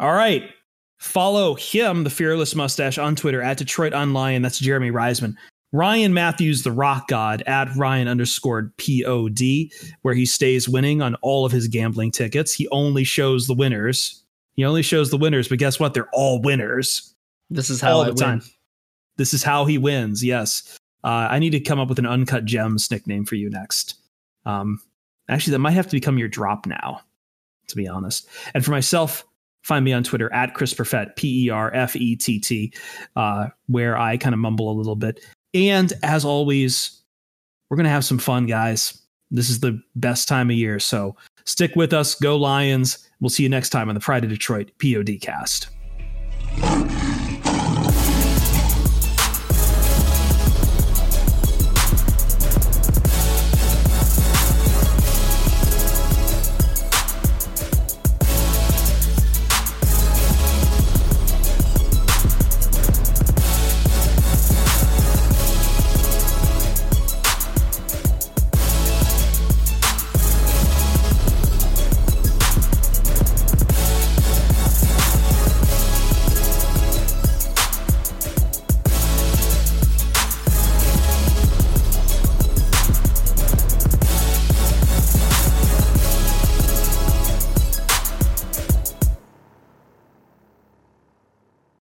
All 0.00 0.12
right, 0.12 0.50
follow 0.98 1.54
him, 1.54 2.04
the 2.04 2.10
fearless 2.10 2.54
mustache, 2.54 2.98
on 2.98 3.16
Twitter 3.16 3.42
at 3.42 3.58
Detroit 3.58 3.92
On 3.92 4.12
Lion. 4.12 4.42
That's 4.42 4.58
Jeremy 4.58 4.90
Reisman. 4.90 5.34
Ryan 5.72 6.14
Matthews, 6.14 6.62
the 6.62 6.70
rock 6.70 7.08
god, 7.08 7.42
at 7.46 7.74
Ryan 7.74 8.06
underscored 8.06 8.72
pod, 8.76 9.40
where 10.02 10.14
he 10.14 10.24
stays 10.24 10.68
winning 10.68 11.02
on 11.02 11.16
all 11.16 11.44
of 11.44 11.50
his 11.50 11.66
gambling 11.66 12.12
tickets. 12.12 12.54
He 12.54 12.68
only 12.68 13.02
shows 13.02 13.48
the 13.48 13.54
winners. 13.54 14.22
He 14.54 14.64
only 14.64 14.82
shows 14.82 15.10
the 15.10 15.16
winners, 15.16 15.48
but 15.48 15.58
guess 15.58 15.80
what? 15.80 15.92
They're 15.92 16.08
all 16.12 16.40
winners. 16.40 17.12
This 17.50 17.70
is 17.70 17.80
how 17.80 17.94
all 17.94 18.02
I 18.02 18.06
the 18.06 18.12
win. 18.12 18.18
time. 18.18 18.42
This 19.16 19.34
is 19.34 19.42
how 19.42 19.64
he 19.64 19.78
wins. 19.78 20.22
Yes. 20.24 20.78
Uh, 21.02 21.26
I 21.30 21.40
need 21.40 21.50
to 21.50 21.60
come 21.60 21.80
up 21.80 21.88
with 21.88 21.98
an 21.98 22.06
uncut 22.06 22.44
gems 22.44 22.88
nickname 22.90 23.24
for 23.24 23.34
you 23.34 23.50
next. 23.50 23.96
Um, 24.46 24.80
actually, 25.28 25.52
that 25.52 25.58
might 25.58 25.72
have 25.72 25.86
to 25.86 25.96
become 25.96 26.18
your 26.18 26.28
drop 26.28 26.66
now, 26.66 27.00
to 27.66 27.76
be 27.76 27.88
honest. 27.88 28.28
And 28.54 28.64
for 28.64 28.70
myself, 28.70 29.24
find 29.64 29.84
me 29.84 29.92
on 29.92 30.04
Twitter 30.04 30.32
at 30.32 30.54
Chris 30.54 30.72
Perfett, 30.72 31.16
P 31.16 31.46
E 31.46 31.50
R 31.50 31.74
F 31.74 31.96
E 31.96 32.14
T 32.14 32.38
T, 32.38 32.72
uh, 33.16 33.48
where 33.66 33.98
I 33.98 34.16
kind 34.16 34.34
of 34.34 34.38
mumble 34.38 34.70
a 34.70 34.76
little 34.76 34.96
bit. 34.96 35.20
And 35.52 35.92
as 36.02 36.24
always, 36.24 37.02
we're 37.68 37.76
going 37.76 37.84
to 37.84 37.90
have 37.90 38.04
some 38.04 38.18
fun, 38.18 38.46
guys. 38.46 39.00
This 39.30 39.50
is 39.50 39.60
the 39.60 39.80
best 39.96 40.28
time 40.28 40.50
of 40.50 40.56
year. 40.56 40.78
So 40.78 41.16
stick 41.44 41.74
with 41.74 41.92
us. 41.92 42.14
Go 42.14 42.36
Lions. 42.36 43.08
We'll 43.20 43.30
see 43.30 43.42
you 43.42 43.48
next 43.48 43.70
time 43.70 43.88
on 43.88 43.94
the 43.94 44.00
Pride 44.00 44.22
of 44.22 44.30
Detroit 44.30 44.70
POD 44.78 45.18
cast. 45.20 45.68